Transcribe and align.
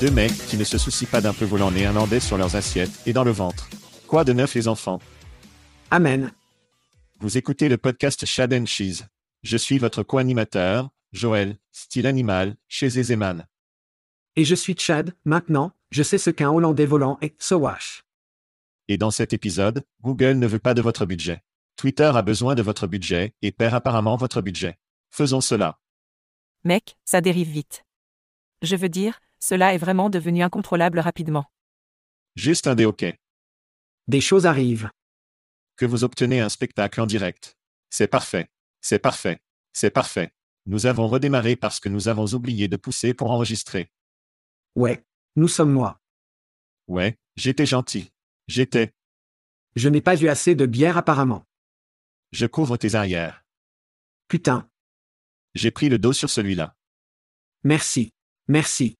Deux 0.00 0.12
mecs 0.12 0.46
qui 0.46 0.56
ne 0.56 0.62
se 0.62 0.78
soucient 0.78 1.08
pas 1.10 1.20
d'un 1.20 1.34
peu 1.34 1.44
volant 1.44 1.72
néerlandais 1.72 2.20
sur 2.20 2.38
leurs 2.38 2.54
assiettes 2.54 3.02
et 3.04 3.12
dans 3.12 3.24
le 3.24 3.32
ventre. 3.32 3.68
Quoi 4.06 4.22
de 4.22 4.32
neuf 4.32 4.54
les 4.54 4.68
enfants? 4.68 5.00
Amen. 5.90 6.32
Vous 7.18 7.36
écoutez 7.36 7.68
le 7.68 7.78
podcast 7.78 8.24
Chad 8.24 8.54
and 8.54 8.66
Cheese. 8.66 9.06
Je 9.42 9.56
suis 9.56 9.78
votre 9.78 10.04
co-animateur, 10.04 10.90
Joël, 11.10 11.58
style 11.72 12.06
animal, 12.06 12.54
chez 12.68 12.96
Ezeman. 12.96 13.48
Et 14.36 14.44
je 14.44 14.54
suis 14.54 14.76
Chad, 14.78 15.16
maintenant, 15.24 15.72
je 15.90 16.04
sais 16.04 16.18
ce 16.18 16.30
qu'un 16.30 16.50
Hollandais 16.50 16.86
volant 16.86 17.18
est, 17.20 17.34
Sowash. 17.42 18.04
Et 18.86 18.98
dans 18.98 19.10
cet 19.10 19.32
épisode, 19.32 19.84
Google 20.02 20.34
ne 20.34 20.46
veut 20.46 20.60
pas 20.60 20.74
de 20.74 20.82
votre 20.82 21.06
budget. 21.06 21.42
Twitter 21.74 22.12
a 22.14 22.22
besoin 22.22 22.54
de 22.54 22.62
votre 22.62 22.86
budget 22.86 23.34
et 23.42 23.50
perd 23.50 23.74
apparemment 23.74 24.14
votre 24.14 24.42
budget. 24.42 24.78
Faisons 25.10 25.40
cela. 25.40 25.80
Mec, 26.62 26.96
ça 27.04 27.20
dérive 27.20 27.48
vite. 27.48 27.84
Je 28.62 28.76
veux 28.76 28.88
dire, 28.88 29.18
cela 29.40 29.74
est 29.74 29.78
vraiment 29.78 30.10
devenu 30.10 30.42
incontrôlable 30.42 30.98
rapidement. 30.98 31.46
Juste 32.36 32.66
un 32.66 32.74
des 32.74 32.84
OK. 32.84 33.04
Des 34.06 34.20
choses 34.20 34.46
arrivent. 34.46 34.90
Que 35.76 35.86
vous 35.86 36.04
obtenez 36.04 36.40
un 36.40 36.48
spectacle 36.48 37.00
en 37.00 37.06
direct. 37.06 37.56
C'est 37.90 38.08
parfait. 38.08 38.48
C'est 38.80 38.98
parfait. 38.98 39.40
C'est 39.72 39.90
parfait. 39.90 40.32
Nous 40.66 40.86
avons 40.86 41.08
redémarré 41.08 41.56
parce 41.56 41.80
que 41.80 41.88
nous 41.88 42.08
avons 42.08 42.26
oublié 42.34 42.68
de 42.68 42.76
pousser 42.76 43.14
pour 43.14 43.30
enregistrer. 43.30 43.90
Ouais. 44.74 45.04
Nous 45.36 45.48
sommes 45.48 45.72
moi. 45.72 46.00
Ouais, 46.88 47.16
j'étais 47.36 47.64
gentil. 47.64 48.10
J'étais. 48.48 48.92
Je 49.76 49.88
n'ai 49.88 50.00
pas 50.00 50.20
eu 50.20 50.28
assez 50.28 50.56
de 50.56 50.66
bière 50.66 50.96
apparemment. 50.96 51.44
Je 52.32 52.46
couvre 52.46 52.76
tes 52.76 52.96
arrières. 52.96 53.44
Putain. 54.26 54.68
J'ai 55.54 55.70
pris 55.70 55.88
le 55.88 55.98
dos 55.98 56.12
sur 56.12 56.28
celui-là. 56.28 56.74
Merci. 57.62 58.12
Merci. 58.48 58.97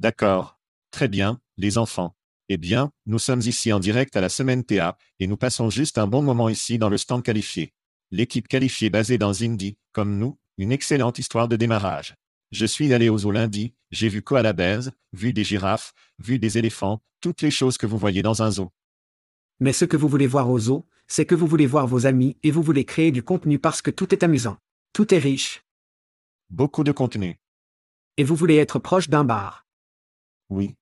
D'accord. 0.00 0.58
Très 0.92 1.08
bien, 1.08 1.42
les 1.58 1.76
enfants. 1.76 2.16
Eh 2.48 2.56
bien, 2.56 2.90
nous 3.04 3.18
sommes 3.18 3.42
ici 3.42 3.70
en 3.70 3.78
direct 3.78 4.16
à 4.16 4.22
la 4.22 4.30
semaine 4.30 4.64
TA, 4.64 4.96
et 5.18 5.26
nous 5.26 5.36
passons 5.36 5.68
juste 5.68 5.98
un 5.98 6.06
bon 6.06 6.22
moment 6.22 6.48
ici 6.48 6.78
dans 6.78 6.88
le 6.88 6.96
stand 6.96 7.22
qualifié. 7.22 7.74
L'équipe 8.10 8.48
qualifiée 8.48 8.88
basée 8.88 9.18
dans 9.18 9.42
Indy, 9.42 9.76
comme 9.92 10.16
nous, 10.16 10.38
une 10.56 10.72
excellente 10.72 11.18
histoire 11.18 11.48
de 11.48 11.56
démarrage. 11.56 12.14
Je 12.50 12.64
suis 12.64 12.94
allé 12.94 13.10
aux 13.10 13.18
zoo 13.18 13.30
lundi, 13.30 13.74
j'ai 13.90 14.08
vu 14.08 14.22
Koala 14.22 14.54
Bears, 14.54 14.90
vu 15.12 15.34
des 15.34 15.44
girafes, 15.44 15.92
vu 16.18 16.38
des 16.38 16.56
éléphants, 16.56 17.02
toutes 17.20 17.42
les 17.42 17.50
choses 17.50 17.76
que 17.76 17.86
vous 17.86 17.98
voyez 17.98 18.22
dans 18.22 18.42
un 18.42 18.50
zoo. 18.50 18.72
Mais 19.60 19.74
ce 19.74 19.84
que 19.84 19.98
vous 19.98 20.08
voulez 20.08 20.26
voir 20.26 20.48
aux 20.48 20.60
zoo, 20.60 20.86
c'est 21.08 21.26
que 21.26 21.34
vous 21.34 21.46
voulez 21.46 21.66
voir 21.66 21.86
vos 21.86 22.06
amis 22.06 22.38
et 22.42 22.50
vous 22.50 22.62
voulez 22.62 22.86
créer 22.86 23.10
du 23.10 23.22
contenu 23.22 23.58
parce 23.58 23.82
que 23.82 23.90
tout 23.90 24.14
est 24.14 24.22
amusant. 24.22 24.56
Tout 24.94 25.12
est 25.14 25.18
riche. 25.18 25.62
Beaucoup 26.48 26.84
de 26.84 26.92
contenu. 26.92 27.38
Et 28.16 28.24
vous 28.24 28.34
voulez 28.34 28.56
être 28.56 28.78
proche 28.78 29.10
d'un 29.10 29.24
bar. 29.24 29.66
Oui. 30.50 30.74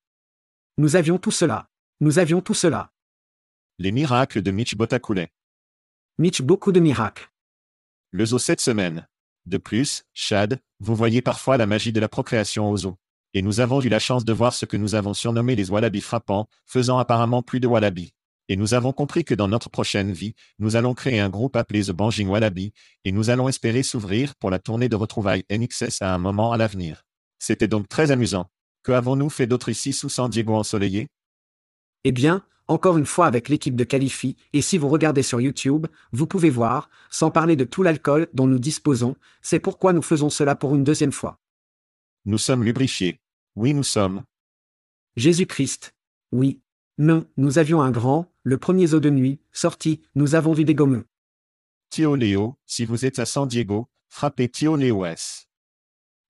Nous 0.79 0.97
avions 0.97 1.19
tout 1.19 1.31
cela. 1.31 1.69
Nous 2.01 2.19
avions 2.19 2.41
tout 2.41 2.55
cela. 2.55 2.91
Les 3.79 3.93
miracles 3.93 4.41
de 4.41 4.51
Mitch 4.51 4.75
Botakoulet. 4.75 5.31
Mitch 6.17 6.41
beaucoup 6.41 6.73
de 6.73 6.81
miracles. 6.81 7.31
Le 8.11 8.25
zoo 8.25 8.39
cette 8.39 8.62
semaine. 8.62 9.06
De 9.45 9.59
plus, 9.59 10.05
Chad, 10.15 10.61
vous 10.81 10.97
voyez 10.97 11.21
parfois 11.21 11.59
la 11.59 11.67
magie 11.67 11.93
de 11.93 12.01
la 12.01 12.09
procréation 12.09 12.71
au 12.71 12.77
zoo. 12.79 12.97
Et 13.34 13.43
nous 13.43 13.61
avons 13.61 13.83
eu 13.83 13.91
la 13.91 13.99
chance 13.99 14.25
de 14.25 14.33
voir 14.33 14.55
ce 14.55 14.65
que 14.65 14.79
nous 14.79 14.95
avons 14.95 15.12
surnommé 15.12 15.55
les 15.55 15.71
wallabies 15.71 16.00
frappants, 16.00 16.49
faisant 16.65 16.99
apparemment 16.99 17.43
plus 17.43 17.61
de 17.61 17.67
wallabies. 17.67 18.15
Et 18.49 18.56
nous 18.56 18.73
avons 18.73 18.95
compris 18.95 19.25
que 19.25 19.35
dans 19.35 19.49
notre 19.49 19.69
prochaine 19.69 20.12
vie, 20.12 20.35
nous 20.59 20.77
allons 20.77 20.95
créer 20.95 21.21
un 21.21 21.29
groupe 21.29 21.56
appelé 21.56 21.85
The 21.85 21.91
Banging 21.91 22.29
Wallaby, 22.29 22.73
et 23.05 23.12
nous 23.12 23.29
allons 23.29 23.49
espérer 23.49 23.83
s'ouvrir 23.83 24.35
pour 24.37 24.49
la 24.49 24.59
tournée 24.59 24.89
de 24.89 24.97
retrouvailles 24.97 25.45
NXS 25.50 26.00
à 26.00 26.15
un 26.15 26.19
moment 26.19 26.53
à 26.53 26.56
l'avenir. 26.56 27.05
C'était 27.39 27.69
donc 27.69 27.89
très 27.89 28.11
amusant. 28.11 28.50
Que 28.88 28.94
avons-nous 28.94 29.28
fait 29.28 29.47
d'autre 29.47 29.69
ici 29.69 29.93
sous 29.93 30.09
San 30.09 30.31
Diego 30.31 30.54
ensoleillé? 30.54 31.09
Eh 32.04 32.10
bien, 32.10 32.43
encore 32.69 32.97
une 32.97 33.04
fois 33.04 33.26
avec 33.26 33.50
l'équipe 33.50 33.76
de 33.76 33.84
Califi, 33.84 34.34
et 34.54 34.62
si 34.62 34.78
vous 34.78 34.88
regardez 34.88 35.22
sur 35.22 35.43
YouTube, 35.43 35.88
vous 36.12 36.26
pouvez 36.26 36.49
voir, 36.49 36.88
sans 37.10 37.31
parler 37.31 37.54
de 37.54 37.65
tout 37.65 37.82
l'alcool 37.82 38.28
dont 38.32 38.47
nous 38.47 38.59
disposons, 38.59 39.15
c'est 39.43 39.60
pourquoi 39.60 39.93
nous 39.93 40.00
faisons 40.00 40.31
cela 40.31 40.56
pour 40.56 40.75
une 40.75 40.85
deuxième 40.85 41.12
fois. 41.12 41.38
Nous 42.25 42.38
sommes 42.38 42.64
lubrifiés. 42.64 43.20
Oui, 43.56 43.75
nous 43.75 43.85
sommes. 43.85 44.23
Jésus-Christ. 45.17 45.94
Oui. 46.32 46.62
Non, 46.96 47.26
nous 47.37 47.58
avions 47.58 47.82
un 47.82 47.91
grand, 47.91 48.32
le 48.43 48.56
premier 48.56 48.87
zoo 48.87 49.00
de 49.00 49.11
nuit, 49.11 49.38
sorti, 49.52 50.00
nous 50.14 50.34
avons 50.34 50.55
vu 50.55 50.64
des 50.64 50.75
gommeux. 50.75 51.05
Tio 51.91 52.14
Léo, 52.14 52.56
si 52.64 52.87
vous 52.87 53.05
êtes 53.05 53.19
à 53.19 53.26
San 53.26 53.46
Diego, 53.46 53.91
frappez 54.08 54.49
Tio 54.49 54.76
Léo 54.76 55.05
S. 55.05 55.46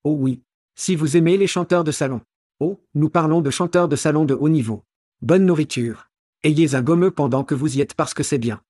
Oh 0.03 0.17
oui. 0.19 0.43
Si 0.75 0.97
vous 0.97 1.17
aimez 1.17 1.37
les 1.37 1.47
chanteurs 1.47 1.85
de 1.85 1.93
salon. 1.93 2.21
Oh, 2.61 2.85
nous 2.95 3.09
parlons 3.09 3.41
de 3.41 3.51
chanteurs 3.51 3.89
de 3.89 3.95
salon 3.95 4.25
de 4.25 4.35
haut 4.35 4.49
niveau. 4.49 4.85
Bonne 5.21 5.47
nourriture. 5.47 6.11
Ayez 6.43 6.75
un 6.75 6.83
gommeux 6.83 7.13
pendant 7.13 7.45
que 7.45 7.55
vous 7.55 7.77
y 7.77 7.81
êtes 7.81 7.95
parce 7.95 8.15
que 8.15 8.25
c'est 8.25 8.39
bien. 8.39 8.61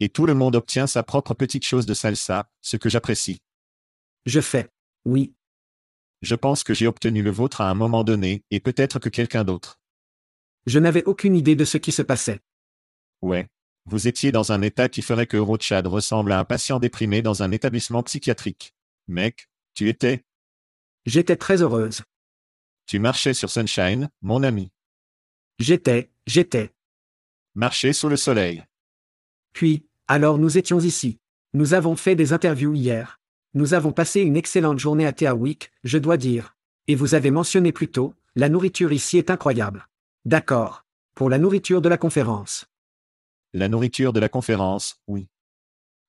Et 0.00 0.08
tout 0.08 0.26
le 0.26 0.34
monde 0.34 0.56
obtient 0.56 0.88
sa 0.88 1.04
propre 1.04 1.32
petite 1.32 1.64
chose 1.64 1.86
de 1.86 1.94
salsa, 1.94 2.50
ce 2.60 2.76
que 2.76 2.88
j'apprécie. 2.88 3.40
Je 4.24 4.40
fais. 4.40 4.68
Oui. 5.04 5.34
Je 6.22 6.34
pense 6.34 6.64
que 6.64 6.74
j'ai 6.74 6.88
obtenu 6.88 7.22
le 7.22 7.30
vôtre 7.30 7.60
à 7.60 7.70
un 7.70 7.74
moment 7.74 8.02
donné, 8.02 8.44
et 8.50 8.58
peut-être 8.58 8.98
que 8.98 9.08
quelqu'un 9.08 9.44
d'autre. 9.44 9.78
Je 10.66 10.80
n'avais 10.80 11.04
aucune 11.04 11.36
idée 11.36 11.54
de 11.54 11.64
ce 11.64 11.78
qui 11.78 11.92
se 11.92 12.02
passait. 12.02 12.40
Ouais. 13.22 13.46
Vous 13.84 14.08
étiez 14.08 14.32
dans 14.32 14.50
un 14.50 14.62
état 14.62 14.88
qui 14.88 15.00
ferait 15.00 15.28
que 15.28 15.36
Rothschild 15.36 15.86
ressemble 15.86 16.32
à 16.32 16.40
un 16.40 16.44
patient 16.44 16.80
déprimé 16.80 17.22
dans 17.22 17.44
un 17.44 17.52
établissement 17.52 18.02
psychiatrique. 18.02 18.74
Mec, 19.06 19.48
tu 19.74 19.88
étais. 19.88 20.24
J'étais 21.04 21.36
très 21.36 21.62
heureuse. 21.62 22.02
Tu 22.86 23.00
marchais 23.00 23.34
sur 23.34 23.50
Sunshine, 23.50 24.10
mon 24.22 24.44
ami. 24.44 24.70
J'étais, 25.58 26.08
j'étais. 26.26 26.72
Marcher 27.56 27.92
sous 27.92 28.08
le 28.08 28.16
soleil. 28.16 28.64
Puis, 29.52 29.86
alors 30.06 30.38
nous 30.38 30.56
étions 30.56 30.78
ici. 30.78 31.18
Nous 31.52 31.74
avons 31.74 31.96
fait 31.96 32.14
des 32.14 32.32
interviews 32.32 32.74
hier. 32.74 33.18
Nous 33.54 33.74
avons 33.74 33.90
passé 33.90 34.20
une 34.20 34.36
excellente 34.36 34.78
journée 34.78 35.06
à 35.06 35.12
Teawick, 35.12 35.72
je 35.82 35.98
dois 35.98 36.16
dire. 36.16 36.54
Et 36.86 36.94
vous 36.94 37.16
avez 37.16 37.32
mentionné 37.32 37.72
plus 37.72 37.88
tôt, 37.88 38.14
la 38.36 38.48
nourriture 38.48 38.92
ici 38.92 39.18
est 39.18 39.30
incroyable. 39.30 39.88
D'accord. 40.24 40.84
Pour 41.16 41.28
la 41.28 41.38
nourriture 41.38 41.82
de 41.82 41.88
la 41.88 41.98
conférence. 41.98 42.66
La 43.52 43.68
nourriture 43.68 44.12
de 44.12 44.20
la 44.20 44.28
conférence, 44.28 45.00
oui. 45.08 45.28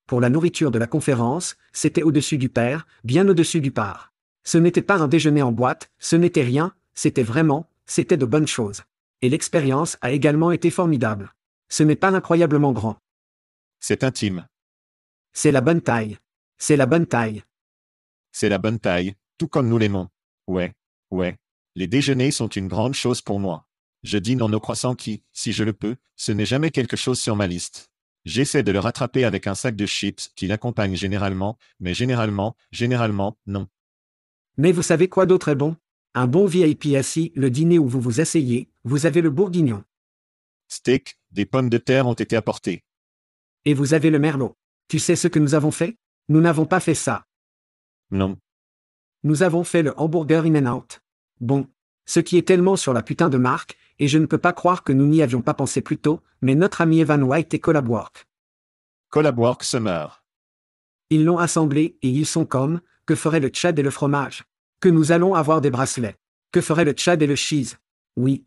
Pour 0.05 0.21
la 0.21 0.29
nourriture 0.29 0.69
de 0.69 0.77
la 0.77 0.87
conférence, 0.87 1.57
c'était 1.73 2.03
au-dessus 2.03 2.37
du 2.37 2.49
père, 2.49 2.85
bien 3.03 3.27
au-dessus 3.27 3.61
du 3.61 3.71
par. 3.71 4.13
Ce 4.47 4.57
n'était 4.57 4.81
pas 4.81 5.01
un 5.01 5.09
déjeuner 5.09 5.41
en 5.41 5.51
boîte, 5.51 5.91
ce 5.99 6.15
n'était 6.15 6.41
rien, 6.41 6.73
c'était 6.93 7.21
vraiment, 7.21 7.69
c'était 7.85 8.15
de 8.15 8.25
bonnes 8.25 8.47
choses. 8.47 8.83
Et 9.21 9.27
l'expérience 9.27 9.97
a 9.99 10.11
également 10.11 10.51
été 10.51 10.69
formidable. 10.69 11.33
Ce 11.67 11.83
n'est 11.83 11.97
pas 11.97 12.15
incroyablement 12.15 12.71
grand. 12.71 12.95
C'est 13.81 14.05
intime. 14.05 14.47
C'est 15.33 15.51
la 15.51 15.59
bonne 15.59 15.81
taille. 15.81 16.17
C'est 16.57 16.77
la 16.77 16.85
bonne 16.85 17.07
taille. 17.07 17.43
C'est 18.31 18.47
la 18.47 18.57
bonne 18.57 18.79
taille, 18.79 19.15
tout 19.37 19.49
comme 19.49 19.67
nous 19.67 19.77
l'aimons. 19.77 20.07
Ouais, 20.47 20.73
ouais. 21.11 21.35
Les 21.75 21.87
déjeuners 21.87 22.31
sont 22.31 22.47
une 22.47 22.69
grande 22.69 22.93
chose 22.93 23.21
pour 23.21 23.41
moi. 23.41 23.67
Je 24.03 24.17
dîne 24.17 24.41
en 24.41 24.53
eau 24.53 24.61
croissant 24.61 24.95
qui, 24.95 25.23
si 25.33 25.51
je 25.51 25.65
le 25.65 25.73
peux, 25.73 25.97
ce 26.15 26.31
n'est 26.31 26.45
jamais 26.45 26.71
quelque 26.71 26.95
chose 26.95 27.19
sur 27.19 27.35
ma 27.35 27.47
liste. 27.47 27.91
J'essaie 28.23 28.63
de 28.63 28.71
le 28.71 28.79
rattraper 28.79 29.25
avec 29.25 29.45
un 29.45 29.55
sac 29.55 29.75
de 29.75 29.85
chips 29.85 30.31
qui 30.37 30.47
l'accompagne 30.47 30.95
généralement, 30.95 31.57
mais 31.81 31.93
généralement, 31.93 32.55
généralement, 32.71 33.37
non. 33.45 33.67
Mais 34.57 34.71
vous 34.71 34.81
savez 34.81 35.07
quoi 35.07 35.25
d'autre 35.25 35.49
est 35.49 35.55
bon? 35.55 35.75
Un 36.15 36.25
bon 36.25 36.47
VIP 36.47 36.95
assis, 36.95 37.31
le 37.35 37.51
dîner 37.51 37.77
où 37.77 37.87
vous 37.87 38.01
vous 38.01 38.21
asseyez, 38.21 38.69
vous 38.83 39.05
avez 39.05 39.21
le 39.21 39.29
bourguignon. 39.29 39.83
Steak, 40.67 41.19
des 41.31 41.45
pommes 41.45 41.69
de 41.69 41.77
terre 41.77 42.07
ont 42.07 42.13
été 42.13 42.35
apportées. 42.35 42.83
Et 43.65 43.73
vous 43.75 43.93
avez 43.93 44.09
le 44.09 44.17
merlot. 44.17 44.55
Tu 44.87 44.97
sais 44.97 45.15
ce 45.15 45.27
que 45.27 45.39
nous 45.39 45.53
avons 45.53 45.71
fait? 45.71 45.97
Nous 46.29 46.41
n'avons 46.41 46.65
pas 46.65 46.79
fait 46.79 46.95
ça. 46.95 47.25
Non. 48.09 48.37
Nous 49.23 49.43
avons 49.43 49.63
fait 49.63 49.83
le 49.83 49.93
hamburger 49.99 50.45
in 50.45 50.65
and 50.65 50.75
out. 50.75 51.01
Bon. 51.39 51.67
Ce 52.05 52.19
qui 52.19 52.37
est 52.37 52.47
tellement 52.47 52.77
sur 52.77 52.93
la 52.93 53.03
putain 53.03 53.29
de 53.29 53.37
marque, 53.37 53.77
et 53.99 54.07
je 54.07 54.17
ne 54.17 54.25
peux 54.25 54.37
pas 54.37 54.53
croire 54.53 54.83
que 54.83 54.93
nous 54.93 55.05
n'y 55.05 55.21
avions 55.21 55.41
pas 55.41 55.53
pensé 55.53 55.81
plus 55.81 55.97
tôt, 55.97 56.21
mais 56.41 56.55
notre 56.55 56.81
ami 56.81 56.99
Evan 56.99 57.21
White 57.23 57.53
et 57.53 57.59
Collabwork. 57.59 58.27
Collabwork 59.09 59.63
se 59.63 59.77
meurt. 59.77 60.23
Ils 61.09 61.25
l'ont 61.25 61.37
assemblé 61.37 61.97
et 62.01 62.09
ils 62.09 62.25
sont 62.25 62.45
comme, 62.45 62.81
que 63.07 63.15
ferait 63.15 63.39
le 63.39 63.47
Tchad 63.47 63.79
et 63.79 63.81
le 63.81 63.89
fromage? 63.89 64.43
Que 64.79 64.89
nous 64.89 65.11
allons 65.11 65.33
avoir 65.33 65.61
des 65.61 65.71
bracelets? 65.71 66.17
Que 66.51 66.61
ferait 66.61 66.85
le 66.85 66.91
Tchad 66.91 67.21
et 67.23 67.27
le 67.27 67.35
cheese? 67.35 67.77
Oui. 68.15 68.45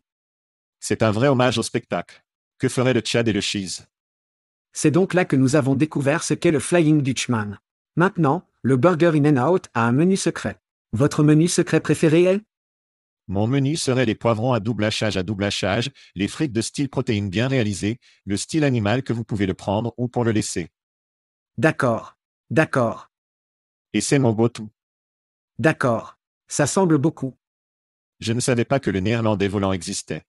C'est 0.79 1.03
un 1.03 1.11
vrai 1.11 1.27
hommage 1.27 1.57
au 1.57 1.63
spectacle. 1.63 2.23
Que 2.59 2.69
ferait 2.69 2.93
le 2.93 3.01
Tchad 3.01 3.27
et 3.27 3.33
le 3.33 3.41
cheese? 3.41 3.87
C'est 4.71 4.91
donc 4.91 5.13
là 5.13 5.25
que 5.25 5.35
nous 5.35 5.55
avons 5.57 5.75
découvert 5.75 6.23
ce 6.23 6.33
qu'est 6.33 6.51
le 6.51 6.59
Flying 6.59 7.01
Dutchman. 7.01 7.59
Maintenant, 7.95 8.47
le 8.61 8.77
Burger 8.77 9.11
In 9.15 9.35
and 9.35 9.51
Out 9.51 9.67
a 9.73 9.85
un 9.85 9.91
menu 9.91 10.15
secret. 10.15 10.61
Votre 10.93 11.23
menu 11.23 11.47
secret 11.47 11.81
préféré 11.81 12.23
est? 12.23 12.41
Mon 13.27 13.47
menu 13.47 13.75
serait 13.75 14.05
les 14.05 14.15
poivrons 14.15 14.53
à 14.53 14.59
double 14.59 14.83
hachage 14.83 15.17
à 15.17 15.23
double 15.23 15.45
hachage, 15.45 15.89
les 16.15 16.27
frites 16.27 16.53
de 16.53 16.61
style 16.61 16.89
protéines 16.89 17.29
bien 17.29 17.47
réalisées, 17.47 17.97
le 18.25 18.37
style 18.37 18.63
animal 18.63 19.03
que 19.03 19.13
vous 19.13 19.23
pouvez 19.23 19.45
le 19.45 19.53
prendre 19.53 19.93
ou 19.97 20.07
pour 20.07 20.23
le 20.23 20.31
laisser. 20.31 20.69
D'accord. 21.57 22.17
D'accord. 22.49 23.10
Et 23.93 24.01
c'est 24.01 24.19
mon 24.19 24.31
beau 24.31 24.49
tout. 24.49 24.69
D'accord. 25.59 26.17
Ça 26.47 26.67
semble 26.67 26.97
beaucoup. 26.97 27.35
Je 28.19 28.33
ne 28.33 28.39
savais 28.39 28.65
pas 28.65 28.79
que 28.79 28.91
le 28.91 28.99
néerlandais 28.99 29.47
volant 29.47 29.73
existait. 29.73 30.23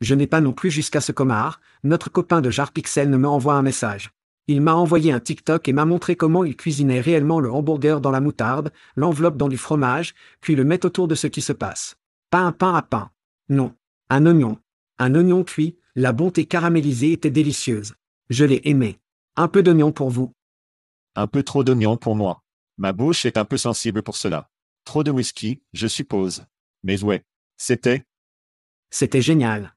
Je 0.00 0.14
n'ai 0.14 0.26
pas 0.26 0.40
non 0.40 0.52
plus 0.52 0.70
jusqu'à 0.70 1.00
ce 1.00 1.12
comard, 1.12 1.60
notre 1.84 2.10
copain 2.10 2.40
de 2.40 2.50
Jarpixel 2.50 3.10
ne 3.10 3.16
me 3.16 3.28
envoie 3.28 3.54
un 3.54 3.62
message. 3.62 4.10
Il 4.46 4.62
m'a 4.62 4.74
envoyé 4.74 5.12
un 5.12 5.20
TikTok 5.20 5.68
et 5.68 5.72
m'a 5.72 5.84
montré 5.84 6.16
comment 6.16 6.44
il 6.44 6.56
cuisinait 6.56 7.00
réellement 7.00 7.38
le 7.38 7.52
hamburger 7.52 8.00
dans 8.00 8.10
la 8.10 8.20
moutarde, 8.20 8.72
l'enveloppe 8.96 9.36
dans 9.36 9.48
du 9.48 9.58
fromage, 9.58 10.14
puis 10.40 10.56
le 10.56 10.64
met 10.64 10.84
autour 10.86 11.06
de 11.06 11.14
ce 11.14 11.26
qui 11.26 11.42
se 11.42 11.52
passe. 11.52 11.96
Pas 12.30 12.40
un 12.40 12.52
pain 12.52 12.74
à 12.74 12.82
pain. 12.82 13.10
Non. 13.48 13.74
Un 14.08 14.26
oignon. 14.26 14.58
Un 14.98 15.14
oignon 15.14 15.44
cuit, 15.44 15.76
la 15.94 16.12
bonté 16.12 16.46
caramélisée 16.46 17.12
était 17.12 17.30
délicieuse. 17.30 17.94
Je 18.28 18.44
l'ai 18.44 18.60
aimé. 18.64 18.98
Un 19.36 19.48
peu 19.48 19.62
d'oignon 19.62 19.92
pour 19.92 20.10
vous. 20.10 20.32
Un 21.14 21.26
peu 21.26 21.42
trop 21.42 21.62
d'oignon 21.62 21.96
pour 21.96 22.16
moi. 22.16 22.42
Ma 22.80 22.94
bouche 22.94 23.26
est 23.26 23.36
un 23.36 23.44
peu 23.44 23.58
sensible 23.58 24.02
pour 24.02 24.16
cela. 24.16 24.50
Trop 24.84 25.04
de 25.04 25.10
whisky, 25.10 25.62
je 25.74 25.86
suppose. 25.86 26.46
Mais 26.82 27.04
ouais. 27.04 27.26
C'était 27.58 28.06
C'était 28.88 29.20
génial. 29.20 29.76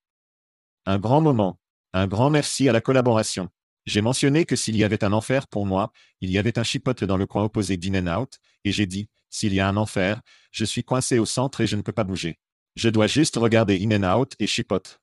un 0.86 1.00
grand 1.00 1.20
moment. 1.20 1.60
Un 1.92 2.08
grand 2.08 2.30
merci 2.30 2.70
à 2.70 2.72
la 2.72 2.80
collaboration. 2.80 3.50
J'ai 3.86 4.00
mentionné 4.00 4.46
que 4.46 4.56
s'il 4.56 4.78
y 4.78 4.86
avait 4.86 5.04
un 5.04 5.12
enfer 5.12 5.50
pour 5.50 5.66
moi, 5.66 5.92
il 6.22 6.32
y 6.32 6.38
avait 6.38 6.58
un 6.58 6.64
chipotle 6.64 7.06
dans 7.06 7.18
le 7.18 7.26
coin 7.26 7.44
opposé 7.44 7.76
d'In 7.76 8.08
and 8.08 8.22
Out, 8.22 8.40
et 8.64 8.72
j'ai 8.72 8.86
dit, 8.86 9.10
s'il 9.30 9.54
y 9.54 9.60
a 9.60 9.68
un 9.68 9.76
enfer, 9.76 10.22
je 10.52 10.64
suis 10.64 10.86
coincé 10.86 11.20
au 11.20 11.26
centre 11.26 11.60
et 11.60 11.68
je 11.68 11.76
ne 11.76 11.82
peux 11.82 11.92
pas 11.92 12.06
bouger. 12.06 12.40
Je 12.78 12.88
dois 12.88 13.08
juste 13.08 13.36
regarder 13.36 13.86
In 13.86 14.02
and 14.02 14.18
Out 14.18 14.36
et 14.40 14.48
chipotle. 14.48 14.98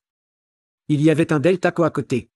Il 0.87 1.03
y 1.03 1.11
avait 1.11 1.31
un 1.31 1.39
Del 1.39 1.59
Taco 1.59 1.83
à 1.83 1.91
côté. 1.91 2.31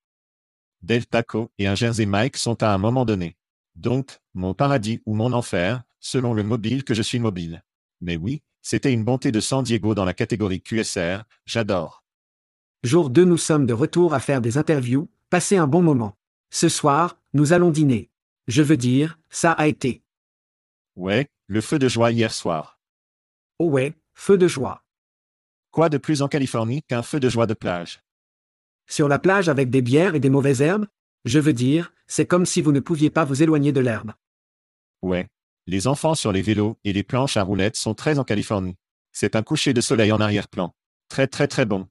Del 0.84 1.08
Taco 1.08 1.52
et 1.58 1.66
un 1.66 1.74
Jersey 1.74 2.06
Mike 2.06 2.38
sont 2.38 2.62
à 2.62 2.72
un 2.72 2.78
moment 2.78 3.04
donné. 3.04 3.36
Donc, 3.75 4.19
mon 4.33 4.54
paradis 4.54 5.01
ou 5.06 5.16
mon 5.16 5.33
enfer, 5.33 5.83
selon 6.00 6.33
le 6.33 6.44
mobile 6.44 6.83
que 6.83 6.94
je 6.94 7.01
suis 7.01 7.19
mobile. 7.19 7.63
Mais 8.01 8.18
oui, 8.18 8.42
c'était 8.62 8.94
une 8.94 9.04
bonté 9.04 9.31
de 9.31 9.39
San 9.39 9.63
Diego 9.63 9.94
dans 9.95 10.06
la 10.06 10.13
catégorie 10.13 10.62
QSR, 10.62 11.24
j'adore. 11.45 12.04
Jour 12.83 13.10
2 13.10 13.25
nous 13.25 13.38
sommes 13.38 13.66
de 13.66 13.74
retour 13.74 14.13
à 14.13 14.19
faire 14.19 14.42
des 14.42 14.57
interviews, 14.57 15.10
passer 15.30 15.57
un 15.57 15.68
bon 15.68 15.81
moment. 15.81 16.18
Ce 16.51 16.69
soir, 16.69 17.18
nous 17.33 17.51
allons 17.51 17.72
dîner. 17.72 18.10
Je 18.48 18.62
veux 18.62 18.77
dire, 18.77 19.18
ça 19.30 19.51
a 19.51 19.68
été. 19.68 20.04
Ouais, 20.95 21.28
le 21.48 21.62
feu 21.62 21.80
de 21.80 21.88
joie 21.88 22.12
hier 22.12 22.31
soir. 22.33 22.80
Oh 23.60 23.69
ouais, 23.69 23.94
feu 24.13 24.38
de 24.38 24.48
joie. 24.48 24.83
Quoi 25.71 25.89
de 25.89 25.98
plus 25.98 26.21
en 26.21 26.28
Californie 26.28 26.83
qu'un 26.83 27.01
feu 27.01 27.19
de 27.19 27.28
joie 27.28 27.48
de 27.48 27.54
plage? 27.54 28.01
Sur 28.88 29.07
la 29.07 29.19
plage 29.19 29.50
avec 29.50 29.69
des 29.69 29.81
bières 29.81 30.16
et 30.16 30.19
des 30.19 30.30
mauvaises 30.30 30.62
herbes? 30.62 30.86
Je 31.25 31.39
veux 31.39 31.54
dire, 31.54 31.92
c'est 32.07 32.27
comme 32.27 32.45
si 32.45 32.62
vous 32.62 32.72
ne 32.72 32.80
pouviez 32.80 33.10
pas 33.10 33.25
vous 33.25 33.42
éloigner 33.42 33.72
de 33.72 33.80
l'herbe. 33.80 34.13
Ouais. 35.01 35.27
Les 35.66 35.88
enfants 35.88 36.13
sur 36.13 36.31
les 36.31 36.44
vélos 36.44 36.77
et 36.83 36.94
les 36.94 37.01
planches 37.01 37.38
à 37.38 37.44
roulettes 37.44 37.76
sont 37.76 37.95
très 37.95 38.19
en 38.19 38.23
Californie. 38.23 38.78
C'est 39.11 39.35
un 39.35 39.42
coucher 39.42 39.73
de 39.73 39.81
soleil 39.81 40.11
en 40.11 40.21
arrière-plan. 40.21 40.76
Très 41.09 41.26
très 41.26 41.47
très 41.47 41.66
bon. 41.66 41.88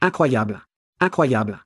Incroyable. 0.00 0.66
Incroyable. 0.98 1.62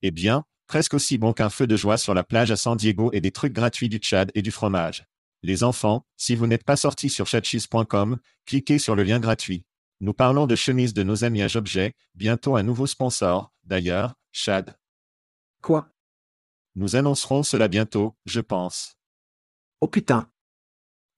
Eh 0.00 0.10
bien, 0.10 0.44
presque 0.66 0.94
aussi 0.94 1.18
bon 1.18 1.34
qu'un 1.34 1.50
feu 1.50 1.66
de 1.66 1.76
joie 1.76 1.98
sur 1.98 2.14
la 2.14 2.24
plage 2.24 2.50
à 2.50 2.56
San 2.56 2.76
Diego 2.76 3.10
et 3.12 3.20
des 3.20 3.30
trucs 3.30 3.52
gratuits 3.52 3.90
du 3.90 3.98
Tchad 3.98 4.30
et 4.34 4.40
du 4.40 4.50
fromage. 4.50 5.04
Les 5.42 5.62
enfants, 5.64 6.06
si 6.16 6.34
vous 6.34 6.46
n'êtes 6.46 6.64
pas 6.64 6.76
sortis 6.76 7.10
sur 7.10 7.26
chatcheese.com, 7.26 8.18
cliquez 8.46 8.78
sur 8.78 8.96
le 8.96 9.02
lien 9.02 9.20
gratuit. 9.20 9.64
Nous 10.00 10.14
parlons 10.14 10.46
de 10.46 10.56
chemises 10.56 10.94
de 10.94 11.02
nos 11.02 11.24
amis 11.24 11.42
à 11.42 11.48
Jobjet, 11.48 11.92
bientôt 12.14 12.56
un 12.56 12.62
nouveau 12.62 12.86
sponsor, 12.86 13.52
d'ailleurs, 13.64 14.14
Chad. 14.32 14.79
Quoi? 15.62 15.90
Nous 16.74 16.96
annoncerons 16.96 17.42
cela 17.42 17.68
bientôt, 17.68 18.16
je 18.24 18.40
pense. 18.40 18.94
Oh 19.80 19.88
putain. 19.88 20.30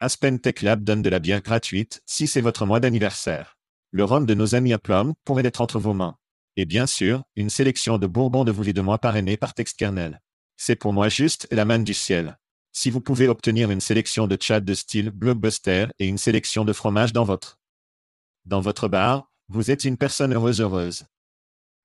Aspen 0.00 0.40
Tech 0.40 0.62
Lab 0.62 0.82
donne 0.82 1.02
de 1.02 1.10
la 1.10 1.20
bière 1.20 1.42
gratuite 1.42 2.02
si 2.06 2.26
c'est 2.26 2.40
votre 2.40 2.66
mois 2.66 2.80
d'anniversaire. 2.80 3.56
Le 3.92 4.04
rhum 4.04 4.26
de 4.26 4.34
nos 4.34 4.54
amis 4.54 4.72
à 4.72 4.78
Plum 4.78 5.14
pourrait 5.24 5.46
être 5.46 5.60
entre 5.60 5.78
vos 5.78 5.94
mains. 5.94 6.16
Et 6.56 6.64
bien 6.64 6.86
sûr, 6.86 7.22
une 7.36 7.50
sélection 7.50 7.98
de 7.98 8.06
bourbons 8.06 8.44
de 8.44 8.52
vous 8.52 8.68
et 8.68 8.72
de 8.72 8.80
moi 8.80 8.98
parrainés 8.98 9.36
par 9.36 9.54
Textkernel. 9.54 10.20
C'est 10.56 10.76
pour 10.76 10.92
moi 10.92 11.08
juste 11.08 11.46
la 11.50 11.64
manne 11.64 11.84
du 11.84 11.94
ciel. 11.94 12.38
Si 12.72 12.90
vous 12.90 13.00
pouvez 13.00 13.28
obtenir 13.28 13.70
une 13.70 13.80
sélection 13.80 14.26
de 14.26 14.36
chat 14.40 14.60
de 14.60 14.74
style 14.74 15.10
blockbuster 15.10 15.86
et 15.98 16.06
une 16.06 16.18
sélection 16.18 16.64
de 16.64 16.72
fromage 16.72 17.12
dans 17.12 17.24
votre 17.24 17.58
dans 18.44 18.60
votre 18.60 18.88
bar, 18.88 19.30
vous 19.48 19.70
êtes 19.70 19.84
une 19.84 19.96
personne 19.96 20.32
heureuse 20.32 20.60
heureuse. 20.60 21.04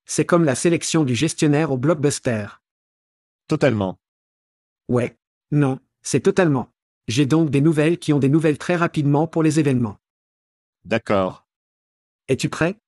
C'est 0.07 0.25
comme 0.25 0.45
la 0.45 0.55
sélection 0.55 1.03
du 1.03 1.15
gestionnaire 1.15 1.71
au 1.71 1.77
blockbuster. 1.77 2.47
Totalement. 3.47 3.99
Ouais. 4.87 5.17
Non, 5.51 5.79
c'est 6.01 6.21
totalement. 6.21 6.69
J'ai 7.07 7.25
donc 7.25 7.49
des 7.49 7.61
nouvelles 7.61 7.99
qui 7.99 8.13
ont 8.13 8.19
des 8.19 8.29
nouvelles 8.29 8.57
très 8.57 8.75
rapidement 8.75 9.27
pour 9.27 9.43
les 9.43 9.59
événements. 9.59 9.97
D'accord. 10.85 11.45
Es-tu 12.27 12.49
prêt? 12.49 12.79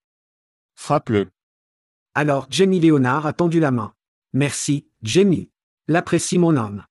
Frappe-le. 0.74 1.30
Alors 2.14 2.46
Jamie 2.50 2.80
Léonard 2.80 3.26
a 3.26 3.32
tendu 3.32 3.60
la 3.60 3.70
main. 3.70 3.94
Merci, 4.32 4.88
Jamie. 5.02 5.50
L'apprécie 5.88 6.38
mon 6.38 6.56
homme. 6.56 6.84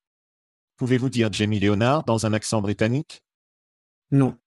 Pouvez-vous 0.78 1.10
dire 1.10 1.32
Jamie 1.34 1.60
Léonard 1.60 2.04
dans 2.04 2.26
un 2.26 2.34
accent 2.34 2.62
britannique? 2.62 3.24
Non, 4.12 4.38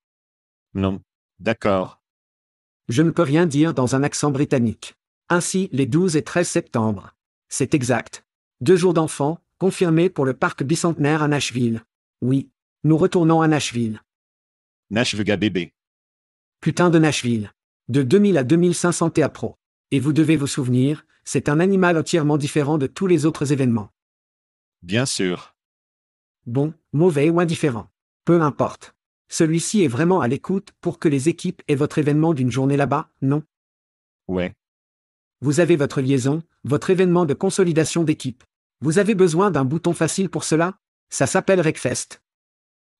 Non. 0.75 1.03
D'accord. 1.39 2.01
je 2.89 3.03
ne 3.03 3.11
peux 3.11 3.23
rien 3.23 3.47
dire 3.47 3.75
dans 3.75 3.95
un 3.97 4.03
accent 4.03 4.31
britannique. 4.31 4.95
Ainsi, 5.33 5.71
les 5.73 5.87
12 5.87 6.17
et 6.17 6.23
13 6.23 6.47
septembre. 6.47 7.17
C'est 7.49 7.73
exact. 7.73 8.27
Deux 8.61 8.77
jours 8.77 8.93
d'enfants, 8.93 9.39
confirmés 9.57 10.11
pour 10.11 10.27
le 10.27 10.35
parc 10.35 10.63
bicentenaire 10.63 11.23
à 11.23 11.29
Nashville. 11.29 11.81
Oui. 12.21 12.51
Nous 12.85 12.99
retournons 12.99 13.41
à 13.41 13.49
Nashville. 13.49 14.03
Nashvega 14.91 15.39
bébé. 15.39 15.73
Putain 16.61 16.91
de 16.91 16.99
Nashville. 16.99 17.51
De 17.89 18.03
2000 18.03 18.37
à 18.37 18.45
2500 18.45 19.09
TA 19.09 19.31
Pro. 19.31 19.57
Et 19.91 20.01
vous 20.01 20.13
devez 20.13 20.37
vous 20.37 20.47
souvenir, 20.47 21.07
c'est 21.25 21.49
un 21.49 21.61
animal 21.61 21.97
entièrement 21.97 22.37
différent 22.37 22.77
de 22.77 22.87
tous 22.87 23.07
les 23.07 23.25
autres 23.25 23.53
événements. 23.53 23.89
Bien 24.83 25.07
sûr. 25.07 25.57
Bon, 26.45 26.75
mauvais 26.93 27.31
ou 27.31 27.41
indifférent. 27.41 27.89
Peu 28.27 28.43
importe. 28.43 28.95
Celui-ci 29.31 29.83
est 29.83 29.89
vraiment 29.89 30.21
à 30.21 30.29
l'écoute 30.29 30.73
pour 30.83 30.99
que 30.99 31.09
les 31.09 31.31
équipes 31.31 31.63
aient 31.69 31.75
votre 31.75 31.97
événement 31.97 32.35
d'une 32.35 32.51
journée 32.53 32.77
là-bas, 32.77 33.09
non? 33.23 33.43
Ouais. 34.29 34.55
Vous 35.43 35.59
avez 35.59 35.75
votre 35.75 36.01
liaison, 36.01 36.45
votre 36.63 36.91
événement 36.91 37.27
de 37.27 37.35
consolidation 37.35 38.05
d'équipe. 38.05 38.45
Vous 38.81 38.99
avez 38.99 39.17
besoin 39.17 39.51
d'un 39.51 39.65
bouton 39.65 39.93
facile 39.93 40.31
pour 40.31 40.45
cela? 40.45 40.79
Ça 41.11 41.27
s'appelle 41.27 41.61
Recfest. 41.61 42.23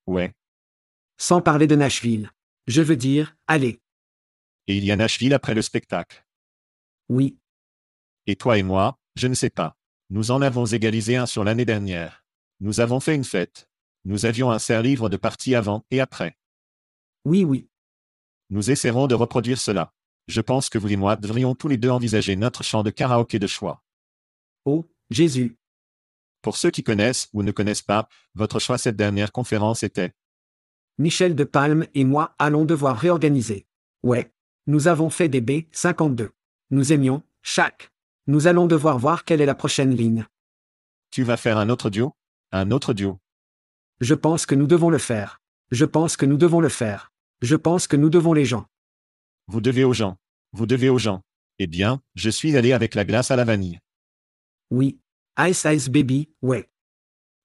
Ouais. 0.09 0.35
Sans 1.19 1.41
parler 1.41 1.69
de 1.69 1.77
Nashville. 1.77 2.33
Je 2.67 2.83
veux 2.83 2.97
dire, 2.97 3.37
allez. 3.47 3.81
Et 4.67 4.77
il 4.77 4.85
y 4.85 4.91
a 4.91 4.97
Nashville 4.97 5.35
après 5.35 5.55
le 5.55 5.63
spectacle. 5.63 6.27
Oui. 7.09 7.39
Et 8.27 8.35
toi 8.35 8.59
et 8.59 8.65
moi, 8.65 8.99
je 9.15 9.29
ne 9.29 9.35
sais 9.35 9.51
pas. 9.51 9.77
Nous 10.11 10.33
en 10.33 10.43
avons 10.43 10.67
égalisé 10.67 11.15
un 11.15 11.27
sur 11.27 11.45
l'année 11.45 11.65
dernière. 11.65 12.25
Nous 12.59 12.81
avons 12.81 12.99
fait 12.99 13.15
une 13.15 13.23
fête. 13.23 13.69
Nous 14.05 14.27
avions 14.27 14.51
un 14.51 14.59
serre-livre 14.59 15.09
de 15.09 15.17
partie 15.17 15.55
avant 15.55 15.85
et 15.93 16.01
après. 16.01 16.37
Oui, 17.25 17.45
oui. 17.45 17.69
Nous 18.51 18.73
essaierons 18.73 19.07
de 19.07 19.15
reproduire 19.15 19.61
cela. 19.61 19.95
Je 20.29 20.41
pense 20.41 20.69
que 20.69 20.79
vous 20.79 20.93
et 20.93 20.97
moi 20.97 21.17
devrions 21.17 21.55
tous 21.55 21.69
les 21.69 21.77
deux 21.77 21.91
envisager 21.91 22.37
notre 22.37 22.63
chant 22.63 22.83
de 22.83 22.91
karaoké 22.91 23.39
de 23.39 23.47
choix. 23.47 23.83
Oh, 24.65 24.87
Jésus. 25.11 25.57
Pour 26.43 26.57
ceux 26.57 26.71
qui 26.71 26.83
connaissent 26.83 27.29
ou 27.33 27.43
ne 27.43 27.53
connaissent 27.53 27.83
pas, 27.83 28.09
votre 28.35 28.59
choix 28.59 28.79
cette 28.79 28.97
dernière 28.97 29.33
conférence 29.33 29.83
était 29.83 30.13
Michel 30.99 31.35
de 31.35 31.45
Palme 31.45 31.87
et 31.95 32.05
moi 32.05 32.35
allons 32.39 32.65
devoir 32.65 32.97
réorganiser. 32.97 33.67
Ouais. 34.03 34.33
Nous 34.67 34.87
avons 34.87 35.11
fait 35.11 35.29
des 35.29 35.41
B52. 35.41 36.29
Nous 36.71 36.93
aimions, 36.93 37.23
chaque. 37.43 37.91
Nous 38.29 38.47
allons 38.47 38.67
devoir 38.67 38.99
voir 38.99 39.25
quelle 39.25 39.41
est 39.41 39.47
la 39.47 39.57
prochaine 39.57 39.95
ligne. 39.95 40.25
Tu 41.11 41.25
vas 41.25 41.37
faire 41.37 41.59
un 41.59 41.69
autre 41.69 41.91
duo? 41.91 42.15
Un 42.53 42.71
autre 42.71 42.93
duo 42.93 43.19
Je 44.01 44.15
pense 44.15 44.47
que 44.47 44.55
nous 44.55 44.67
devons 44.67 44.91
le 44.91 44.99
faire. 44.99 45.41
Je 45.73 45.85
pense 45.85 46.17
que 46.17 46.27
nous 46.27 46.37
devons 46.37 46.61
le 46.61 46.69
faire. 46.69 47.13
Je 47.41 47.57
pense 47.57 47.87
que 47.87 47.97
nous 47.97 48.11
devons 48.11 48.33
les 48.33 48.45
gens. 48.45 48.67
Vous 49.47 49.61
devez 49.61 49.85
aux 49.85 49.93
gens. 49.93 50.17
Vous 50.53 50.67
devez 50.67 50.89
aux 50.89 50.99
gens. 50.99 51.23
Eh 51.59 51.67
bien, 51.67 52.03
je 52.15 52.31
suis 52.31 52.57
allé 52.57 52.73
avec 52.73 52.95
la 52.95 53.05
glace 53.05 53.31
à 53.31 53.37
la 53.37 53.45
vanille. 53.45 53.81
Oui. 54.71 55.01
Ice 55.39 55.67
Ice 55.71 55.89
Baby, 55.89 56.31
ouais. 56.43 56.71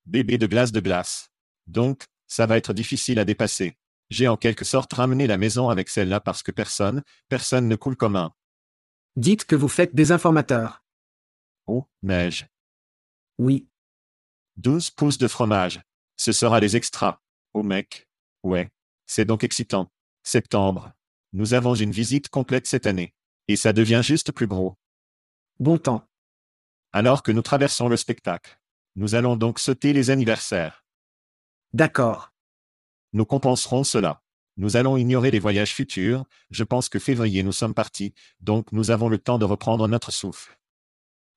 Bébé 0.06 0.38
de 0.38 0.48
glace 0.48 0.72
de 0.72 0.80
glace. 0.80 1.30
Donc, 1.68 2.06
ça 2.28 2.46
va 2.46 2.58
être 2.58 2.74
difficile 2.74 3.20
à 3.20 3.26
dépasser. 3.26 3.78
J'ai 4.10 4.28
en 4.28 4.38
quelque 4.38 4.66
sorte 4.66 4.94
ramené 4.94 5.28
la 5.28 5.38
maison 5.38 5.70
avec 5.70 5.90
celle-là 5.90 6.20
parce 6.20 6.44
que 6.44 6.52
personne, 6.52 7.04
personne 7.30 7.68
ne 7.68 7.76
coule 7.76 7.98
comme 7.98 8.16
un. 8.16 8.34
Dites 9.16 9.46
que 9.46 9.56
vous 9.56 9.68
faites 9.68 9.96
des 9.96 10.12
informateurs. 10.12 10.84
Oh, 11.66 11.86
neige. 12.04 12.48
Oui. 13.38 13.68
12 14.58 14.92
pouces 14.92 15.18
de 15.18 15.28
fromage. 15.28 15.82
Ce 16.16 16.32
sera 16.32 16.60
les 16.60 16.76
extras. 16.76 17.20
Oh 17.54 17.64
mec. 17.64 18.08
Ouais. 18.44 18.72
C'est 19.06 19.26
donc 19.26 19.44
excitant. 19.44 19.92
Septembre. 20.24 20.94
Nous 21.34 21.54
avons 21.54 21.76
une 21.76 21.92
visite 21.92 22.30
complète 22.30 22.68
cette 22.68 22.88
année. 22.88 23.14
Et 23.48 23.56
ça 23.56 23.74
devient 23.74 24.02
juste 24.04 24.32
plus 24.32 24.48
gros. 24.48 24.78
Bon 25.60 25.78
temps. 25.78 26.08
Alors 26.92 27.24
que 27.24 27.32
nous 27.32 27.42
traversons 27.42 27.88
le 27.88 27.98
spectacle. 27.98 28.60
Nous 28.96 29.16
allons 29.16 29.36
donc 29.36 29.60
sauter 29.60 29.94
les 29.94 30.10
anniversaires. 30.10 30.86
D'accord. 31.74 32.34
Nous 33.14 33.26
compenserons 33.26 33.84
cela. 33.84 34.24
Nous 34.58 34.76
allons 34.76 34.98
ignorer 34.98 35.30
les 35.30 35.40
voyages 35.40 35.74
futurs, 35.74 36.26
je 36.50 36.64
pense 36.64 36.90
que 36.90 36.98
février 36.98 37.44
nous 37.44 37.52
sommes 37.52 37.76
partis, 37.76 38.14
donc 38.40 38.72
nous 38.72 38.90
avons 38.90 39.08
le 39.08 39.20
temps 39.20 39.38
de 39.38 39.46
reprendre 39.46 39.88
notre 39.88 40.12
souffle. 40.12 40.58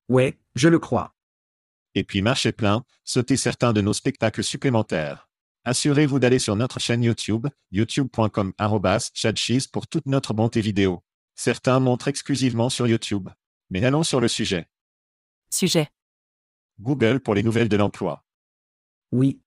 Ouais, 0.09 0.41
je 0.55 0.69
le 0.69 0.79
crois. 0.79 1.15
Et 1.95 2.03
puis 2.03 2.23
marchez 2.23 2.53
plein, 2.53 2.85
sautez 3.05 3.37
certains 3.37 3.73
de 3.73 3.83
nos 3.83 3.93
spectacles 3.93 4.43
supplémentaires. 4.43 5.30
Assurez-vous 5.65 6.19
d'aller 6.19 6.39
sur 6.39 6.57
notre 6.57 6.81
chaîne 6.81 7.03
YouTube, 7.03 7.47
youtube.com 7.71 8.55
chadcheese 9.13 9.67
pour 9.67 9.87
toute 9.87 10.07
notre 10.07 10.33
bonté 10.33 10.63
vidéo. 10.63 11.03
Certains 11.35 11.81
montrent 11.81 12.09
exclusivement 12.09 12.71
sur 12.71 12.87
YouTube. 12.87 13.29
Mais 13.69 13.85
allons 13.85 14.03
sur 14.03 14.21
le 14.21 14.29
sujet. 14.29 14.69
Sujet. 15.51 15.89
Google 16.81 17.21
pour 17.21 17.35
les 17.35 17.43
nouvelles 17.43 17.69
de 17.69 17.77
l'emploi. 17.77 18.25
Oui. 19.13 19.43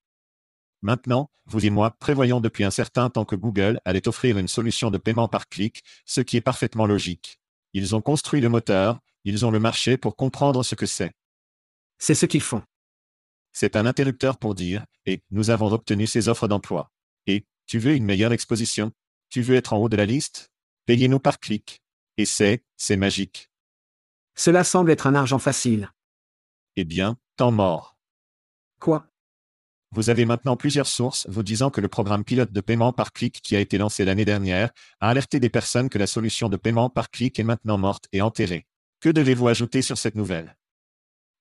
Maintenant, 0.84 1.32
vous 1.46 1.66
et 1.66 1.72
moi 1.72 1.90
prévoyons 1.92 2.42
depuis 2.42 2.64
un 2.64 2.72
certain 2.72 3.10
temps 3.10 3.26
que 3.26 3.36
Google 3.36 3.82
allait 3.84 4.08
offrir 4.08 4.38
une 4.38 4.48
solution 4.48 4.92
de 4.92 5.00
paiement 5.00 5.28
par 5.28 5.50
clic, 5.50 5.84
ce 6.06 6.22
qui 6.22 6.38
est 6.38 6.42
parfaitement 6.42 6.86
logique. 6.86 7.40
Ils 7.74 7.96
ont 7.96 8.02
construit 8.02 8.42
le 8.42 8.50
moteur, 8.50 9.00
ils 9.24 9.46
ont 9.46 9.52
le 9.52 9.60
marché 9.60 9.98
pour 9.98 10.16
comprendre 10.16 10.62
ce 10.62 10.76
que 10.76 10.86
c'est. 10.86 11.14
C'est 11.98 12.16
ce 12.16 12.28
qu'ils 12.28 12.42
font. 12.42 12.62
C'est 13.54 13.76
un 13.76 13.86
interrupteur 13.86 14.38
pour 14.38 14.56
dire, 14.56 14.86
et 15.06 15.22
nous 15.32 15.52
avons 15.52 15.72
obtenu 15.72 16.08
ces 16.08 16.28
offres 16.28 16.48
d'emploi. 16.48 16.92
Et, 17.28 17.46
tu 17.66 17.80
veux 17.80 17.94
une 17.94 18.04
meilleure 18.04 18.34
exposition? 18.34 18.92
Tu 19.30 19.42
veux 19.42 19.56
être 19.56 19.74
en 19.74 19.78
haut 19.78 19.90
de 19.90 19.96
la 19.96 20.06
liste? 20.06 20.52
Payez-nous 20.86 21.20
par 21.20 21.40
clic. 21.40 21.82
Et 22.18 22.26
c'est, 22.26 22.64
c'est 22.76 22.98
magique. 22.98 23.50
Cela 24.36 24.64
semble 24.64 24.92
être 24.92 25.08
un 25.08 25.16
argent 25.16 25.40
facile. 25.40 25.92
Eh 26.76 26.84
bien, 26.84 27.18
temps 27.38 27.52
mort. 27.52 27.96
Quoi? 28.80 29.08
Vous 29.92 30.10
avez 30.10 30.26
maintenant 30.26 30.58
plusieurs 30.58 30.88
sources 30.88 31.28
vous 31.30 31.44
disant 31.44 31.70
que 31.70 31.80
le 31.80 31.88
programme 31.88 32.24
pilote 32.24 32.52
de 32.52 32.62
paiement 32.62 32.94
par 32.94 33.14
clic 33.14 33.42
qui 33.44 33.56
a 33.56 33.60
été 33.60 33.78
lancé 33.78 34.04
l'année 34.04 34.26
dernière 34.26 34.72
a 35.00 35.10
alerté 35.10 35.40
des 35.40 35.52
personnes 35.52 35.90
que 35.90 36.00
la 36.00 36.08
solution 36.08 36.50
de 36.50 36.58
paiement 36.58 36.90
par 36.90 37.12
clic 37.12 37.40
est 37.40 37.44
maintenant 37.44 37.78
morte 37.78 38.08
et 38.12 38.22
enterrée. 38.22 38.66
Que 39.00 39.10
devez-vous 39.10 39.48
ajouter 39.48 39.84
sur 39.84 40.00
cette 40.00 40.16
nouvelle? 40.16 40.58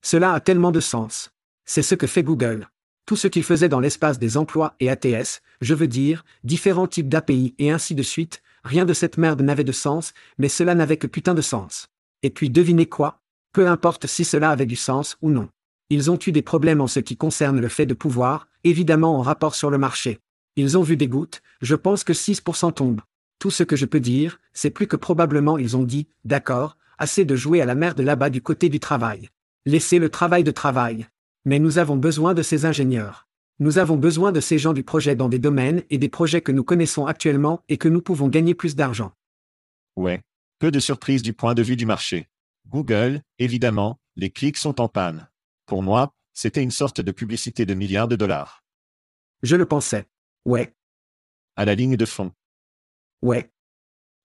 Cela 0.02 0.34
a 0.34 0.40
tellement 0.40 0.70
de 0.70 0.80
sens. 0.80 1.31
C'est 1.64 1.82
ce 1.82 1.94
que 1.94 2.06
fait 2.06 2.22
Google. 2.22 2.68
Tout 3.06 3.16
ce 3.16 3.28
qu'il 3.28 3.42
faisait 3.42 3.68
dans 3.68 3.80
l'espace 3.80 4.18
des 4.18 4.36
emplois 4.36 4.74
et 4.80 4.88
ATS, 4.90 5.42
je 5.60 5.74
veux 5.74 5.88
dire, 5.88 6.24
différents 6.44 6.86
types 6.86 7.08
d'API 7.08 7.54
et 7.58 7.70
ainsi 7.70 7.94
de 7.94 8.02
suite, 8.02 8.42
rien 8.64 8.84
de 8.84 8.94
cette 8.94 9.18
merde 9.18 9.42
n'avait 9.42 9.64
de 9.64 9.72
sens, 9.72 10.12
mais 10.38 10.48
cela 10.48 10.74
n'avait 10.74 10.96
que 10.96 11.06
putain 11.06 11.34
de 11.34 11.40
sens. 11.40 11.88
Et 12.22 12.30
puis 12.30 12.50
devinez 12.50 12.86
quoi? 12.86 13.20
Peu 13.52 13.68
importe 13.68 14.06
si 14.06 14.24
cela 14.24 14.50
avait 14.50 14.66
du 14.66 14.76
sens 14.76 15.16
ou 15.20 15.30
non. 15.30 15.48
Ils 15.90 16.10
ont 16.10 16.18
eu 16.26 16.32
des 16.32 16.42
problèmes 16.42 16.80
en 16.80 16.86
ce 16.86 17.00
qui 17.00 17.16
concerne 17.16 17.60
le 17.60 17.68
fait 17.68 17.86
de 17.86 17.94
pouvoir, 17.94 18.48
évidemment 18.64 19.18
en 19.18 19.22
rapport 19.22 19.54
sur 19.54 19.70
le 19.70 19.78
marché. 19.78 20.20
Ils 20.56 20.78
ont 20.78 20.82
vu 20.82 20.96
des 20.96 21.08
gouttes, 21.08 21.42
je 21.60 21.74
pense 21.74 22.04
que 22.04 22.12
6% 22.12 22.72
tombent. 22.72 23.02
Tout 23.38 23.50
ce 23.50 23.62
que 23.62 23.76
je 23.76 23.86
peux 23.86 24.00
dire, 24.00 24.38
c'est 24.52 24.70
plus 24.70 24.86
que 24.86 24.96
probablement 24.96 25.58
ils 25.58 25.76
ont 25.76 25.82
dit, 25.82 26.06
d'accord, 26.24 26.76
assez 26.98 27.24
de 27.24 27.36
jouer 27.36 27.60
à 27.60 27.66
la 27.66 27.74
merde 27.74 28.00
là-bas 28.00 28.30
du 28.30 28.40
côté 28.40 28.68
du 28.68 28.80
travail. 28.80 29.28
Laissez 29.66 29.98
le 29.98 30.08
travail 30.08 30.44
de 30.44 30.50
travail. 30.50 31.08
Mais 31.44 31.58
nous 31.58 31.78
avons 31.78 31.96
besoin 31.96 32.34
de 32.34 32.42
ces 32.42 32.64
ingénieurs. 32.64 33.28
Nous 33.58 33.78
avons 33.78 33.96
besoin 33.96 34.32
de 34.32 34.40
ces 34.40 34.58
gens 34.58 34.72
du 34.72 34.82
projet 34.82 35.14
dans 35.14 35.28
des 35.28 35.38
domaines 35.38 35.82
et 35.90 35.98
des 35.98 36.08
projets 36.08 36.40
que 36.40 36.52
nous 36.52 36.64
connaissons 36.64 37.06
actuellement 37.06 37.62
et 37.68 37.78
que 37.78 37.88
nous 37.88 38.02
pouvons 38.02 38.28
gagner 38.28 38.54
plus 38.54 38.76
d'argent. 38.76 39.12
Ouais. 39.96 40.22
Peu 40.58 40.70
de 40.70 40.80
surprises 40.80 41.22
du 41.22 41.32
point 41.32 41.54
de 41.54 41.62
vue 41.62 41.76
du 41.76 41.86
marché. 41.86 42.28
Google, 42.68 43.22
évidemment, 43.38 43.98
les 44.16 44.30
clics 44.30 44.56
sont 44.56 44.80
en 44.80 44.88
panne. 44.88 45.28
Pour 45.66 45.82
moi, 45.82 46.14
c'était 46.32 46.62
une 46.62 46.70
sorte 46.70 47.00
de 47.00 47.12
publicité 47.12 47.66
de 47.66 47.74
milliards 47.74 48.08
de 48.08 48.16
dollars. 48.16 48.64
Je 49.42 49.56
le 49.56 49.66
pensais. 49.66 50.06
Ouais, 50.44 50.74
À 51.56 51.64
la 51.64 51.74
ligne 51.74 51.96
de 51.96 52.04
fond. 52.06 52.32
ouais, 53.22 53.52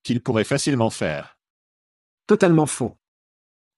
Qu'ils 0.04 0.22
pourraient 0.22 0.44
facilement 0.44 0.90
faire. 0.90 1.38
totalement 2.28 2.66
faux. 2.66 2.96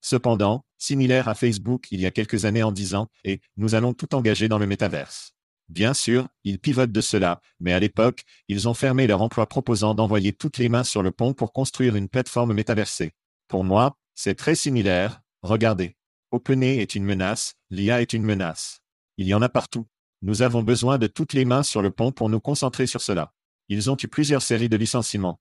Cependant, 0.01 0.65
similaire 0.77 1.27
à 1.27 1.35
Facebook 1.35 1.87
il 1.91 1.99
y 1.99 2.05
a 2.05 2.11
quelques 2.11 2.45
années 2.45 2.63
en 2.63 2.71
disant, 2.71 3.07
et 3.23 3.41
nous 3.57 3.75
allons 3.75 3.93
tout 3.93 4.15
engager 4.15 4.47
dans 4.47 4.57
le 4.57 4.67
métaverse. 4.67 5.33
Bien 5.67 5.93
sûr, 5.93 6.27
ils 6.43 6.59
pivotent 6.59 6.91
de 6.91 7.01
cela, 7.01 7.41
mais 7.59 7.73
à 7.73 7.79
l'époque, 7.79 8.23
ils 8.47 8.67
ont 8.67 8.73
fermé 8.73 9.05
leur 9.05 9.21
emploi 9.21 9.47
proposant 9.47 9.93
d'envoyer 9.93 10.33
toutes 10.33 10.57
les 10.57 10.69
mains 10.69 10.83
sur 10.83 11.03
le 11.03 11.11
pont 11.11 11.33
pour 11.33 11.53
construire 11.53 11.95
une 11.95 12.09
plateforme 12.09 12.53
métaversée. 12.53 13.11
Pour 13.47 13.63
moi, 13.63 13.95
c'est 14.15 14.35
très 14.35 14.55
similaire, 14.55 15.21
regardez. 15.43 15.95
OpenAI 16.31 16.79
est 16.79 16.95
une 16.95 17.05
menace, 17.05 17.55
l'IA 17.69 18.01
est 18.01 18.13
une 18.13 18.23
menace. 18.23 18.81
Il 19.17 19.27
y 19.27 19.33
en 19.33 19.41
a 19.41 19.49
partout. 19.49 19.87
Nous 20.21 20.41
avons 20.41 20.63
besoin 20.63 20.97
de 20.97 21.07
toutes 21.07 21.33
les 21.33 21.45
mains 21.45 21.63
sur 21.63 21.81
le 21.81 21.91
pont 21.91 22.11
pour 22.11 22.29
nous 22.29 22.39
concentrer 22.39 22.87
sur 22.87 23.01
cela. 23.01 23.33
Ils 23.67 23.91
ont 23.91 23.97
eu 24.01 24.07
plusieurs 24.07 24.41
séries 24.41 24.69
de 24.69 24.77
licenciements, 24.77 25.39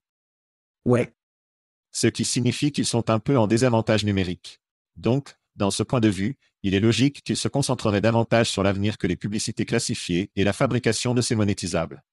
Ouais, 0.85 1.13
ce 1.91 2.07
qui 2.07 2.25
signifie 2.25 2.71
qu'ils 2.71 2.85
sont 2.85 3.09
un 3.09 3.19
peu 3.19 3.37
en 3.37 3.47
désavantage 3.47 4.05
numérique. 4.05 4.61
Donc, 4.95 5.35
dans 5.55 5.71
ce 5.71 5.83
point 5.83 5.99
de 5.99 6.09
vue, 6.09 6.37
il 6.63 6.73
est 6.73 6.79
logique 6.79 7.23
qu'ils 7.23 7.37
se 7.37 7.47
concentreraient 7.47 8.01
davantage 8.01 8.49
sur 8.49 8.63
l'avenir 8.63 8.97
que 8.97 9.07
les 9.07 9.15
publicités 9.15 9.65
classifiées 9.65 10.31
et 10.35 10.43
la 10.43 10.53
fabrication 10.53 11.13
de 11.13 11.21
ces 11.21 11.35
monétisables. 11.35 12.03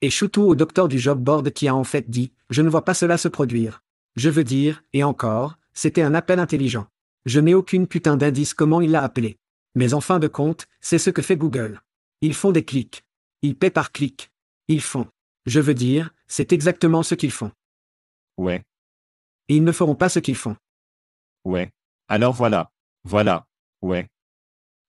et 0.00 0.10
Choutou 0.10 0.42
au 0.42 0.54
docteur 0.54 0.88
du 0.88 0.98
job 0.98 1.20
board 1.20 1.50
qui 1.50 1.66
a 1.68 1.74
en 1.74 1.84
fait 1.84 2.08
dit, 2.08 2.32
je 2.50 2.62
ne 2.62 2.68
vois 2.68 2.84
pas 2.84 2.94
cela 2.94 3.18
se 3.18 3.28
produire. 3.28 3.82
Je 4.16 4.30
veux 4.30 4.44
dire, 4.44 4.82
et 4.92 5.04
encore, 5.04 5.58
c'était 5.74 6.02
un 6.02 6.14
appel 6.14 6.38
intelligent. 6.38 6.86
Je 7.26 7.40
n'ai 7.40 7.54
aucune 7.54 7.86
putain 7.86 8.16
d'indice 8.16 8.54
comment 8.54 8.80
il 8.80 8.90
l'a 8.90 9.02
appelé. 9.02 9.38
Mais 9.74 9.94
en 9.94 10.00
fin 10.00 10.18
de 10.18 10.28
compte, 10.28 10.66
c'est 10.80 10.98
ce 10.98 11.10
que 11.10 11.22
fait 11.22 11.36
Google. 11.36 11.82
Ils 12.20 12.34
font 12.34 12.52
des 12.52 12.64
clics. 12.64 13.04
Ils 13.42 13.56
paient 13.56 13.70
par 13.70 13.92
clic. 13.92 14.30
Ils 14.68 14.80
font. 14.80 15.06
Je 15.46 15.60
veux 15.60 15.74
dire, 15.74 16.10
c'est 16.26 16.52
exactement 16.52 17.02
ce 17.02 17.14
qu'ils 17.14 17.30
font. 17.30 17.52
Ouais, 18.36 18.62
Et 19.48 19.56
ils 19.56 19.64
ne 19.64 19.72
feront 19.72 19.94
pas 19.94 20.08
ce 20.08 20.18
qu'ils 20.18 20.36
font. 20.36 20.56
ouais. 21.44 21.70
Alors 22.08 22.32
voilà. 22.32 22.70
Voilà. 23.04 23.46
Ouais. 23.82 24.08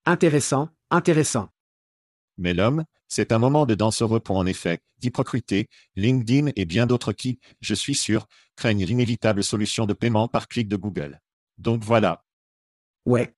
Intéressant, 0.06 0.70
intéressant. 0.89 1.50
Mais 2.38 2.54
l'homme, 2.54 2.86
c'est 3.10 3.32
un 3.34 3.39
moment 3.39 3.66
de 3.66 3.75
danse 3.75 4.01
heureux 4.01 4.22
pour 4.22 4.38
en 4.38 4.46
effet, 4.46 4.80
d'hyprocrité, 5.00 5.68
LinkedIn 5.96 6.51
et 6.56 6.66
bien 6.66 6.88
d'autres 6.88 7.12
qui, 7.12 7.39
je 7.60 7.74
suis 7.74 7.96
sûr, 7.96 8.28
craignent 8.56 8.86
l'inévitable 8.86 9.44
solution 9.44 9.86
de 9.86 9.94
paiement 9.94 10.28
par 10.28 10.48
clic 10.48 10.70
de 10.70 10.78
Google. 10.78 11.20
Donc 11.58 11.84
voilà. 11.84 12.24
Ouais. 13.06 13.36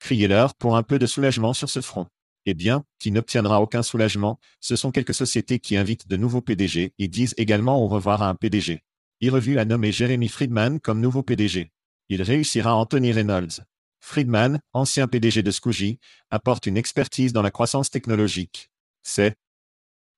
Criez-leur 0.00 0.54
pour 0.54 0.76
un 0.76 0.82
peu 0.82 0.98
de 0.98 1.06
soulagement 1.06 1.52
sur 1.52 1.70
ce 1.70 1.80
front. 1.80 2.06
Eh 2.44 2.54
bien, 2.54 2.84
qui 2.98 3.10
n'obtiendra 3.10 3.60
aucun 3.60 3.82
soulagement, 3.82 4.38
ce 4.60 4.76
sont 4.76 4.90
quelques 4.90 5.14
sociétés 5.14 5.58
qui 5.58 5.76
invitent 5.76 6.08
de 6.08 6.16
nouveaux 6.16 6.40
PDG 6.40 6.94
et 6.98 7.08
disent 7.08 7.34
également 7.36 7.82
au 7.82 7.88
revoir 7.88 8.22
à 8.22 8.28
un 8.28 8.34
PDG. 8.34 8.82
E-Revue 9.22 9.58
a 9.58 9.64
nommé 9.64 9.92
Jeremy 9.92 10.28
Friedman 10.28 10.80
comme 10.80 11.00
nouveau 11.00 11.22
PDG. 11.22 11.72
Il 12.08 12.22
réussira 12.22 12.74
Anthony 12.74 13.12
Reynolds. 13.12 13.64
Friedman, 14.00 14.60
ancien 14.72 15.08
PDG 15.08 15.42
de 15.42 15.50
Scoogy, 15.50 15.98
apporte 16.30 16.66
une 16.66 16.76
expertise 16.76 17.32
dans 17.32 17.42
la 17.42 17.50
croissance 17.50 17.90
technologique. 17.90 18.70
C'est, 19.02 19.36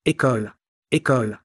École. 0.04 0.54
École. 0.90 1.38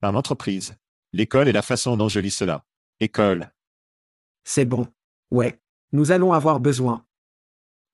par 0.00 0.12
l'entreprise. 0.12 0.76
L'école 1.12 1.48
est 1.48 1.52
la 1.52 1.62
façon 1.62 1.96
dont 1.96 2.08
je 2.08 2.20
lis 2.20 2.30
cela. 2.30 2.64
École. 3.00 3.52
C'est 4.44 4.64
bon. 4.64 4.86
Ouais. 5.30 5.60
Nous 5.92 6.10
allons 6.10 6.32
avoir 6.32 6.60
besoin. 6.60 7.04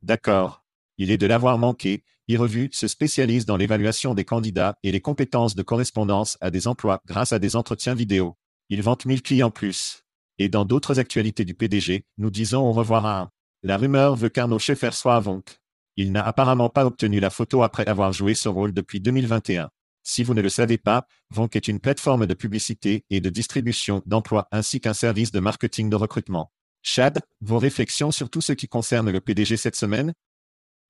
D'accord. 0.03 0.65
Il 0.99 1.11
est 1.11 1.19
de 1.19 1.27
l'avoir 1.27 1.59
manqué. 1.59 2.05
E-Revue 2.31 2.69
se 2.73 2.87
spécialise 2.87 3.47
dans 3.47 3.57
l'évaluation 3.57 4.15
des 4.15 4.25
candidats 4.25 4.79
et 4.83 4.93
les 4.93 5.01
compétences 5.01 5.55
de 5.55 5.63
correspondance 5.63 6.37
à 6.41 6.51
des 6.51 6.69
emplois 6.69 7.01
grâce 7.07 7.33
à 7.33 7.39
des 7.39 7.57
entretiens 7.57 7.95
vidéo. 7.95 8.37
Il 8.71 8.83
vante 8.83 9.07
1000 9.07 9.23
clients 9.23 9.51
plus. 9.51 10.05
Et 10.39 10.51
dans 10.51 10.67
d'autres 10.67 11.01
actualités 11.01 11.47
du 11.47 11.55
PDG, 11.55 12.05
nous 12.19 12.31
disons 12.31 12.61
au 12.61 12.73
revoir 12.73 13.07
à 13.07 13.21
un. 13.21 13.31
La 13.63 13.79
rumeur 13.79 14.15
veut 14.15 14.29
qu'Arnaud 14.29 14.59
Schaeffer 14.59 14.91
soit 14.93 15.17
à 15.17 15.21
Vonk. 15.21 15.59
Il 15.97 16.13
n'a 16.13 16.23
apparemment 16.23 16.69
pas 16.69 16.85
obtenu 16.85 17.19
la 17.19 17.31
photo 17.31 17.63
après 17.63 17.89
avoir 17.89 18.13
joué 18.13 18.35
ce 18.35 18.49
rôle 18.49 18.73
depuis 18.73 19.01
2021. 19.01 19.71
Si 20.05 20.23
vous 20.23 20.35
ne 20.35 20.43
le 20.43 20.51
savez 20.51 20.77
pas, 20.77 21.07
Vonk 21.31 21.57
est 21.57 21.67
une 21.67 21.81
plateforme 21.81 22.27
de 22.27 22.35
publicité 22.35 23.05
et 23.09 23.21
de 23.21 23.31
distribution 23.31 24.03
d'emplois 24.05 24.49
ainsi 24.53 24.81
qu'un 24.81 24.95
service 24.95 25.33
de 25.33 25.41
marketing 25.41 25.89
de 25.89 25.97
recrutement. 25.97 26.53
Chad, 26.83 27.21
vos 27.41 27.59
réflexions 27.59 28.11
sur 28.11 28.29
tout 28.29 28.43
ce 28.43 28.53
qui 28.53 28.69
concerne 28.69 29.11
le 29.11 29.21
PDG 29.21 29.57
cette 29.57 29.77
semaine? 29.77 30.13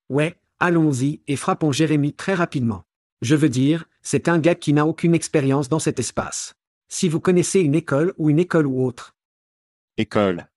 Ouais, 0.08 0.34
allons-y 0.58 1.22
et 1.28 1.36
frappons 1.36 1.70
Jérémy 1.70 2.12
très 2.12 2.34
rapidement. 2.34 2.82
Je 3.22 3.36
veux 3.36 3.48
dire, 3.48 3.84
c'est 4.02 4.28
un 4.28 4.38
gars 4.38 4.56
qui 4.56 4.72
n'a 4.72 4.84
aucune 4.84 5.14
expérience 5.14 5.68
dans 5.68 5.78
cet 5.78 6.00
espace. 6.00 6.57
Si 6.88 7.08
vous 7.08 7.20
connaissez 7.20 7.60
une 7.60 7.74
école 7.74 8.14
ou 8.16 8.30
une 8.30 8.38
école 8.38 8.66
ou 8.66 8.84
autre, 8.84 9.14
École. 9.98 10.48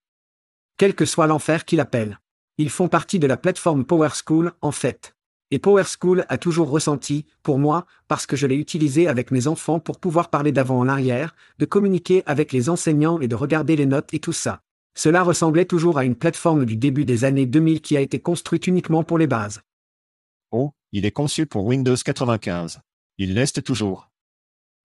quel 0.78 0.94
que 0.94 1.04
soit 1.04 1.26
l'enfer 1.26 1.64
qu'il 1.64 1.80
appelle. 1.80 2.18
Ils 2.58 2.70
font 2.70 2.88
partie 2.88 3.18
de 3.18 3.26
la 3.26 3.36
plateforme 3.36 3.84
Power 3.84 4.10
School, 4.24 4.52
en 4.60 4.72
fait. 4.72 5.14
Et 5.50 5.58
Power 5.58 5.84
School 5.84 6.24
a 6.28 6.38
toujours 6.38 6.70
ressenti, 6.70 7.26
pour 7.42 7.58
moi, 7.58 7.86
parce 8.08 8.24
que 8.26 8.36
je 8.36 8.46
l'ai 8.46 8.56
utilisé 8.56 9.08
avec 9.08 9.30
mes 9.30 9.46
enfants 9.46 9.80
pour 9.80 10.00
pouvoir 10.00 10.30
parler 10.30 10.52
d'avant 10.52 10.78
en 10.78 10.88
arrière, 10.88 11.34
de 11.58 11.66
communiquer 11.66 12.22
avec 12.24 12.52
les 12.52 12.70
enseignants 12.70 13.20
et 13.20 13.28
de 13.28 13.34
regarder 13.34 13.76
les 13.76 13.84
notes 13.86 14.14
et 14.14 14.18
tout 14.18 14.32
ça. 14.32 14.62
Cela 14.94 15.22
ressemblait 15.22 15.64
toujours 15.66 15.98
à 15.98 16.04
une 16.04 16.14
plateforme 16.16 16.64
du 16.64 16.76
début 16.76 17.04
des 17.04 17.24
années 17.24 17.46
2000 17.46 17.80
qui 17.80 17.96
a 17.96 18.00
été 18.00 18.20
construite 18.20 18.66
uniquement 18.66 19.04
pour 19.04 19.18
les 19.18 19.26
bases. 19.26 19.60
Oh, 20.50 20.72
il 20.92 21.04
est 21.04 21.10
conçu 21.10 21.46
pour 21.46 21.64
Windows 21.66 21.96
95. 21.96 22.80
Il 23.18 23.34
l'est 23.34 23.62
toujours. 23.62 24.10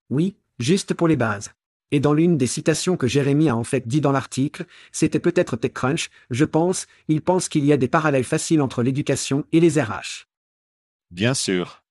Oui, 0.10 0.36
juste 0.60 0.94
pour 0.94 1.08
les 1.08 1.16
bases. 1.16 1.52
Et 1.92 2.00
dans 2.00 2.14
l'une 2.14 2.38
des 2.38 2.48
citations 2.48 2.98
que 2.98 3.08
Jérémy 3.08 3.50
a 3.50 3.56
en 3.56 3.64
fait 3.64 3.88
dit 3.88 4.02
dans 4.02 4.12
l'article, 4.12 4.66
c'était 4.92 5.20
peut-être 5.20 5.56
TechCrunch, 5.56 6.10
je 6.30 6.44
pense, 6.44 6.86
il 7.08 7.22
pense 7.22 7.48
qu'il 7.48 7.66
y 7.66 7.72
a 7.72 7.78
des 7.78 7.88
parallèles 7.88 8.26
faciles 8.26 8.62
entre 8.62 8.84
l'éducation 8.84 9.46
et 9.54 9.60
les 9.62 9.82
RH. 9.82 10.28
Bien 11.12 11.34
sûr. 11.34 11.84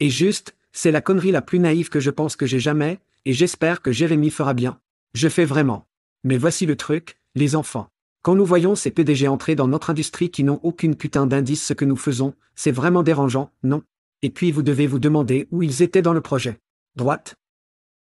Et 0.00 0.10
juste, 0.10 0.56
c'est 0.72 0.90
la 0.90 1.00
connerie 1.00 1.30
la 1.30 1.42
plus 1.42 1.60
naïve 1.60 1.88
que 1.88 2.00
je 2.00 2.10
pense 2.10 2.34
que 2.34 2.46
j'ai 2.46 2.58
jamais, 2.58 2.98
et 3.24 3.32
j'espère 3.32 3.82
que 3.82 3.92
Jérémy 3.92 4.30
fera 4.30 4.52
bien. 4.52 4.80
Je 5.14 5.28
fais 5.28 5.44
vraiment. 5.44 5.86
Mais 6.24 6.36
voici 6.36 6.66
le 6.66 6.76
truc, 6.76 7.16
les 7.36 7.54
enfants. 7.54 7.88
Quand 8.22 8.34
nous 8.34 8.44
voyons 8.44 8.74
ces 8.74 8.90
PDG 8.90 9.28
entrer 9.28 9.54
dans 9.54 9.68
notre 9.68 9.90
industrie 9.90 10.30
qui 10.30 10.42
n'ont 10.42 10.58
aucune 10.62 10.96
putain 10.96 11.26
d'indice 11.26 11.64
ce 11.64 11.74
que 11.74 11.84
nous 11.84 11.96
faisons, 11.96 12.34
c'est 12.56 12.72
vraiment 12.72 13.02
dérangeant, 13.02 13.52
non? 13.62 13.82
Et 14.22 14.30
puis 14.30 14.50
vous 14.50 14.62
devez 14.62 14.86
vous 14.86 14.98
demander 14.98 15.46
où 15.52 15.62
ils 15.62 15.82
étaient 15.82 16.02
dans 16.02 16.14
le 16.14 16.22
projet. 16.22 16.58
Droite 16.96 17.36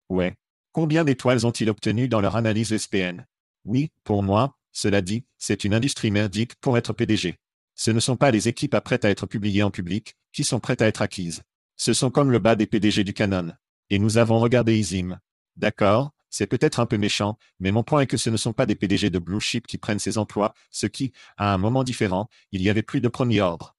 Ouais. 0.09 0.35
Combien 0.71 1.03
d'étoiles 1.03 1.45
ont-ils 1.45 1.69
obtenu 1.69 2.07
dans 2.07 2.21
leur 2.21 2.35
analyse 2.35 2.75
SPN 2.75 3.25
Oui, 3.65 3.91
pour 4.03 4.23
moi, 4.23 4.57
cela 4.71 5.01
dit, 5.01 5.25
c'est 5.37 5.63
une 5.63 5.73
industrie 5.73 6.11
merdique 6.11 6.55
pour 6.55 6.77
être 6.77 6.93
PDG. 6.93 7.37
Ce 7.75 7.91
ne 7.91 7.99
sont 7.99 8.17
pas 8.17 8.31
les 8.31 8.47
équipes 8.47 8.73
apprêtes 8.73 9.05
à 9.05 9.09
être 9.09 9.25
publiées 9.25 9.63
en 9.63 9.71
public, 9.71 10.15
qui 10.33 10.43
sont 10.43 10.59
prêtes 10.59 10.81
à 10.81 10.87
être 10.87 11.01
acquises. 11.01 11.43
Ce 11.75 11.93
sont 11.93 12.11
comme 12.11 12.31
le 12.31 12.39
bas 12.39 12.55
des 12.55 12.65
PDG 12.65 13.03
du 13.03 13.13
Canon. 13.13 13.53
Et 13.89 13.99
nous 13.99 14.17
avons 14.17 14.39
regardé 14.39 14.77
Isim. 14.77 15.19
D'accord, 15.55 16.11
c'est 16.29 16.47
peut-être 16.47 16.79
un 16.79 16.85
peu 16.85 16.97
méchant, 16.97 17.37
mais 17.59 17.71
mon 17.71 17.83
point 17.83 18.01
est 18.01 18.07
que 18.07 18.17
ce 18.17 18.29
ne 18.29 18.37
sont 18.37 18.53
pas 18.53 18.65
des 18.65 18.75
PDG 18.75 19.09
de 19.09 19.19
Blue 19.19 19.39
Chip 19.39 19.65
qui 19.65 19.77
prennent 19.77 19.99
ces 19.99 20.17
emplois, 20.17 20.53
ce 20.69 20.87
qui, 20.87 21.11
à 21.37 21.53
un 21.53 21.57
moment 21.57 21.83
différent, 21.83 22.29
il 22.51 22.61
y 22.61 22.69
avait 22.69 22.83
plus 22.83 23.01
de 23.01 23.07
premier 23.07 23.41
ordre. 23.41 23.75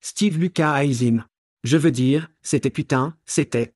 Steve 0.00 0.38
Lucas 0.38 0.82
Aisim. 0.84 1.24
Je 1.62 1.76
veux 1.76 1.92
dire, 1.92 2.28
c'était 2.42 2.70
putain, 2.70 3.16
c'était. 3.24 3.74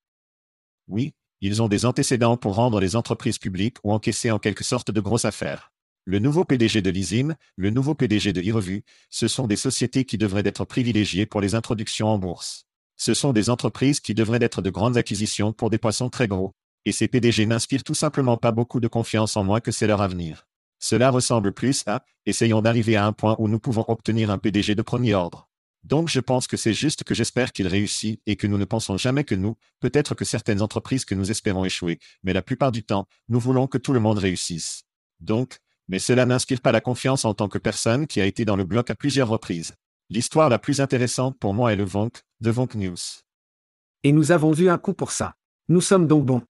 Oui, 0.88 1.14
ils 1.40 1.62
ont 1.62 1.68
des 1.68 1.84
antécédents 1.84 2.36
pour 2.36 2.54
rendre 2.54 2.80
les 2.80 2.96
entreprises 2.96 3.38
publiques 3.38 3.78
ou 3.84 3.92
encaisser 3.92 4.30
en 4.30 4.38
quelque 4.38 4.64
sorte 4.64 4.90
de 4.90 5.00
grosses 5.00 5.24
affaires. 5.24 5.72
Le 6.04 6.18
nouveau 6.18 6.44
PDG 6.44 6.82
de 6.82 6.90
l'ISIM, 6.90 7.34
le 7.56 7.70
nouveau 7.70 7.94
PDG 7.94 8.32
de 8.32 8.40
e-Revue, 8.40 8.84
ce 9.10 9.28
sont 9.28 9.46
des 9.46 9.56
sociétés 9.56 10.04
qui 10.04 10.18
devraient 10.18 10.46
être 10.46 10.64
privilégiées 10.64 11.26
pour 11.26 11.40
les 11.40 11.54
introductions 11.54 12.08
en 12.08 12.18
bourse. 12.18 12.66
Ce 12.96 13.12
sont 13.12 13.32
des 13.32 13.50
entreprises 13.50 14.00
qui 14.00 14.14
devraient 14.14 14.42
être 14.42 14.62
de 14.62 14.70
grandes 14.70 14.96
acquisitions 14.96 15.52
pour 15.52 15.68
des 15.68 15.78
poissons 15.78 16.08
très 16.08 16.28
gros. 16.28 16.52
Et 16.84 16.92
ces 16.92 17.08
PDG 17.08 17.44
n'inspirent 17.46 17.84
tout 17.84 17.94
simplement 17.94 18.36
pas 18.36 18.52
beaucoup 18.52 18.78
de 18.78 18.88
confiance 18.88 19.36
en 19.36 19.42
moi 19.42 19.60
que 19.60 19.72
c'est 19.72 19.88
leur 19.88 20.00
avenir. 20.00 20.46
Cela 20.78 21.10
ressemble 21.10 21.52
plus 21.52 21.82
à 21.86 22.04
essayons 22.24 22.62
d'arriver 22.62 22.96
à 22.96 23.04
un 23.04 23.12
point 23.12 23.34
où 23.38 23.48
nous 23.48 23.58
pouvons 23.58 23.84
obtenir 23.88 24.30
un 24.30 24.38
PDG 24.38 24.74
de 24.74 24.82
premier 24.82 25.14
ordre. 25.14 25.48
Donc 25.86 26.08
je 26.08 26.18
pense 26.18 26.48
que 26.48 26.56
c'est 26.56 26.74
juste 26.74 27.04
que 27.04 27.14
j'espère 27.14 27.52
qu'il 27.52 27.68
réussit 27.68 28.20
et 28.26 28.34
que 28.34 28.48
nous 28.48 28.58
ne 28.58 28.64
pensons 28.64 28.96
jamais 28.96 29.22
que 29.22 29.36
nous, 29.36 29.56
peut-être 29.78 30.16
que 30.16 30.24
certaines 30.24 30.60
entreprises 30.60 31.04
que 31.04 31.14
nous 31.14 31.30
espérons 31.30 31.64
échouer, 31.64 32.00
mais 32.24 32.32
la 32.32 32.42
plupart 32.42 32.72
du 32.72 32.82
temps, 32.82 33.06
nous 33.28 33.38
voulons 33.38 33.68
que 33.68 33.78
tout 33.78 33.92
le 33.92 34.00
monde 34.00 34.18
réussisse. 34.18 34.82
Donc, 35.20 35.58
mais 35.86 36.00
cela 36.00 36.26
n'inspire 36.26 36.60
pas 36.60 36.72
la 36.72 36.80
confiance 36.80 37.24
en 37.24 37.34
tant 37.34 37.48
que 37.48 37.58
personne 37.58 38.08
qui 38.08 38.20
a 38.20 38.26
été 38.26 38.44
dans 38.44 38.56
le 38.56 38.64
bloc 38.64 38.90
à 38.90 38.96
plusieurs 38.96 39.28
reprises. 39.28 39.74
L'histoire 40.10 40.48
la 40.48 40.58
plus 40.58 40.80
intéressante 40.80 41.38
pour 41.38 41.54
moi 41.54 41.72
est 41.72 41.76
le 41.76 41.84
Vonk, 41.84 42.20
de 42.40 42.50
Vonk 42.50 42.74
News. 42.74 42.96
Et 44.02 44.10
nous 44.10 44.32
avons 44.32 44.50
vu 44.50 44.68
un 44.68 44.78
coup 44.78 44.92
pour 44.92 45.12
ça. 45.12 45.36
Nous 45.68 45.80
sommes 45.80 46.08
donc 46.08 46.26
bons. 46.26 46.42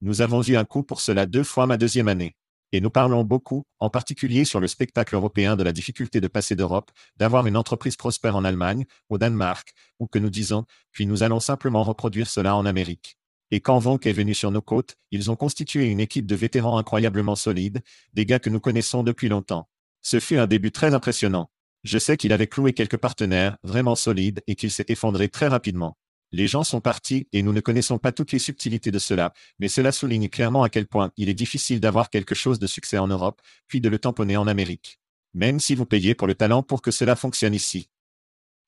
Nous 0.00 0.20
avons 0.20 0.42
eu 0.42 0.56
un 0.56 0.64
coup 0.64 0.82
pour 0.82 1.00
cela 1.00 1.26
deux 1.26 1.44
fois 1.44 1.68
ma 1.68 1.76
deuxième 1.76 2.08
année. 2.08 2.34
Et 2.72 2.80
nous 2.80 2.90
parlons 2.90 3.24
beaucoup, 3.24 3.64
en 3.78 3.88
particulier 3.88 4.44
sur 4.44 4.60
le 4.60 4.66
spectacle 4.66 5.14
européen 5.14 5.56
de 5.56 5.62
la 5.62 5.72
difficulté 5.72 6.20
de 6.20 6.28
passer 6.28 6.54
d'Europe, 6.54 6.90
d'avoir 7.16 7.46
une 7.46 7.56
entreprise 7.56 7.96
prospère 7.96 8.36
en 8.36 8.44
Allemagne, 8.44 8.84
au 9.08 9.16
Danemark, 9.16 9.72
ou 9.98 10.06
que 10.06 10.18
nous 10.18 10.30
disons, 10.30 10.64
puis 10.92 11.06
nous 11.06 11.22
allons 11.22 11.40
simplement 11.40 11.82
reproduire 11.82 12.28
cela 12.28 12.56
en 12.56 12.66
Amérique. 12.66 13.16
Et 13.50 13.60
quand 13.60 13.78
Vonk 13.78 14.06
est 14.06 14.12
venu 14.12 14.34
sur 14.34 14.50
nos 14.50 14.60
côtes, 14.60 14.96
ils 15.10 15.30
ont 15.30 15.36
constitué 15.36 15.86
une 15.86 16.00
équipe 16.00 16.26
de 16.26 16.34
vétérans 16.34 16.76
incroyablement 16.76 17.36
solides, 17.36 17.80
des 18.12 18.26
gars 18.26 18.38
que 18.38 18.50
nous 18.50 18.60
connaissons 18.60 19.02
depuis 19.02 19.28
longtemps. 19.28 19.68
Ce 20.02 20.20
fut 20.20 20.36
un 20.36 20.46
début 20.46 20.70
très 20.70 20.92
impressionnant. 20.92 21.50
Je 21.84 21.98
sais 21.98 22.18
qu'il 22.18 22.32
avait 22.34 22.46
cloué 22.46 22.74
quelques 22.74 22.98
partenaires 22.98 23.56
vraiment 23.62 23.94
solides 23.94 24.42
et 24.46 24.56
qu'il 24.56 24.70
s'est 24.70 24.86
effondré 24.88 25.30
très 25.30 25.48
rapidement. 25.48 25.96
Les 26.30 26.46
gens 26.46 26.62
sont 26.62 26.80
partis 26.80 27.26
et 27.32 27.42
nous 27.42 27.52
ne 27.52 27.60
connaissons 27.60 27.98
pas 27.98 28.12
toutes 28.12 28.32
les 28.32 28.38
subtilités 28.38 28.90
de 28.90 28.98
cela, 28.98 29.32
mais 29.58 29.68
cela 29.68 29.92
souligne 29.92 30.28
clairement 30.28 30.62
à 30.62 30.68
quel 30.68 30.86
point 30.86 31.10
il 31.16 31.28
est 31.28 31.34
difficile 31.34 31.80
d'avoir 31.80 32.10
quelque 32.10 32.34
chose 32.34 32.58
de 32.58 32.66
succès 32.66 32.98
en 32.98 33.06
Europe, 33.06 33.40
puis 33.66 33.80
de 33.80 33.88
le 33.88 33.98
tamponner 33.98 34.36
en 34.36 34.46
Amérique. 34.46 35.00
Même 35.32 35.58
si 35.58 35.74
vous 35.74 35.86
payez 35.86 36.14
pour 36.14 36.26
le 36.26 36.34
talent 36.34 36.62
pour 36.62 36.82
que 36.82 36.90
cela 36.90 37.16
fonctionne 37.16 37.54
ici. 37.54 37.88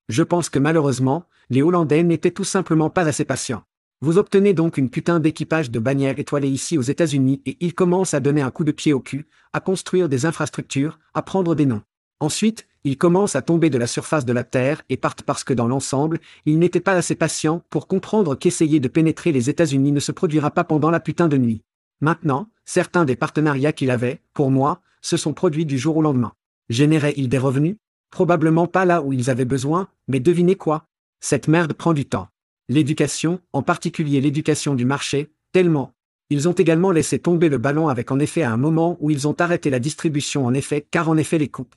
Je 0.09 0.23
pense 0.23 0.49
que 0.49 0.59
malheureusement, 0.59 1.25
les 1.51 1.63
Hollandais 1.63 2.03
n'étaient 2.03 2.31
tout 2.31 2.45
simplement 2.45 2.91
pas 2.91 3.07
assez 3.07 3.25
patients. 3.25 3.65
Vous 4.01 4.17
obtenez 4.17 4.55
donc 4.55 4.79
une 4.79 4.89
putain 4.89 5.21
d'équipage 5.21 5.71
de 5.71 5.79
bannières 5.79 6.19
étoilées 6.19 6.49
ici 6.49 6.79
aux 6.79 6.83
États-Unis 6.83 7.43
et 7.45 7.59
ils 7.61 7.75
commencent 7.75 8.15
à 8.15 8.21
donner 8.21 8.41
un 8.41 8.51
coup 8.51 8.65
de 8.65 8.73
pied 8.73 8.95
au 8.95 9.01
cul, 9.01 9.29
à 9.53 9.61
construire 9.61 10.09
des 10.09 10.25
infrastructures, 10.25 10.99
à 11.13 11.21
prendre 11.21 11.55
des 11.55 11.67
noms. 11.67 11.83
Ensuite, 12.19 12.67
ils 12.85 12.97
commencent 12.97 13.37
à 13.37 13.43
tomber 13.43 13.69
de 13.69 13.79
la 13.79 13.87
surface 13.87 14.25
de 14.25 14.33
la 14.33 14.45
Terre 14.45 14.83
et 14.89 14.97
partent 14.97 15.23
parce 15.23 15.45
que 15.45 15.53
dans 15.53 15.69
l'ensemble, 15.69 16.19
ils 16.47 16.59
n'étaient 16.59 16.81
pas 16.81 16.95
assez 16.95 17.15
patients 17.15 17.63
pour 17.69 17.87
comprendre 17.87 18.35
qu'essayer 18.35 18.81
de 18.81 18.89
pénétrer 18.89 19.33
les 19.33 19.51
États-Unis 19.51 19.93
ne 19.93 20.01
se 20.01 20.13
produira 20.13 20.51
pas 20.51 20.65
pendant 20.65 20.91
la 20.91 21.01
putain 21.01 21.29
de 21.29 21.37
nuit. 21.37 21.63
Maintenant, 22.01 22.49
certains 22.65 23.05
des 23.05 23.17
partenariats 23.17 23.73
qu'il 23.73 23.91
avait, 23.91 24.23
pour 24.33 24.51
moi, 24.51 24.81
se 25.03 25.19
sont 25.19 25.35
produits 25.35 25.67
du 25.67 25.79
jour 25.79 25.99
au 25.99 26.03
lendemain. 26.03 26.33
Généraient-ils 26.71 27.29
des 27.29 27.39
revenus? 27.39 27.77
Probablement 28.11 28.67
pas 28.67 28.85
là 28.85 29.03
où 29.03 29.13
ils 29.13 29.29
avaient 29.29 29.45
besoin, 29.45 29.89
mais 30.09 30.21
devinez 30.21 30.57
quoi? 30.57 30.85
Cette 31.21 31.49
merde 31.49 31.75
prend 31.75 31.93
du 31.93 32.07
temps. 32.07 32.29
L'éducation, 32.69 33.41
en 33.53 33.63
particulier 33.63 34.21
l'éducation 34.21 34.75
du 34.75 34.87
marché, 34.87 35.31
tellement. 35.53 35.93
Ils 36.31 36.49
ont 36.49 36.53
également 36.53 36.93
laissé 36.93 37.19
tomber 37.19 37.49
le 37.49 37.59
ballon 37.59 37.89
avec 37.89 38.11
en 38.13 38.21
effet 38.21 38.43
à 38.43 38.53
un 38.53 38.57
moment 38.57 38.97
où 39.01 39.11
ils 39.11 39.27
ont 39.27 39.35
arrêté 39.39 39.69
la 39.69 39.81
distribution 39.81 40.47
en 40.47 40.55
effet, 40.55 40.87
car 40.91 41.09
en 41.09 41.17
effet 41.17 41.39
les 41.39 41.49
coupes. 41.49 41.75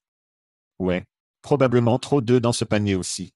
Ouais. 0.83 1.05
Probablement 1.41 1.97
trop 1.97 2.19
d'œufs 2.19 2.41
dans 2.41 2.51
ce 2.51 2.65
panier 2.65 2.95
aussi. 2.95 3.33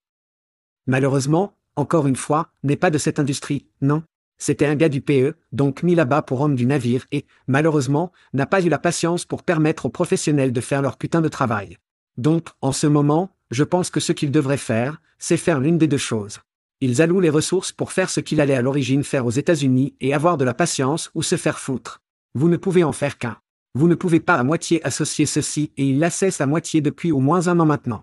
Malheureusement, 0.85 1.53
encore 1.77 2.05
une 2.05 2.17
fois, 2.17 2.49
n'est 2.63 2.75
pas 2.75 2.89
de 2.89 2.97
cette 2.97 3.19
industrie, 3.19 3.67
non. 3.81 4.03
C'était 4.37 4.65
un 4.65 4.75
gars 4.75 4.89
du 4.89 5.01
PE, 5.01 5.35
donc 5.53 5.81
mis 5.81 5.95
là-bas 5.95 6.21
pour 6.23 6.41
homme 6.41 6.55
du 6.55 6.65
navire 6.65 7.05
et, 7.11 7.25
malheureusement, 7.47 8.11
n'a 8.33 8.45
pas 8.45 8.61
eu 8.61 8.69
la 8.69 8.77
patience 8.79 9.23
pour 9.23 9.43
permettre 9.43 9.85
aux 9.85 9.89
professionnels 9.89 10.51
de 10.51 10.61
faire 10.61 10.81
leur 10.81 10.97
putain 10.97 11.21
de 11.21 11.29
travail. 11.29 11.77
Donc, 12.17 12.49
en 12.61 12.73
ce 12.73 12.85
moment, 12.85 13.29
je 13.49 13.63
pense 13.63 13.89
que 13.89 14.01
ce 14.01 14.11
qu'ils 14.11 14.31
devraient 14.31 14.57
faire, 14.57 15.01
c'est 15.17 15.37
faire 15.37 15.61
l'une 15.61 15.77
des 15.77 15.87
deux 15.87 15.97
choses. 15.97 16.39
Ils 16.81 17.01
allouent 17.01 17.21
les 17.21 17.29
ressources 17.29 17.71
pour 17.71 17.93
faire 17.93 18.09
ce 18.09 18.19
qu'il 18.19 18.41
allait 18.41 18.55
à 18.55 18.61
l'origine 18.61 19.03
faire 19.03 19.25
aux 19.25 19.31
États-Unis 19.31 19.95
et 20.01 20.13
avoir 20.13 20.37
de 20.37 20.45
la 20.45 20.53
patience 20.53 21.09
ou 21.15 21.23
se 21.23 21.37
faire 21.37 21.59
foutre. 21.59 22.01
Vous 22.35 22.49
ne 22.49 22.57
pouvez 22.57 22.83
en 22.83 22.91
faire 22.91 23.17
qu'un. 23.17 23.37
Vous 23.77 23.87
ne 23.87 23.93
pouvez 23.93 24.19
pas 24.19 24.33
à 24.33 24.43
moitié 24.43 24.83
associer 24.83 25.27
ceci 25.27 25.71
et 25.77 25.85
il 25.85 25.99
la 25.99 26.09
cesse 26.09 26.41
à 26.41 26.47
moitié 26.47 26.81
depuis 26.81 27.11
au 27.11 27.19
moins 27.19 27.47
un 27.47 27.59
an 27.59 27.65
maintenant. 27.67 28.01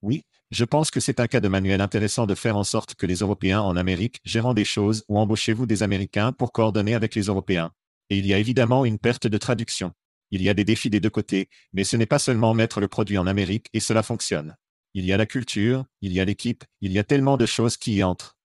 Oui, 0.00 0.22
je 0.52 0.64
pense 0.64 0.92
que 0.92 1.00
c'est 1.00 1.18
un 1.18 1.26
cas 1.26 1.40
de 1.40 1.48
manuel 1.48 1.80
intéressant 1.80 2.24
de 2.24 2.36
faire 2.36 2.56
en 2.56 2.62
sorte 2.62 2.94
que 2.94 3.04
les 3.04 3.16
Européens 3.16 3.60
en 3.62 3.74
Amérique 3.74 4.20
gérant 4.22 4.54
des 4.54 4.64
choses 4.64 5.02
ou 5.08 5.18
embauchez-vous 5.18 5.66
des 5.66 5.82
Américains 5.82 6.30
pour 6.30 6.52
coordonner 6.52 6.94
avec 6.94 7.16
les 7.16 7.22
Européens. 7.22 7.72
Et 8.10 8.18
il 8.18 8.26
y 8.26 8.32
a 8.32 8.38
évidemment 8.38 8.84
une 8.84 9.00
perte 9.00 9.26
de 9.26 9.38
traduction. 9.38 9.90
Il 10.30 10.40
y 10.40 10.48
a 10.48 10.54
des 10.54 10.64
défis 10.64 10.88
des 10.88 11.00
deux 11.00 11.10
côtés, 11.10 11.48
mais 11.72 11.82
ce 11.82 11.96
n'est 11.96 12.06
pas 12.06 12.20
seulement 12.20 12.54
mettre 12.54 12.78
le 12.78 12.86
produit 12.86 13.18
en 13.18 13.26
Amérique 13.26 13.66
et 13.72 13.80
cela 13.80 14.04
fonctionne. 14.04 14.54
Il 14.94 15.04
y 15.04 15.12
a 15.12 15.16
la 15.16 15.26
culture, 15.26 15.84
il 16.00 16.12
y 16.12 16.20
a 16.20 16.24
l'équipe, 16.24 16.62
il 16.80 16.92
y 16.92 17.00
a 17.00 17.02
tellement 17.02 17.36
de 17.36 17.46
choses 17.46 17.76
qui 17.76 17.96
y 17.96 18.04
entrent. 18.04 18.36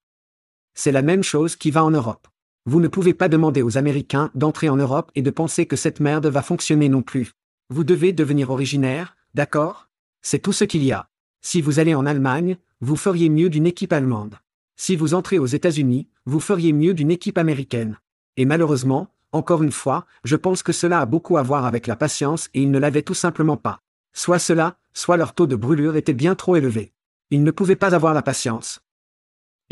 C'est 0.74 0.92
la 0.92 1.04
même 1.04 1.22
chose 1.22 1.56
qui 1.56 1.70
va 1.70 1.84
en 1.84 1.92
Europe. 1.92 2.28
Vous 2.68 2.80
ne 2.80 2.88
pouvez 2.88 3.16
pas 3.16 3.28
demander 3.28 3.64
aux 3.64 3.80
Américains 3.80 4.30
d'entrer 4.36 4.70
en 4.70 4.78
Europe 4.78 5.12
et 5.16 5.24
de 5.24 5.32
penser 5.32 5.66
que 5.66 5.76
cette 5.76 6.00
merde 6.00 6.28
va 6.28 6.44
fonctionner 6.44 6.90
non 6.90 7.02
plus. 7.02 7.32
Vous 7.70 7.84
devez 7.84 8.14
devenir 8.14 8.52
originaire, 8.52 9.16
d'accord? 9.34 9.90
C'est 10.22 10.40
tout 10.40 10.54
ce 10.54 10.64
qu'il 10.64 10.84
y 10.84 10.92
a. 10.92 11.08
Si 11.42 11.60
vous 11.60 11.80
allez 11.80 11.96
en 11.96 12.06
Allemagne, 12.06 12.58
vous 12.80 12.96
feriez 12.96 13.30
mieux 13.30 13.50
d'une 13.50 13.66
équipe 13.66 13.94
allemande. 13.94 14.36
Si 14.76 14.96
vous 14.96 15.16
entrez 15.16 15.40
aux 15.40 15.48
États-Unis, 15.48 16.08
vous 16.28 16.40
feriez 16.40 16.72
mieux 16.72 16.94
d'une 16.94 17.10
équipe 17.10 17.40
américaine. 17.40 17.98
Et 18.38 18.46
malheureusement, 18.46 19.08
encore 19.32 19.64
une 19.64 19.72
fois, 19.72 20.06
je 20.24 20.36
pense 20.36 20.62
que 20.62 20.72
cela 20.72 21.00
a 21.00 21.08
beaucoup 21.08 21.38
à 21.38 21.44
voir 21.44 21.66
avec 21.66 21.88
la 21.88 21.96
patience 21.96 22.50
et 22.54 22.62
ils 22.62 22.70
ne 22.70 22.78
l'avaient 22.78 23.02
tout 23.02 23.16
simplement 23.16 23.58
pas. 23.58 23.80
Soit 24.14 24.40
cela, 24.40 24.78
soit 24.94 25.18
leur 25.18 25.34
taux 25.34 25.48
de 25.48 25.56
brûlure 25.56 25.96
était 25.96 26.14
bien 26.14 26.36
trop 26.36 26.56
élevé. 26.56 26.94
Ils 27.32 27.44
ne 27.44 27.52
pouvaient 27.52 27.76
pas 27.76 27.96
avoir 27.96 28.14
la 28.14 28.22
patience. 28.22 28.82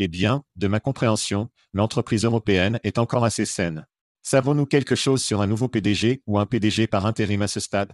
Eh 0.02 0.08
bien, 0.08 0.44
de 0.56 0.66
ma 0.66 0.80
compréhension, 0.80 1.50
l'entreprise 1.74 2.24
européenne 2.24 2.80
est 2.84 2.96
encore 2.96 3.22
assez 3.22 3.44
saine. 3.44 3.86
Savons-nous 4.22 4.64
quelque 4.64 4.94
chose 4.94 5.22
sur 5.22 5.42
un 5.42 5.46
nouveau 5.46 5.68
PDG 5.68 6.22
ou 6.26 6.38
un 6.38 6.46
PDG 6.46 6.86
par 6.86 7.04
intérim 7.04 7.42
à 7.42 7.48
ce 7.48 7.60
stade? 7.60 7.92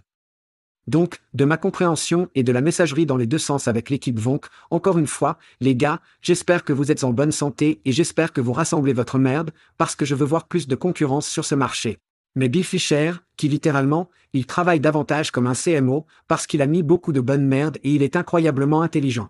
Donc, 0.87 1.19
de 1.33 1.43
ma 1.43 1.57
compréhension 1.57 2.29
et 2.33 2.43
de 2.43 2.53
la 2.53 2.61
messagerie 2.61 3.05
dans 3.05 3.17
les 3.17 3.27
deux 3.27 3.37
sens 3.37 3.67
avec 3.67 3.89
l'équipe 3.89 4.17
Vonk, 4.17 4.45
encore 4.71 4.97
une 4.97 5.05
fois, 5.05 5.37
les 5.59 5.75
gars, 5.75 5.99
j'espère 6.21 6.63
que 6.63 6.71
vous 6.71 6.93
êtes 6.93 7.03
en 7.03 7.11
bonne 7.11 7.33
santé 7.33 7.81
et 7.83 7.91
j'espère 7.91 8.31
que 8.31 8.39
vous 8.39 8.53
rassemblez 8.53 8.93
votre 8.93 9.19
merde, 9.19 9.51
parce 9.77 9.97
que 9.97 10.05
je 10.05 10.15
veux 10.15 10.25
voir 10.25 10.47
plus 10.47 10.65
de 10.65 10.75
concurrence 10.75 11.27
sur 11.27 11.43
ce 11.43 11.55
marché. 11.55 11.97
Mais 12.37 12.47
Bill 12.47 12.63
Fisher, 12.63 13.15
qui 13.35 13.49
littéralement, 13.49 14.09
il 14.31 14.45
travaille 14.45 14.79
davantage 14.79 15.31
comme 15.31 15.47
un 15.47 15.55
CMO, 15.55 16.05
parce 16.29 16.47
qu'il 16.47 16.61
a 16.61 16.67
mis 16.67 16.83
beaucoup 16.83 17.11
de 17.11 17.19
bonne 17.19 17.45
merde 17.45 17.79
et 17.83 17.91
il 17.91 18.01
est 18.01 18.15
incroyablement 18.15 18.81
intelligent. 18.81 19.27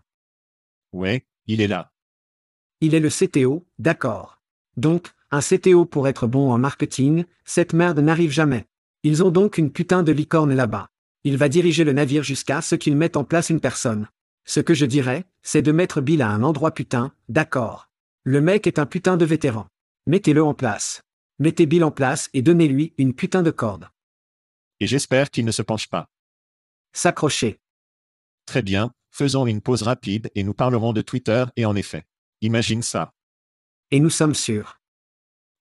Ouais, 0.93 1.25
il 1.47 1.59
est 1.59 1.67
là. 1.67 1.91
Il 2.81 2.93
est 2.93 2.99
le 2.99 3.09
CTO, 3.09 3.65
d'accord. 3.79 4.41
Donc, 4.75 5.11
un 5.31 5.41
CTO 5.41 5.85
pour 5.85 6.07
être 6.07 6.27
bon 6.27 6.51
en 6.51 6.57
marketing, 6.57 7.25
cette 7.43 7.73
merde 7.73 7.99
n'arrive 7.99 8.31
jamais. 8.31 8.65
Ils 9.03 9.23
ont 9.23 9.31
donc 9.31 9.57
une 9.57 9.71
putain 9.71 10.03
de 10.03 10.11
licorne 10.11 10.53
là-bas. 10.53 10.89
Il 11.23 11.37
va 11.37 11.49
diriger 11.49 11.83
le 11.83 11.93
navire 11.93 12.23
jusqu'à 12.23 12.61
ce 12.61 12.75
qu'ils 12.75 12.95
mettent 12.95 13.17
en 13.17 13.23
place 13.23 13.49
une 13.49 13.59
personne. 13.59 14.07
Ce 14.45 14.59
que 14.59 14.73
je 14.73 14.85
dirais, 14.85 15.25
c'est 15.41 15.61
de 15.61 15.71
mettre 15.71 16.01
Bill 16.01 16.21
à 16.21 16.29
un 16.29 16.43
endroit 16.43 16.71
putain, 16.71 17.11
d'accord. 17.27 17.89
Le 18.23 18.41
mec 18.41 18.67
est 18.67 18.79
un 18.79 18.85
putain 18.85 19.17
de 19.17 19.25
vétéran. 19.25 19.67
Mettez-le 20.05 20.43
en 20.43 20.53
place. 20.53 21.01
Mettez 21.39 21.65
Bill 21.65 21.83
en 21.83 21.91
place 21.91 22.29
et 22.33 22.41
donnez-lui 22.41 22.93
une 22.97 23.13
putain 23.13 23.43
de 23.43 23.51
corde. 23.51 23.89
Et 24.79 24.87
j'espère 24.87 25.31
qu'il 25.31 25.45
ne 25.45 25.51
se 25.51 25.61
penche 25.61 25.89
pas. 25.89 26.07
S'accrocher. 26.93 27.59
Très 28.45 28.61
bien, 28.61 28.91
faisons 29.11 29.47
une 29.47 29.61
pause 29.61 29.81
rapide 29.81 30.29
et 30.35 30.43
nous 30.43 30.53
parlerons 30.53 30.93
de 30.93 31.01
Twitter 31.01 31.45
et 31.55 31.65
en 31.65 31.75
effet. 31.75 32.05
Imagine 32.41 32.83
ça. 32.83 33.13
Et 33.89 33.99
nous 33.99 34.09
sommes 34.09 34.35
sûrs. 34.35 34.79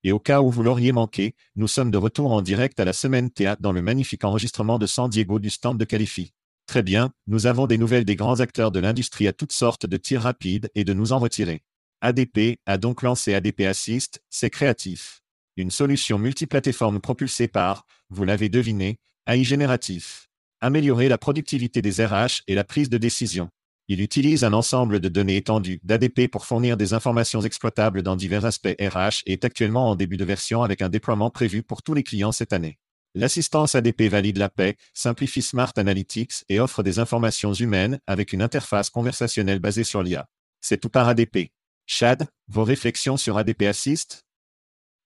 Et 0.05 0.13
au 0.13 0.19
cas 0.19 0.43
où 0.43 0.51
vous 0.51 0.63
l'auriez 0.63 0.93
manqué, 0.93 1.35
nous 1.57 1.69
sommes 1.69 1.91
de 1.91 1.99
retour 1.99 2.33
en 2.33 2.43
direct 2.43 2.79
à 2.79 2.85
la 2.85 2.93
semaine 2.93 3.31
théâtre 3.31 3.63
dans 3.63 3.73
le 3.73 3.83
magnifique 3.83 4.25
enregistrement 4.25 4.79
de 4.79 4.87
San 4.87 5.09
Diego 5.09 5.39
du 5.39 5.51
stand 5.51 5.79
de 5.79 5.85
Califi. 5.85 6.33
Très 6.67 6.83
bien, 6.83 7.13
nous 7.27 7.47
avons 7.47 7.67
des 7.67 7.79
nouvelles 7.79 8.05
des 8.05 8.17
grands 8.17 8.41
acteurs 8.41 8.73
de 8.73 8.81
l'industrie 8.81 9.27
à 9.27 9.33
toutes 9.33 9.53
sortes 9.53 9.87
de 9.87 9.97
tirs 9.97 10.23
rapides 10.23 10.71
et 10.75 10.85
de 10.85 10.93
nous 10.93 11.13
en 11.13 11.19
retirer. 11.19 11.63
ADP 12.03 12.61
a 12.67 12.77
donc 12.77 13.03
lancé 13.03 13.35
ADP 13.35 13.63
Assist, 13.63 14.23
c'est 14.29 14.51
créatif. 14.51 15.23
Une 15.57 15.71
solution 15.71 16.19
multiplateforme 16.19 17.01
propulsée 17.01 17.49
par, 17.49 17.87
vous 18.11 18.25
l'avez 18.25 18.51
deviné, 18.51 18.99
AI 19.27 19.45
génératif. 19.45 20.29
Améliorer 20.61 21.09
la 21.09 21.19
productivité 21.19 21.81
des 21.81 22.05
RH 22.05 22.43
et 22.47 22.55
la 22.55 22.65
prise 22.65 22.91
de 22.91 22.99
décision. 22.99 23.49
Il 23.89 24.01
utilise 24.01 24.43
un 24.43 24.53
ensemble 24.53 24.99
de 24.99 25.09
données 25.09 25.37
étendues 25.37 25.79
d'ADP 25.85 26.29
pour 26.29 26.45
fournir 26.45 26.77
des 26.77 26.93
informations 26.93 27.43
exploitables 27.43 28.03
dans 28.03 28.17
divers 28.17 28.45
aspects 28.45 28.75
RH 28.81 29.23
et 29.27 29.35
est 29.35 29.45
actuellement 29.45 29.89
en 29.89 29.95
début 29.95 30.17
de 30.17 30.25
version 30.25 30.65
avec 30.65 30.83
un 30.83 30.89
déploiement 30.89 31.31
prévu 31.31 31.63
pour 31.63 31.85
tous 31.85 31.95
les 31.95 32.03
clients 32.03 32.33
cette 32.33 32.53
année. 32.53 32.79
L'assistance 33.15 33.77
ADP 33.77 34.03
valide 34.11 34.39
la 34.39 34.49
paix, 34.49 34.77
simplifie 34.93 35.41
Smart 35.41 35.73
Analytics 35.77 36.45
et 36.49 36.59
offre 36.59 36.83
des 36.83 36.99
informations 36.99 37.53
humaines 37.53 38.01
avec 38.09 38.33
une 38.33 38.43
interface 38.43 38.91
conversationnelle 38.91 39.61
basée 39.61 39.85
sur 39.85 40.03
l'IA. 40.03 40.29
C'est 40.61 40.81
tout 40.81 40.91
par 40.91 41.07
ADP. 41.07 41.53
Chad, 41.87 42.27
vos 42.49 42.65
réflexions 42.65 43.17
sur 43.17 43.39
ADP 43.39 43.63
Assist? 43.63 44.27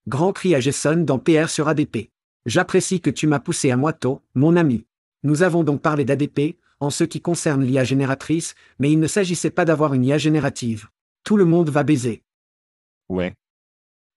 Grand 0.07 0.33
cri 0.33 0.55
à 0.55 0.59
Jason 0.59 0.97
dans 0.97 1.19
PR 1.19 1.49
sur 1.49 1.67
ADP. 1.67 2.09
J'apprécie 2.47 2.99
que 2.99 3.11
tu 3.11 3.27
m'as 3.27 3.39
poussé 3.39 3.69
à 3.69 3.77
moi 3.77 3.93
tôt, 3.93 4.23
mon 4.33 4.55
ami. 4.55 4.87
Nous 5.21 5.43
avons 5.43 5.63
donc 5.63 5.83
parlé 5.83 6.03
d'ADP, 6.03 6.57
en 6.81 6.89
ce 6.89 7.05
qui 7.05 7.21
concerne 7.21 7.63
l'IA 7.63 7.85
génératrice, 7.85 8.55
mais 8.79 8.91
il 8.91 8.99
ne 8.99 9.07
s'agissait 9.07 9.51
pas 9.51 9.65
d'avoir 9.65 9.93
une 9.93 10.03
IA 10.03 10.17
générative. 10.17 10.89
Tout 11.23 11.37
le 11.37 11.45
monde 11.45 11.69
va 11.69 11.83
baiser. 11.83 12.23
Ouais. 13.07 13.35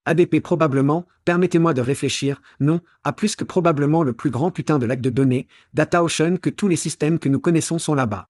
ADP 0.05 0.41
probablement, 0.41 1.05
permettez-moi 1.25 1.73
de 1.75 1.81
réfléchir, 1.81 2.41
non, 2.59 2.81
à 3.03 3.13
plus 3.13 3.35
que 3.35 3.43
probablement 3.43 4.03
le 4.03 4.13
plus 4.13 4.31
grand 4.31 4.51
putain 4.51 4.79
de 4.79 4.85
lac 4.87 4.99
de 4.99 5.11
données, 5.11 5.47
DataOcean 5.73 6.37
que 6.37 6.49
tous 6.49 6.67
les 6.67 6.75
systèmes 6.75 7.19
que 7.19 7.29
nous 7.29 7.39
connaissons 7.39 7.79
sont 7.79 7.93
là-bas. 7.93 8.29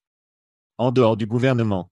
En 0.77 0.91
dehors 0.91 1.15
du 1.15 1.25
gouvernement. 1.25 1.89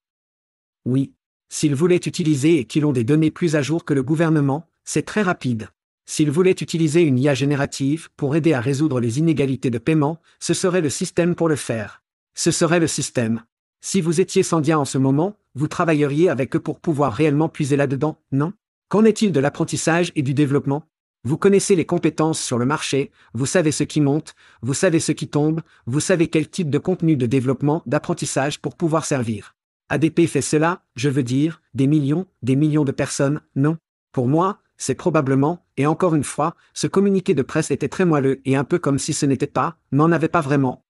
Oui. 0.85 1.13
S'ils 1.49 1.75
voulaient 1.75 1.95
utiliser 1.95 2.59
et 2.59 2.65
qu'ils 2.65 2.85
ont 2.85 2.91
des 2.91 3.03
données 3.05 3.31
plus 3.31 3.55
à 3.55 3.61
jour 3.61 3.85
que 3.85 3.93
le 3.93 4.03
gouvernement, 4.03 4.67
c'est 4.83 5.05
très 5.05 5.21
rapide. 5.21 5.69
S'ils 6.05 6.31
voulaient 6.31 6.51
utiliser 6.51 7.03
une 7.03 7.19
IA 7.19 7.33
générative 7.33 8.09
pour 8.17 8.35
aider 8.35 8.53
à 8.53 8.59
résoudre 8.59 8.99
les 8.99 9.19
inégalités 9.19 9.69
de 9.69 9.77
paiement, 9.77 10.19
ce 10.39 10.53
serait 10.53 10.81
le 10.81 10.89
système 10.89 11.35
pour 11.35 11.47
le 11.47 11.55
faire. 11.55 12.02
Ce 12.35 12.51
serait 12.51 12.79
le 12.79 12.87
système. 12.87 13.43
Si 13.81 14.01
vous 14.01 14.21
étiez 14.21 14.43
Sandia 14.43 14.79
en 14.79 14.85
ce 14.85 14.97
moment, 14.97 15.37
vous 15.55 15.67
travailleriez 15.67 16.29
avec 16.29 16.55
eux 16.55 16.59
pour 16.59 16.79
pouvoir 16.79 17.13
réellement 17.13 17.49
puiser 17.49 17.75
là-dedans, 17.75 18.17
non? 18.31 18.53
Qu'en 18.89 19.05
est-il 19.05 19.31
de 19.31 19.39
l'apprentissage 19.39 20.11
et 20.15 20.23
du 20.23 20.33
développement? 20.33 20.87
Vous 21.25 21.37
connaissez 21.37 21.75
les 21.75 21.85
compétences 21.85 22.41
sur 22.41 22.57
le 22.57 22.65
marché, 22.65 23.11
vous 23.33 23.45
savez 23.45 23.71
ce 23.71 23.83
qui 23.83 24.01
monte, 24.01 24.35
vous 24.61 24.73
savez 24.73 24.99
ce 24.99 25.11
qui 25.11 25.27
tombe, 25.27 25.61
vous 25.85 25.99
savez 25.99 26.27
quel 26.27 26.49
type 26.49 26.69
de 26.69 26.77
contenu 26.77 27.15
de 27.15 27.25
développement, 27.25 27.83
d'apprentissage 27.85 28.59
pour 28.59 28.75
pouvoir 28.75 29.05
servir. 29.05 29.55
ADP 29.89 30.27
fait 30.27 30.41
cela, 30.41 30.83
je 30.95 31.09
veux 31.09 31.23
dire, 31.23 31.61
des 31.73 31.87
millions, 31.87 32.25
des 32.41 32.55
millions 32.55 32.83
de 32.83 32.91
personnes, 32.91 33.41
non? 33.55 33.77
Pour 34.11 34.27
moi, 34.27 34.59
c'est 34.77 34.95
probablement, 34.95 35.65
et 35.77 35.85
encore 35.85 36.15
une 36.15 36.23
fois, 36.23 36.55
ce 36.73 36.87
communiqué 36.87 37.33
de 37.33 37.41
presse 37.41 37.71
était 37.71 37.89
très 37.89 38.05
moelleux 38.05 38.41
et 38.43 38.55
un 38.55 38.63
peu 38.63 38.79
comme 38.79 38.99
si 38.99 39.13
ce 39.13 39.25
n'était 39.25 39.47
pas, 39.47 39.77
n'en 39.91 40.11
avait 40.11 40.27
pas 40.27 40.41
vraiment. 40.41 40.83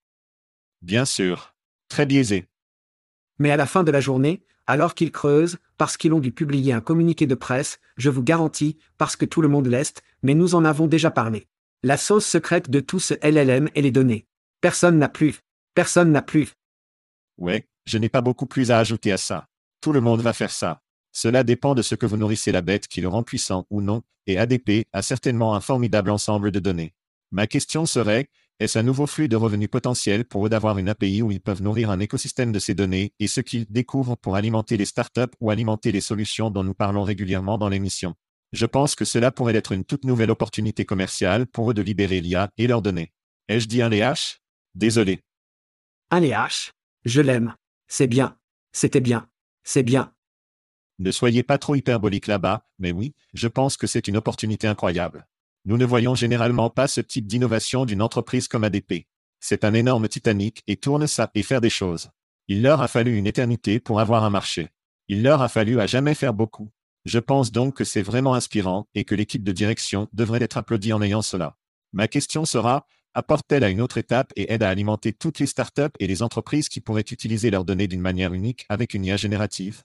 Bien 0.83 1.05
sûr. 1.05 1.55
Très 1.87 2.05
biaisé. 2.05 2.49
Mais 3.39 3.51
à 3.51 3.57
la 3.57 3.65
fin 3.65 3.83
de 3.83 3.91
la 3.91 4.01
journée, 4.01 4.43
alors 4.67 4.95
qu'ils 4.95 5.13
creusent, 5.13 5.57
parce 5.77 5.95
qu'ils 5.95 6.13
ont 6.13 6.19
dû 6.19 6.33
publier 6.33 6.73
un 6.73 6.81
communiqué 6.81 7.25
de 7.25 7.35
presse, 7.35 7.79
je 7.95 8.09
vous 8.09 8.21
garantis, 8.21 8.77
parce 8.97 9.15
que 9.15 9.23
tout 9.23 9.41
le 9.41 9.47
monde 9.47 9.67
l'est, 9.67 10.03
mais 10.23 10.33
nous 10.33 10.55
en 10.55 10.65
avons 10.65 10.87
déjà 10.87 11.09
parlé. 11.09 11.47
La 11.83 11.95
sauce 11.95 12.25
secrète 12.25 12.69
de 12.69 12.81
tout 12.81 12.99
ce 12.99 13.13
LLM 13.23 13.69
et 13.75 13.81
les 13.81 13.91
données. 13.91 14.27
Personne 14.59 14.99
n'a 14.99 15.07
plus. 15.07 15.39
Personne 15.73 16.11
n'a 16.11 16.21
plus. 16.21 16.53
Ouais, 17.37 17.67
je 17.85 17.97
n'ai 17.97 18.09
pas 18.09 18.21
beaucoup 18.21 18.45
plus 18.45 18.69
à 18.69 18.79
ajouter 18.79 19.13
à 19.13 19.17
ça. 19.17 19.47
Tout 19.79 19.93
le 19.93 20.01
monde 20.01 20.21
va 20.21 20.33
faire 20.33 20.51
ça. 20.51 20.81
Cela 21.13 21.45
dépend 21.45 21.75
de 21.75 21.81
ce 21.81 21.95
que 21.95 22.05
vous 22.05 22.17
nourrissez 22.17 22.51
la 22.51 22.61
bête 22.61 22.87
qui 22.89 22.99
le 22.99 23.07
rend 23.07 23.23
puissant 23.23 23.65
ou 23.69 23.81
non, 23.81 24.03
et 24.27 24.37
ADP 24.37 24.87
a 24.91 25.01
certainement 25.01 25.55
un 25.55 25.61
formidable 25.61 26.09
ensemble 26.09 26.51
de 26.51 26.59
données. 26.59 26.93
Ma 27.31 27.47
question 27.47 27.85
serait, 27.85 28.29
Est-ce 28.59 28.77
un 28.77 28.83
nouveau 28.83 29.07
flux 29.07 29.27
de 29.27 29.35
revenus 29.35 29.69
potentiel 29.69 30.25
pour 30.25 30.45
eux 30.45 30.49
d'avoir 30.49 30.77
une 30.77 30.87
API 30.87 31.21
où 31.21 31.31
ils 31.31 31.41
peuvent 31.41 31.63
nourrir 31.63 31.89
un 31.89 31.99
écosystème 31.99 32.51
de 32.51 32.59
ces 32.59 32.75
données 32.75 33.13
et 33.19 33.27
ce 33.27 33.41
qu'ils 33.41 33.65
découvrent 33.69 34.15
pour 34.15 34.35
alimenter 34.35 34.77
les 34.77 34.85
startups 34.85 35.33
ou 35.41 35.49
alimenter 35.49 35.91
les 35.91 36.01
solutions 36.01 36.51
dont 36.51 36.63
nous 36.63 36.75
parlons 36.75 37.03
régulièrement 37.03 37.57
dans 37.57 37.69
l'émission? 37.69 38.13
Je 38.51 38.67
pense 38.67 38.93
que 38.93 39.05
cela 39.05 39.31
pourrait 39.31 39.55
être 39.55 39.71
une 39.71 39.83
toute 39.83 40.05
nouvelle 40.05 40.29
opportunité 40.29 40.85
commerciale 40.85 41.47
pour 41.47 41.71
eux 41.71 41.73
de 41.73 41.81
libérer 41.81 42.21
l'IA 42.21 42.49
et 42.57 42.67
leurs 42.67 42.83
données. 42.83 43.11
Ai-je 43.47 43.67
dit 43.67 43.81
un 43.81 43.89
LH? 43.89 44.39
Désolé. 44.75 45.21
Un 46.11 46.21
LH. 46.21 46.71
Je 47.05 47.21
l'aime. 47.21 47.55
C'est 47.87 48.07
bien. 48.07 48.37
C'était 48.71 49.01
bien. 49.01 49.27
C'est 49.63 49.83
bien. 49.83 50.13
Ne 50.99 51.11
soyez 51.11 51.41
pas 51.41 51.57
trop 51.57 51.73
hyperbolique 51.73 52.27
là-bas, 52.27 52.67
mais 52.77 52.91
oui, 52.91 53.15
je 53.33 53.47
pense 53.47 53.77
que 53.77 53.87
c'est 53.87 54.07
une 54.07 54.17
opportunité 54.17 54.67
incroyable. 54.67 55.27
Nous 55.65 55.77
ne 55.77 55.85
voyons 55.85 56.13
généralement 56.13 56.69
pas 56.69 56.87
ce 56.87 56.99
type 56.99 57.25
d'innovation 57.25 57.85
d'une 57.85 58.01
entreprise 58.01 58.47
comme 58.49 58.65
ADP. 58.65 59.07
C'est 59.39 59.63
un 59.63 59.73
énorme 59.73 60.09
Titanic 60.09 60.61
et 60.67 60.75
tourne 60.75 61.07
ça 61.07 61.31
et 61.35 61.43
faire 61.43 61.61
des 61.61 61.69
choses. 61.69 62.09
Il 62.49 62.61
leur 62.61 62.81
a 62.81 62.89
fallu 62.89 63.15
une 63.15 63.27
éternité 63.27 63.79
pour 63.79 64.01
avoir 64.01 64.25
un 64.25 64.29
marché. 64.29 64.69
Il 65.07 65.23
leur 65.23 65.41
a 65.41 65.47
fallu 65.47 65.79
à 65.79 65.87
jamais 65.87 66.15
faire 66.15 66.33
beaucoup. 66.33 66.69
Je 67.05 67.19
pense 67.19 67.51
donc 67.51 67.75
que 67.75 67.83
c'est 67.83 68.01
vraiment 68.01 68.33
inspirant 68.33 68.87
et 68.93 69.05
que 69.05 69.15
l'équipe 69.15 69.43
de 69.43 69.51
direction 69.51 70.09
devrait 70.13 70.43
être 70.43 70.57
applaudie 70.57 70.93
en 70.93 71.01
ayant 71.01 71.21
cela. 71.21 71.57
Ma 71.93 72.07
question 72.07 72.43
sera, 72.43 72.87
apporte-t-elle 73.13 73.63
à 73.63 73.69
une 73.69 73.81
autre 73.81 73.97
étape 73.97 74.33
et 74.35 74.51
aide 74.51 74.63
à 74.63 74.69
alimenter 74.69 75.13
toutes 75.13 75.39
les 75.39 75.45
startups 75.45 75.95
et 75.99 76.07
les 76.07 76.23
entreprises 76.23 76.69
qui 76.69 76.81
pourraient 76.81 77.01
utiliser 77.01 77.51
leurs 77.51 77.65
données 77.65 77.87
d'une 77.87 78.01
manière 78.01 78.33
unique 78.33 78.65
avec 78.67 78.93
une 78.93 79.05
IA 79.05 79.17
générative? 79.17 79.83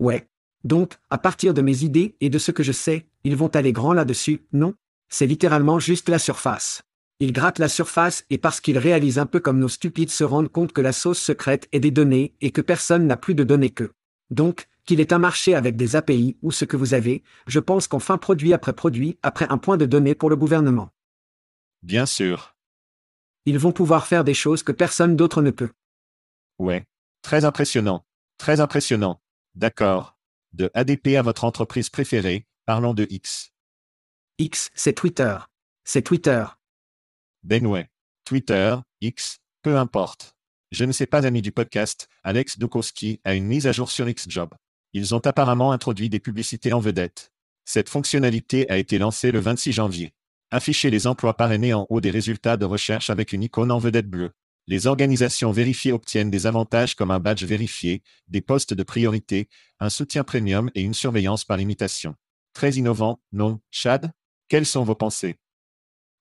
Ouais. 0.00 0.28
Donc, 0.64 0.94
à 1.10 1.18
partir 1.18 1.54
de 1.54 1.62
mes 1.62 1.82
idées 1.82 2.16
et 2.20 2.30
de 2.30 2.38
ce 2.38 2.52
que 2.52 2.62
je 2.62 2.72
sais, 2.72 3.06
ils 3.24 3.36
vont 3.36 3.48
aller 3.48 3.72
grand 3.72 3.92
là-dessus, 3.92 4.46
non? 4.52 4.74
C'est 5.12 5.26
littéralement 5.26 5.78
juste 5.78 6.08
la 6.08 6.18
surface. 6.18 6.84
Ils 7.20 7.34
grattent 7.34 7.58
la 7.58 7.68
surface 7.68 8.24
et 8.30 8.38
parce 8.38 8.62
qu'ils 8.62 8.78
réalisent 8.78 9.18
un 9.18 9.26
peu 9.26 9.40
comme 9.40 9.58
nos 9.58 9.68
stupides 9.68 10.08
se 10.08 10.24
rendent 10.24 10.48
compte 10.48 10.72
que 10.72 10.80
la 10.80 10.94
sauce 10.94 11.20
secrète 11.20 11.68
est 11.72 11.80
des 11.80 11.90
données 11.90 12.34
et 12.40 12.50
que 12.50 12.62
personne 12.62 13.06
n'a 13.06 13.18
plus 13.18 13.34
de 13.34 13.44
données 13.44 13.68
qu'eux. 13.68 13.92
Donc, 14.30 14.68
qu'il 14.86 15.00
est 15.00 15.12
un 15.12 15.18
marché 15.18 15.54
avec 15.54 15.76
des 15.76 15.96
API 15.96 16.38
ou 16.40 16.50
ce 16.50 16.64
que 16.64 16.78
vous 16.78 16.94
avez, 16.94 17.22
je 17.46 17.60
pense 17.60 17.88
qu'enfin 17.88 18.16
produit 18.16 18.54
après 18.54 18.72
produit, 18.72 19.18
après 19.22 19.46
un 19.50 19.58
point 19.58 19.76
de 19.76 19.84
données 19.84 20.14
pour 20.14 20.30
le 20.30 20.36
gouvernement. 20.36 20.88
Bien 21.82 22.06
sûr. 22.06 22.56
Ils 23.44 23.58
vont 23.58 23.72
pouvoir 23.72 24.06
faire 24.06 24.24
des 24.24 24.34
choses 24.34 24.62
que 24.62 24.72
personne 24.72 25.14
d'autre 25.14 25.42
ne 25.42 25.50
peut. 25.50 25.72
Ouais. 26.58 26.86
Très 27.20 27.44
impressionnant. 27.44 28.06
Très 28.38 28.60
impressionnant. 28.60 29.20
D'accord. 29.56 30.16
De 30.54 30.70
ADP 30.72 31.16
à 31.18 31.22
votre 31.22 31.44
entreprise 31.44 31.90
préférée, 31.90 32.46
parlons 32.64 32.94
de 32.94 33.06
X. 33.10 33.52
X, 34.42 34.70
c'est 34.74 34.92
Twitter. 34.92 35.36
C'est 35.84 36.02
Twitter. 36.02 36.44
Ben 37.44 37.64
ouais. 37.64 37.88
Twitter, 38.24 38.74
X, 39.00 39.38
peu 39.62 39.78
importe. 39.78 40.34
Je 40.72 40.84
ne 40.84 40.90
sais 40.90 41.06
pas 41.06 41.24
ami 41.24 41.42
du 41.42 41.52
podcast, 41.52 42.08
Alex 42.24 42.58
Dukowski 42.58 43.20
a 43.22 43.34
une 43.34 43.46
mise 43.46 43.68
à 43.68 43.72
jour 43.72 43.88
sur 43.88 44.06
Xjob. 44.06 44.52
Ils 44.94 45.14
ont 45.14 45.24
apparemment 45.24 45.70
introduit 45.70 46.08
des 46.08 46.18
publicités 46.18 46.72
en 46.72 46.80
vedette. 46.80 47.30
Cette 47.64 47.88
fonctionnalité 47.88 48.68
a 48.68 48.78
été 48.78 48.98
lancée 48.98 49.30
le 49.30 49.38
26 49.38 49.74
janvier. 49.74 50.12
Afficher 50.50 50.90
les 50.90 51.06
emplois 51.06 51.36
parrainés 51.36 51.72
en 51.72 51.86
haut 51.88 52.00
des 52.00 52.10
résultats 52.10 52.56
de 52.56 52.64
recherche 52.64 53.10
avec 53.10 53.32
une 53.32 53.44
icône 53.44 53.70
en 53.70 53.78
vedette 53.78 54.10
bleue. 54.10 54.32
Les 54.66 54.88
organisations 54.88 55.52
vérifiées 55.52 55.92
obtiennent 55.92 56.32
des 56.32 56.48
avantages 56.48 56.96
comme 56.96 57.12
un 57.12 57.20
badge 57.20 57.44
vérifié, 57.44 58.02
des 58.26 58.40
postes 58.40 58.74
de 58.74 58.82
priorité, 58.82 59.48
un 59.78 59.88
soutien 59.88 60.24
premium 60.24 60.68
et 60.74 60.82
une 60.82 60.94
surveillance 60.94 61.44
par 61.44 61.60
imitation. 61.60 62.16
Très 62.54 62.72
innovant, 62.72 63.20
non, 63.30 63.60
Chad? 63.70 64.12
Quelles 64.52 64.66
sont 64.66 64.84
vos 64.84 64.94
pensées? 64.94 65.38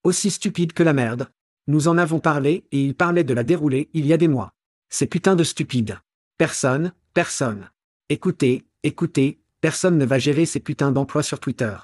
Aussi 0.05 0.31
stupide 0.31 0.71
que 0.71 0.83
la 0.83 0.93
merde. 0.93 1.27
Nous 1.67 1.89
en 1.89 1.97
avons 1.97 2.21
parlé 2.21 2.63
et 2.71 2.81
il 2.81 2.95
parlait 2.95 3.25
de 3.25 3.33
la 3.33 3.43
dérouler 3.43 3.89
il 3.93 4.05
y 4.05 4.13
a 4.13 4.17
des 4.17 4.29
mois. 4.29 4.53
C'est 4.87 5.05
putain 5.05 5.35
de 5.35 5.43
stupide. 5.43 5.99
Personne, 6.37 6.93
personne. 7.13 7.69
Écoutez, 8.07 8.63
écoutez, 8.83 9.41
personne 9.59 9.97
ne 9.97 10.05
va 10.05 10.17
gérer 10.17 10.45
ces 10.45 10.61
putains 10.61 10.93
d'emplois 10.93 11.23
sur 11.23 11.41
Twitter. 11.41 11.75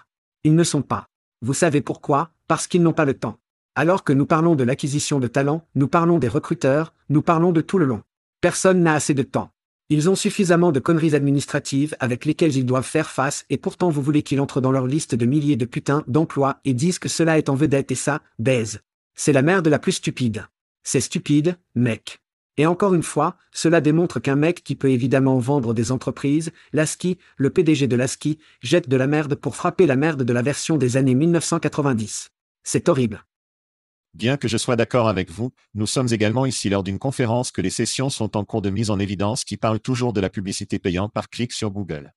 Ils 0.46 0.56
ne 0.56 0.64
sont 0.64 0.84
pas. 0.84 1.08
Vous 1.42 1.54
savez 1.54 1.82
pourquoi? 1.82 2.32
Parce 2.48 2.68
qu'ils 2.68 2.82
n'ont 2.82 2.94
pas 2.94 3.04
le 3.04 3.20
temps. 3.20 3.40
Alors 3.76 4.06
que 4.06 4.14
nous 4.14 4.26
parlons 4.26 4.56
de 4.56 4.64
l'acquisition 4.64 5.20
de 5.20 5.28
talents, 5.28 5.68
nous 5.76 5.90
parlons 5.90 6.18
des 6.18 6.30
recruteurs, 6.30 6.94
nous 7.10 7.24
parlons 7.24 7.52
de 7.52 7.60
tout 7.60 7.78
le 7.78 7.86
long. 7.86 8.04
Personne 8.40 8.84
n'a 8.84 8.94
assez 8.94 9.14
de 9.14 9.24
temps. 9.24 9.52
Ils 9.90 10.10
ont 10.10 10.16
suffisamment 10.16 10.74
de 10.74 10.82
conneries 10.82 11.16
administratives 11.16 11.96
avec 12.02 12.26
lesquelles 12.26 12.58
ils 12.58 12.66
doivent 12.66 12.84
faire 12.84 13.10
face 13.10 13.46
et 13.50 13.58
pourtant 13.58 13.90
vous 13.90 14.02
voulez 14.02 14.22
qu'ils 14.22 14.42
entrent 14.42 14.60
dans 14.60 14.74
leur 14.74 14.86
liste 14.86 15.16
de 15.16 15.26
milliers 15.26 15.56
de 15.56 15.64
putains 15.64 16.04
d'emplois 16.08 16.60
et 16.66 16.74
disent 16.74 17.00
que 17.00 17.08
cela 17.08 17.38
est 17.38 17.48
en 17.48 17.56
vedette 17.56 17.92
et 17.92 17.96
ça, 17.96 18.22
baise. 18.38 18.82
C'est 19.16 19.32
la 19.32 19.42
merde 19.42 19.68
la 19.68 19.80
plus 19.80 19.94
stupide. 19.94 20.46
C'est 20.84 21.00
stupide, 21.00 21.58
mec. 21.74 22.20
Et 22.58 22.66
encore 22.66 22.96
une 22.96 23.04
fois, 23.04 23.38
cela 23.52 23.80
démontre 23.82 24.20
qu'un 24.20 24.36
mec 24.36 24.64
qui 24.64 24.76
peut 24.76 24.90
évidemment 24.90 25.38
vendre 25.38 25.74
des 25.74 25.92
entreprises, 25.92 26.52
Lasky, 26.74 27.18
le 27.38 27.50
PDG 27.50 27.88
de 27.88 27.96
Lasky, 27.96 28.40
jette 28.62 28.90
de 28.90 28.98
la 28.98 29.08
merde 29.08 29.36
pour 29.36 29.56
frapper 29.56 29.86
la 29.86 29.96
merde 29.96 30.24
de 30.24 30.34
la 30.34 30.42
version 30.42 30.78
des 30.78 30.98
années 30.98 31.16
1990. 31.16 32.32
C'est 32.64 32.90
horrible. 32.90 33.27
Bien 34.18 34.36
que 34.36 34.48
je 34.48 34.58
sois 34.58 34.76
d'accord 34.76 35.08
avec 35.10 35.30
vous, 35.30 35.54
nous 35.76 35.86
sommes 35.86 36.08
également 36.12 36.48
ici 36.48 36.70
lors 36.70 36.82
d'une 36.82 36.98
conférence 36.98 37.52
que 37.52 37.62
les 37.62 37.70
sessions 37.70 38.10
sont 38.10 38.36
en 38.36 38.46
cours 38.46 38.64
de 38.64 38.72
mise 38.72 38.90
en 38.90 38.98
évidence 38.98 39.44
qui 39.44 39.58
parle 39.58 39.80
toujours 39.80 40.12
de 40.12 40.20
la 40.20 40.32
publicité 40.32 40.80
payante 40.80 41.14
par 41.14 41.30
clic 41.30 41.54
sur 41.54 41.70
Google. 41.70 42.16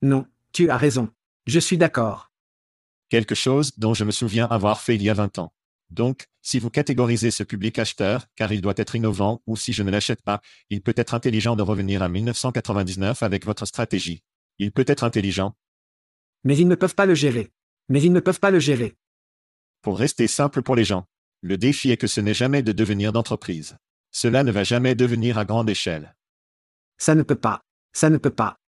Non, 0.00 0.26
tu 0.54 0.70
as 0.70 0.78
raison. 0.78 1.10
Je 1.46 1.60
suis 1.60 1.76
d'accord. 1.76 2.32
Quelque 3.10 3.34
chose 3.34 3.72
dont 3.76 3.92
je 3.92 4.04
me 4.04 4.12
souviens 4.12 4.46
avoir 4.46 4.80
fait 4.80 4.94
il 4.94 5.02
y 5.02 5.10
a 5.10 5.14
20 5.14 5.38
ans. 5.40 5.52
Donc, 5.90 6.26
si 6.40 6.58
vous 6.58 6.70
catégorisez 6.70 7.30
ce 7.30 7.42
public 7.42 7.78
acheteur, 7.78 8.26
car 8.34 8.50
il 8.50 8.62
doit 8.62 8.72
être 8.78 8.94
innovant, 8.94 9.42
ou 9.46 9.56
si 9.56 9.74
je 9.74 9.82
ne 9.82 9.90
l'achète 9.90 10.22
pas, 10.22 10.40
il 10.70 10.80
peut 10.80 10.94
être 10.96 11.12
intelligent 11.12 11.54
de 11.54 11.62
revenir 11.62 12.02
à 12.02 12.08
1999 12.08 13.22
avec 13.22 13.44
votre 13.44 13.66
stratégie. 13.66 14.22
Il 14.58 14.72
peut 14.72 14.86
être 14.86 15.04
intelligent. 15.04 15.54
Mais 16.44 16.56
ils 16.56 16.68
ne 16.68 16.76
peuvent 16.76 16.94
pas 16.94 17.04
le 17.04 17.14
gérer. 17.14 17.50
Mais 17.90 18.00
ils 18.00 18.12
ne 18.12 18.20
peuvent 18.20 18.40
pas 18.40 18.50
le 18.50 18.58
gérer. 18.58 18.96
Pour 19.82 19.98
rester 19.98 20.26
simple 20.26 20.62
pour 20.62 20.76
les 20.76 20.84
gens, 20.84 21.06
le 21.40 21.56
défi 21.56 21.90
est 21.90 21.96
que 21.96 22.06
ce 22.06 22.20
n'est 22.20 22.34
jamais 22.34 22.62
de 22.62 22.72
devenir 22.72 23.12
d'entreprise. 23.12 23.78
Cela 24.10 24.44
ne 24.44 24.52
va 24.52 24.62
jamais 24.62 24.94
devenir 24.94 25.38
à 25.38 25.44
grande 25.44 25.70
échelle. 25.70 26.14
Ça 26.98 27.14
ne 27.14 27.22
peut 27.22 27.38
pas. 27.38 27.62
Ça 27.92 28.10
ne 28.10 28.18
peut 28.18 28.34
pas. 28.34 28.58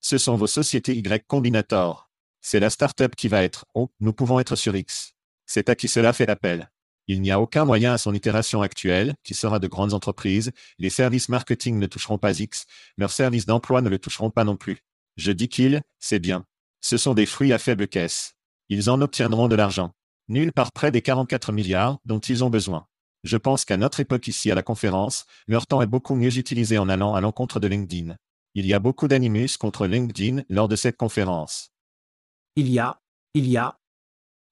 Ce 0.00 0.18
sont 0.18 0.36
vos 0.36 0.46
sociétés 0.46 0.94
Y 0.94 1.26
Combinator. 1.26 2.10
C'est 2.42 2.60
la 2.60 2.68
startup 2.68 3.16
qui 3.16 3.28
va 3.28 3.42
être, 3.42 3.64
oh, 3.72 3.90
nous 4.00 4.12
pouvons 4.12 4.38
être 4.38 4.54
sur 4.54 4.76
X. 4.76 5.14
C'est 5.46 5.70
à 5.70 5.74
qui 5.74 5.88
cela 5.88 6.12
fait 6.12 6.28
appel. 6.28 6.70
Il 7.06 7.22
n'y 7.22 7.30
a 7.30 7.40
aucun 7.40 7.64
moyen 7.64 7.94
à 7.94 7.98
son 7.98 8.12
itération 8.12 8.60
actuelle, 8.60 9.14
qui 9.22 9.34
sera 9.34 9.58
de 9.58 9.66
grandes 9.66 9.94
entreprises, 9.94 10.52
les 10.78 10.90
services 10.90 11.30
marketing 11.30 11.78
ne 11.78 11.86
toucheront 11.86 12.18
pas 12.18 12.38
X, 12.38 12.66
leurs 12.98 13.12
services 13.12 13.46
d'emploi 13.46 13.80
ne 13.80 13.88
le 13.88 13.98
toucheront 13.98 14.30
pas 14.30 14.44
non 14.44 14.56
plus. 14.56 14.78
Je 15.16 15.32
dis 15.32 15.48
qu'ils, 15.48 15.80
c'est 16.00 16.18
bien. 16.18 16.44
Ce 16.82 16.98
sont 16.98 17.14
des 17.14 17.26
fruits 17.26 17.52
à 17.54 17.58
faible 17.58 17.88
caisse. 17.88 18.34
Ils 18.68 18.90
en 18.90 19.00
obtiendront 19.00 19.48
de 19.48 19.56
l'argent. 19.56 19.94
Nul 20.28 20.52
par 20.52 20.72
près 20.72 20.90
des 20.90 21.02
44 21.02 21.52
milliards 21.52 21.98
dont 22.06 22.18
ils 22.18 22.44
ont 22.44 22.50
besoin. 22.50 22.86
Je 23.24 23.36
pense 23.36 23.64
qu'à 23.64 23.76
notre 23.76 24.00
époque 24.00 24.26
ici 24.26 24.50
à 24.50 24.54
la 24.54 24.62
conférence, 24.62 25.26
leur 25.46 25.66
temps 25.66 25.82
est 25.82 25.86
beaucoup 25.86 26.14
mieux 26.14 26.38
utilisé 26.38 26.78
en 26.78 26.88
allant 26.88 27.14
à 27.14 27.20
l'encontre 27.20 27.60
de 27.60 27.66
LinkedIn. 27.66 28.16
Il 28.54 28.66
y 28.66 28.72
a 28.72 28.78
beaucoup 28.78 29.08
d'animus 29.08 29.56
contre 29.58 29.86
LinkedIn 29.86 30.42
lors 30.48 30.68
de 30.68 30.76
cette 30.76 30.96
conférence. 30.96 31.72
Il 32.56 32.70
y 32.70 32.78
a, 32.78 33.02
il 33.34 33.48
y 33.48 33.56
a. 33.56 33.78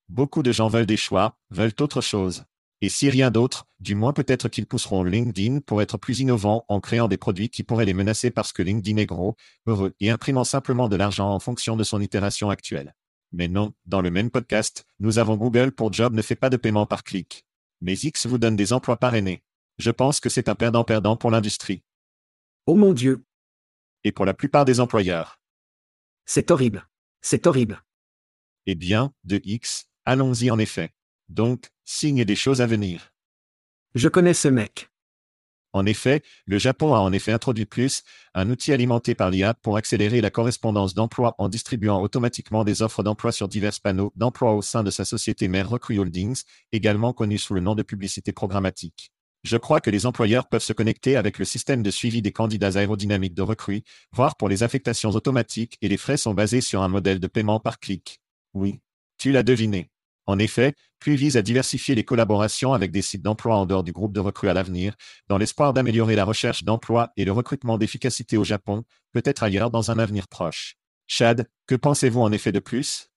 Beaucoup 0.09 0.43
de 0.43 0.53
gens 0.53 0.69
veulent 0.69 0.87
des 0.87 0.97
choix, 0.97 1.39
veulent 1.51 1.75
autre 1.81 2.01
chose. 2.01 2.45
Et 2.83 2.89
si 2.89 3.09
rien 3.09 3.31
d'autre, 3.31 3.67
du 3.79 3.95
moins 3.95 4.13
peut-être 4.13 4.49
qu'ils 4.49 4.67
pousseront 4.67 5.05
LinkedIn 5.05 5.61
pour 5.61 5.81
être 5.81 5.97
plus 5.97 6.21
innovants 6.21 6.65
en 6.69 6.81
créant 6.81 7.09
des 7.09 7.17
produits 7.17 7.49
qui 7.49 7.63
pourraient 7.63 7.85
les 7.85 7.95
menacer 7.95 8.31
parce 8.31 8.53
que 8.53 8.63
LinkedIn 8.63 8.99
est 8.99 9.07
gros, 9.07 9.37
heureux 9.67 9.95
et 10.01 10.11
imprimant 10.11 10.45
simplement 10.45 10.89
de 10.89 10.97
l'argent 10.97 11.31
en 11.31 11.39
fonction 11.39 11.77
de 11.77 11.85
son 11.85 12.01
itération 12.01 12.51
actuelle. 12.51 12.95
Mais 13.33 13.49
non, 13.49 13.73
dans 13.87 14.03
le 14.03 14.11
même 14.11 14.31
podcast, 14.31 14.85
nous 14.99 15.19
avons 15.19 15.37
Google 15.37 15.73
pour 15.73 15.93
Job 15.93 16.15
ne 16.15 16.23
fait 16.23 16.37
pas 16.37 16.51
de 16.51 16.59
paiement 16.59 16.87
par 16.87 17.03
clic. 17.03 17.47
Mais 17.81 17.95
X 17.95 18.27
vous 18.27 18.39
donne 18.39 18.57
des 18.57 18.73
emplois 18.73 18.99
parrainés. 18.99 19.43
Je 19.79 19.91
pense 19.91 20.21
que 20.21 20.29
c'est 20.29 20.49
un 20.49 20.55
perdant-perdant 20.55 21.17
pour 21.17 21.31
l'industrie. 21.31 21.83
Oh 22.67 22.75
mon 22.75 22.93
Dieu. 22.93 23.25
Et 24.05 24.13
pour 24.13 24.27
la 24.27 24.35
plupart 24.35 24.65
des 24.65 24.81
employeurs. 24.81 25.41
C'est 26.27 26.51
horrible. 26.51 26.87
C'est 27.23 27.47
horrible. 27.47 27.83
Eh 28.67 28.75
bien, 28.75 29.13
de 29.25 29.41
X, 29.43 29.89
allons-y 30.05 30.51
en 30.51 30.59
effet. 30.59 30.95
Donc, 31.29 31.71
signe 31.85 32.25
des 32.25 32.37
choses 32.37 32.61
à 32.61 32.67
venir. 32.67 33.13
Je 33.95 34.09
connais 34.09 34.35
ce 34.35 34.49
mec. 34.49 34.92
En 35.73 35.87
effet, 35.87 36.23
le 36.47 36.59
Japon 36.59 36.95
a 36.95 36.99
en 36.99 37.13
effet 37.13 37.33
introduit 37.33 37.65
plus, 37.65 38.03
un 38.35 38.51
outil 38.51 38.73
alimenté 38.73 39.15
par 39.15 39.31
l'IA 39.31 39.55
pour 39.55 39.77
accélérer 39.77 40.21
la 40.21 40.31
correspondance 40.31 40.95
d'emploi 40.95 41.35
en 41.39 41.49
distribuant 41.49 42.03
automatiquement 42.03 42.65
des 42.65 42.83
offres 42.83 43.03
d'emploi 43.03 43.33
sur 43.33 43.49
divers 43.49 43.81
panneaux 43.83 44.13
d'emploi 44.17 44.53
au 44.53 44.63
sein 44.63 44.83
de 44.83 44.91
sa 44.91 45.05
société 45.05 45.49
mère 45.49 45.71
Recruit 45.71 45.99
Holdings, 45.99 46.43
également 46.73 47.13
connue 47.13 47.39
sous 47.39 47.55
le 47.55 47.61
nom 47.61 47.75
de 47.75 47.83
publicité 47.83 48.33
programmatique. 48.33 49.13
Je 49.45 49.57
crois 49.57 49.81
que 49.81 49.91
les 49.91 50.07
employeurs 50.07 50.49
peuvent 50.49 50.63
se 50.63 50.73
connecter 50.73 51.17
avec 51.17 51.39
le 51.39 51.45
système 51.45 51.83
de 51.83 51.91
suivi 51.91 52.23
des 52.23 52.33
candidats 52.33 52.79
aérodynamiques 52.79 53.35
de 53.35 53.43
recrues, 53.43 53.83
voire 54.13 54.37
pour 54.37 54.49
les 54.49 54.63
affectations 54.63 55.11
automatiques 55.11 55.79
et 55.81 55.89
les 55.89 55.97
frais 55.97 56.17
sont 56.17 56.35
basés 56.35 56.61
sur 56.61 56.83
un 56.83 56.89
modèle 56.89 57.19
de 57.19 57.27
paiement 57.27 57.59
par 57.59 57.81
clic. 57.81 58.21
Oui. 58.55 58.81
Tu 59.19 59.33
l'as 59.33 59.43
deviné. 59.43 59.92
En 60.27 60.39
effet, 60.39 60.75
puis 60.99 61.17
vise 61.17 61.37
à 61.37 61.43
diversifier 61.43 61.95
les 61.95 62.05
collaborations 62.05 62.73
avec 62.73 62.93
des 62.93 63.03
sites 63.03 63.23
d'emploi 63.23 63.57
en 63.57 63.67
dehors 63.67 63.83
du 63.83 63.93
groupe 63.93 64.13
de 64.13 64.21
recrues 64.21 64.49
à 64.49 64.55
l'avenir, 64.55 64.95
dans 65.29 65.39
l'espoir 65.39 65.73
d'améliorer 65.73 66.15
la 66.15 66.25
recherche 66.25 66.63
d'emploi 66.63 67.11
et 67.17 67.25
le 67.25 67.33
recrutement 67.33 67.77
d'efficacité 67.77 68.37
au 68.37 68.45
Japon, 68.45 68.85
peut-être 69.13 69.43
ailleurs 69.43 69.71
dans 69.71 69.91
un 69.91 69.99
avenir 69.99 70.29
proche. 70.29 70.77
Chad, 71.09 71.49
que 71.67 71.75
pensez-vous 71.75 72.21
en 72.21 72.31
effet 72.31 72.53
de 72.53 72.61
plus 72.61 73.09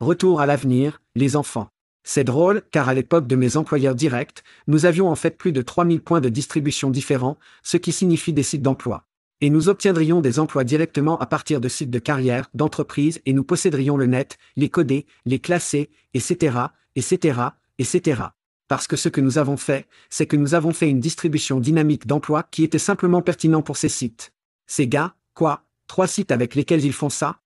Retour 0.00 0.40
à 0.40 0.46
l'avenir, 0.46 1.00
les 1.14 1.36
enfants. 1.36 1.68
C'est 2.04 2.24
drôle, 2.24 2.62
car 2.70 2.88
à 2.88 2.94
l'époque 2.94 3.26
de 3.26 3.36
mes 3.36 3.56
employeurs 3.56 3.94
directs, 3.94 4.42
nous 4.66 4.84
avions 4.84 5.08
en 5.08 5.16
fait 5.16 5.38
plus 5.38 5.52
de 5.52 5.62
3000 5.62 6.02
points 6.02 6.20
de 6.20 6.28
distribution 6.28 6.90
différents, 6.90 7.38
ce 7.62 7.76
qui 7.76 7.92
signifie 7.92 8.32
des 8.32 8.42
sites 8.42 8.62
d'emploi. 8.62 9.06
Et 9.42 9.50
nous 9.50 9.68
obtiendrions 9.68 10.22
des 10.22 10.38
emplois 10.38 10.64
directement 10.64 11.18
à 11.18 11.26
partir 11.26 11.60
de 11.60 11.68
sites 11.68 11.90
de 11.90 11.98
carrière, 11.98 12.48
d'entreprise, 12.54 13.20
et 13.26 13.34
nous 13.34 13.44
posséderions 13.44 13.96
le 13.96 14.06
net, 14.06 14.38
les 14.56 14.70
coder, 14.70 15.06
les 15.26 15.38
classer, 15.38 15.90
etc., 16.14 16.58
etc., 16.94 17.40
etc. 17.78 18.22
Parce 18.68 18.86
que 18.86 18.96
ce 18.96 19.08
que 19.08 19.20
nous 19.20 19.36
avons 19.38 19.56
fait, 19.56 19.86
c'est 20.08 20.26
que 20.26 20.36
nous 20.36 20.54
avons 20.54 20.72
fait 20.72 20.88
une 20.88 21.00
distribution 21.00 21.60
dynamique 21.60 22.06
d'emplois 22.06 22.44
qui 22.44 22.64
était 22.64 22.78
simplement 22.78 23.20
pertinent 23.20 23.62
pour 23.62 23.76
ces 23.76 23.90
sites. 23.90 24.32
Ces 24.66 24.88
gars, 24.88 25.14
quoi, 25.34 25.64
trois 25.86 26.06
sites 26.06 26.32
avec 26.32 26.54
lesquels 26.54 26.84
ils 26.84 26.92
font 26.92 27.10
ça? 27.10 27.40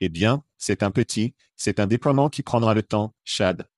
Eh 0.00 0.08
bien, 0.08 0.44
c'est 0.56 0.82
un 0.82 0.90
petit, 0.90 1.34
c'est 1.56 1.80
un 1.80 1.86
déploiement 1.86 2.30
qui 2.30 2.42
prendra 2.42 2.72
le 2.72 2.82
temps, 2.82 3.14
Chad. 3.24 3.68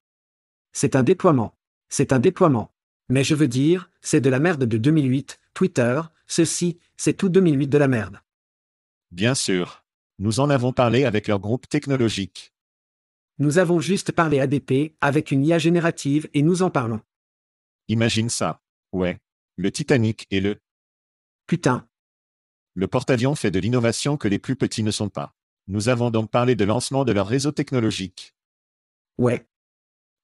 C'est 0.73 0.95
un 0.95 1.03
déploiement. 1.03 1.57
C'est 1.89 2.13
un 2.13 2.19
déploiement. 2.19 2.73
Mais 3.09 3.25
je 3.25 3.35
veux 3.35 3.49
dire, 3.49 3.91
c'est 4.01 4.21
de 4.21 4.31
la 4.31 4.39
merde 4.39 4.65
de 4.65 4.79
2008, 4.79 5.39
Twitter, 5.55 6.01
ceci, 6.27 6.79
c'est 6.97 7.15
tout 7.15 7.29
2008 7.29 7.67
de 7.69 7.79
la 7.79 7.89
merde. 7.89 8.21
Bien 9.11 9.35
sûr. 9.35 9.85
Nous 10.19 10.41
en 10.41 10.51
avons 10.51 10.73
parlé 10.73 11.05
avec 11.05 11.29
leur 11.29 11.41
groupe 11.41 11.69
technologique. 11.69 12.53
Nous 13.39 13.59
avons 13.59 13.81
juste 13.81 14.13
parlé 14.13 14.41
ADP 14.41 14.95
avec 15.01 15.31
une 15.31 15.45
IA 15.45 15.59
générative 15.59 16.29
et 16.33 16.43
nous 16.43 16.63
en 16.63 16.71
parlons. 16.71 17.01
Imagine 17.89 18.29
ça. 18.29 18.63
Ouais. 18.93 19.19
Le 19.57 19.71
Titanic 19.71 20.27
et 20.31 20.41
le... 20.41 20.61
Putain. 21.47 21.89
Le 22.75 22.87
porte-avions 22.87 23.35
fait 23.35 23.51
de 23.51 23.59
l'innovation 23.59 24.17
que 24.17 24.29
les 24.29 24.39
plus 24.39 24.57
petits 24.57 24.83
ne 24.83 24.91
sont 24.91 25.09
pas. 25.09 25.35
Nous 25.67 25.89
avons 25.89 26.11
donc 26.11 26.31
parlé 26.31 26.55
de 26.55 26.65
lancement 26.65 27.05
de 27.05 27.13
leur 27.13 27.27
réseau 27.27 27.53
technologique. 27.53 28.35
Ouais. 29.19 29.47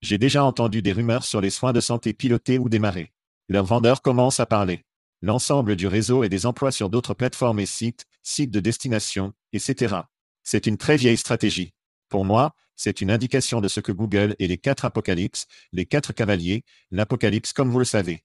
J'ai 0.00 0.18
déjà 0.18 0.44
entendu 0.44 0.80
des 0.80 0.92
rumeurs 0.92 1.24
sur 1.24 1.40
les 1.40 1.50
soins 1.50 1.72
de 1.72 1.80
santé 1.80 2.12
pilotés 2.12 2.58
ou 2.58 2.68
démarrés. 2.68 3.12
Leurs 3.48 3.64
vendeurs 3.64 4.02
commencent 4.02 4.40
à 4.40 4.46
parler. 4.46 4.84
L'ensemble 5.22 5.74
du 5.74 5.88
réseau 5.88 6.22
et 6.22 6.28
des 6.28 6.46
emplois 6.46 6.70
sur 6.70 6.88
d'autres 6.88 7.14
plateformes 7.14 7.58
et 7.58 7.66
sites, 7.66 8.06
sites 8.22 8.52
de 8.52 8.60
destination, 8.60 9.32
etc. 9.52 9.96
C'est 10.44 10.66
une 10.66 10.76
très 10.76 10.96
vieille 10.96 11.16
stratégie. 11.16 11.74
Pour 12.08 12.24
moi, 12.24 12.54
c'est 12.76 13.00
une 13.00 13.10
indication 13.10 13.60
de 13.60 13.66
ce 13.66 13.80
que 13.80 13.90
Google 13.90 14.36
et 14.38 14.46
les 14.46 14.58
quatre 14.58 14.84
apocalypses, 14.84 15.46
les 15.72 15.86
quatre 15.86 16.12
cavaliers, 16.12 16.62
l'apocalypse 16.92 17.52
comme 17.52 17.70
vous 17.70 17.80
le 17.80 17.84
savez. 17.84 18.22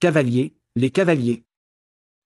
Cavaliers, 0.00 0.54
les 0.76 0.90
cavaliers. 0.90 1.46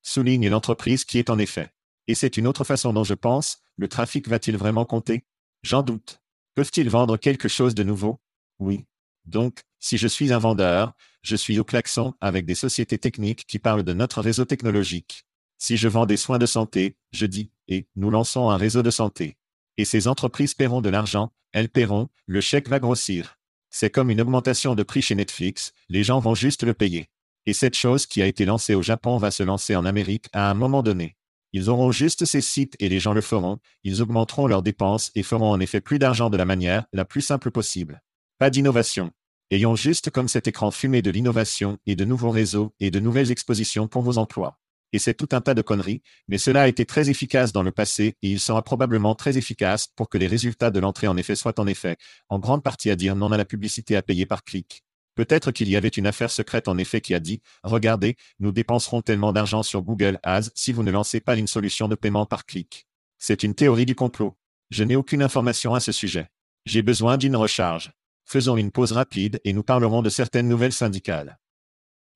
Souligne 0.02 0.48
l'entreprise 0.48 1.04
qui 1.04 1.18
est 1.18 1.30
en 1.30 1.38
effet. 1.38 1.70
Et 2.08 2.16
c'est 2.16 2.38
une 2.38 2.48
autre 2.48 2.64
façon 2.64 2.92
dont 2.92 3.04
je 3.04 3.14
pense, 3.14 3.60
le 3.76 3.86
trafic 3.86 4.26
va-t-il 4.26 4.56
vraiment 4.56 4.84
compter? 4.84 5.24
J'en 5.62 5.82
doute. 5.82 6.20
Peuvent-ils 6.56 6.90
vendre 6.90 7.16
quelque 7.16 7.46
chose 7.48 7.76
de 7.76 7.84
nouveau? 7.84 8.18
Oui. 8.58 8.84
Donc, 9.24 9.60
si 9.78 9.98
je 9.98 10.08
suis 10.08 10.32
un 10.32 10.38
vendeur, 10.38 10.92
je 11.22 11.36
suis 11.36 11.58
au 11.58 11.64
klaxon 11.64 12.14
avec 12.20 12.46
des 12.46 12.54
sociétés 12.54 12.98
techniques 12.98 13.44
qui 13.46 13.58
parlent 13.58 13.82
de 13.82 13.92
notre 13.92 14.22
réseau 14.22 14.44
technologique. 14.44 15.24
Si 15.58 15.76
je 15.76 15.88
vends 15.88 16.06
des 16.06 16.16
soins 16.16 16.38
de 16.38 16.46
santé, 16.46 16.96
je 17.12 17.26
dis, 17.26 17.50
et 17.66 17.86
nous 17.96 18.10
lançons 18.10 18.50
un 18.50 18.56
réseau 18.56 18.82
de 18.82 18.90
santé. 18.90 19.36
Et 19.76 19.84
ces 19.84 20.08
entreprises 20.08 20.54
paieront 20.54 20.80
de 20.80 20.88
l'argent, 20.88 21.32
elles 21.52 21.68
paieront, 21.68 22.08
le 22.26 22.40
chèque 22.40 22.68
va 22.68 22.78
grossir. 22.78 23.38
C'est 23.70 23.90
comme 23.90 24.10
une 24.10 24.20
augmentation 24.20 24.74
de 24.74 24.82
prix 24.82 25.02
chez 25.02 25.14
Netflix, 25.14 25.72
les 25.88 26.04
gens 26.04 26.20
vont 26.20 26.34
juste 26.34 26.62
le 26.62 26.74
payer. 26.74 27.08
Et 27.46 27.52
cette 27.52 27.76
chose 27.76 28.06
qui 28.06 28.22
a 28.22 28.26
été 28.26 28.44
lancée 28.44 28.74
au 28.74 28.82
Japon 28.82 29.18
va 29.18 29.30
se 29.30 29.42
lancer 29.42 29.76
en 29.76 29.84
Amérique 29.84 30.28
à 30.32 30.50
un 30.50 30.54
moment 30.54 30.82
donné. 30.82 31.16
Ils 31.52 31.70
auront 31.70 31.92
juste 31.92 32.24
ces 32.24 32.40
sites 32.40 32.76
et 32.78 32.88
les 32.88 33.00
gens 33.00 33.14
le 33.14 33.20
feront, 33.20 33.58
ils 33.82 34.02
augmenteront 34.02 34.46
leurs 34.46 34.62
dépenses 34.62 35.10
et 35.14 35.22
feront 35.22 35.50
en 35.50 35.60
effet 35.60 35.80
plus 35.80 35.98
d'argent 35.98 36.28
de 36.28 36.36
la 36.36 36.44
manière 36.44 36.84
la 36.92 37.04
plus 37.04 37.22
simple 37.22 37.50
possible. 37.50 38.02
Pas 38.38 38.50
d'innovation. 38.50 39.10
Ayons 39.50 39.74
juste 39.74 40.10
comme 40.10 40.28
cet 40.28 40.46
écran 40.46 40.70
fumé 40.70 41.02
de 41.02 41.10
l'innovation 41.10 41.76
et 41.86 41.96
de 41.96 42.04
nouveaux 42.04 42.30
réseaux 42.30 42.72
et 42.78 42.92
de 42.92 43.00
nouvelles 43.00 43.32
expositions 43.32 43.88
pour 43.88 44.02
vos 44.02 44.16
emplois. 44.16 44.60
Et 44.92 45.00
c'est 45.00 45.14
tout 45.14 45.30
un 45.32 45.40
tas 45.40 45.54
de 45.54 45.60
conneries, 45.60 46.02
mais 46.28 46.38
cela 46.38 46.62
a 46.62 46.68
été 46.68 46.86
très 46.86 47.10
efficace 47.10 47.52
dans 47.52 47.64
le 47.64 47.72
passé 47.72 48.14
et 48.22 48.30
il 48.30 48.38
sera 48.38 48.62
probablement 48.62 49.16
très 49.16 49.36
efficace 49.36 49.88
pour 49.88 50.08
que 50.08 50.18
les 50.18 50.28
résultats 50.28 50.70
de 50.70 50.78
l'entrée 50.78 51.08
en 51.08 51.16
effet 51.16 51.34
soient 51.34 51.58
en 51.58 51.66
effet, 51.66 51.96
en 52.28 52.38
grande 52.38 52.62
partie 52.62 52.90
à 52.90 52.94
dire 52.94 53.16
non 53.16 53.32
à 53.32 53.36
la 53.36 53.44
publicité 53.44 53.96
à 53.96 54.02
payer 54.02 54.24
par 54.24 54.44
clic. 54.44 54.84
Peut-être 55.16 55.50
qu'il 55.50 55.68
y 55.68 55.74
avait 55.74 55.88
une 55.88 56.06
affaire 56.06 56.30
secrète 56.30 56.68
en 56.68 56.78
effet 56.78 57.00
qui 57.00 57.14
a 57.14 57.18
dit, 57.18 57.42
regardez, 57.64 58.14
nous 58.38 58.52
dépenserons 58.52 59.02
tellement 59.02 59.32
d'argent 59.32 59.64
sur 59.64 59.82
Google 59.82 60.20
Ads 60.22 60.50
si 60.54 60.72
vous 60.72 60.84
ne 60.84 60.92
lancez 60.92 61.18
pas 61.18 61.34
une 61.34 61.48
solution 61.48 61.88
de 61.88 61.96
paiement 61.96 62.24
par 62.24 62.46
clic. 62.46 62.86
C'est 63.18 63.42
une 63.42 63.56
théorie 63.56 63.84
du 63.84 63.96
complot. 63.96 64.38
Je 64.70 64.84
n'ai 64.84 64.94
aucune 64.94 65.22
information 65.22 65.74
à 65.74 65.80
ce 65.80 65.90
sujet. 65.90 66.28
J'ai 66.66 66.82
besoin 66.82 67.16
d'une 67.16 67.34
recharge. 67.34 67.90
Faisons 68.30 68.58
une 68.58 68.70
pause 68.70 68.92
rapide 68.92 69.40
et 69.44 69.54
nous 69.54 69.62
parlerons 69.62 70.02
de 70.02 70.10
certaines 70.10 70.48
nouvelles 70.48 70.74
syndicales. 70.74 71.38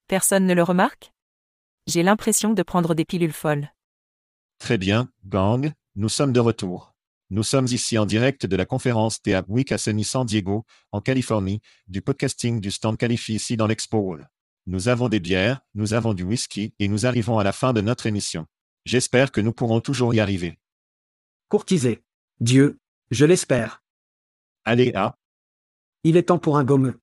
Personne 0.09 0.47
ne 0.47 0.53
le 0.53 0.63
remarque? 0.63 1.15
J'ai 1.87 2.03
l'impression 2.03 2.53
de 2.53 2.63
prendre 2.63 2.95
des 2.95 3.07
pilules 3.07 3.33
folles. 3.33 3.73
Très 4.59 4.77
bien, 4.77 5.09
gang, 5.25 5.73
nous 5.97 6.11
sommes 6.11 6.35
de 6.35 6.39
retour. 6.39 6.95
Nous 7.31 7.43
sommes 7.43 7.65
ici 7.65 7.97
en 7.97 8.05
direct 8.05 8.45
de 8.45 8.57
la 8.57 8.67
conférence 8.67 9.23
TEAP 9.23 9.47
Week 9.49 9.73
à 9.73 9.79
Sunny 9.79 10.05
San 10.05 10.27
Diego, 10.27 10.67
en 10.91 11.01
Californie, 11.01 11.63
du 11.89 12.03
podcasting 12.03 12.61
du 12.61 12.71
stand 12.71 12.99
Califi 12.99 13.37
ici 13.37 13.57
dans 13.57 13.67
l'Expo 13.67 13.97
Hall. 13.97 14.29
Nous 14.67 14.89
avons 14.89 15.09
des 15.09 15.19
bières, 15.19 15.63
nous 15.73 15.95
avons 15.95 16.13
du 16.13 16.25
whisky 16.25 16.75
et 16.79 16.89
nous 16.89 17.07
arrivons 17.07 17.39
à 17.39 17.43
la 17.43 17.53
fin 17.53 17.73
de 17.73 17.81
notre 17.81 18.05
émission. 18.05 18.47
J'espère 18.85 19.33
que 19.33 19.41
nous 19.41 19.55
pourrons 19.55 19.81
toujours 19.81 20.13
y 20.13 20.21
arriver. 20.21 20.59
Courtisé. 21.49 22.03
Dieu, 22.39 22.79
je 23.11 23.25
l'espère. 23.25 23.83
Allez, 24.67 24.93
à. 24.95 25.17
Il 26.05 26.17
est 26.17 26.25
temps 26.25 26.39
pour 26.39 26.59
un 26.59 26.65
gommeux. 26.65 27.01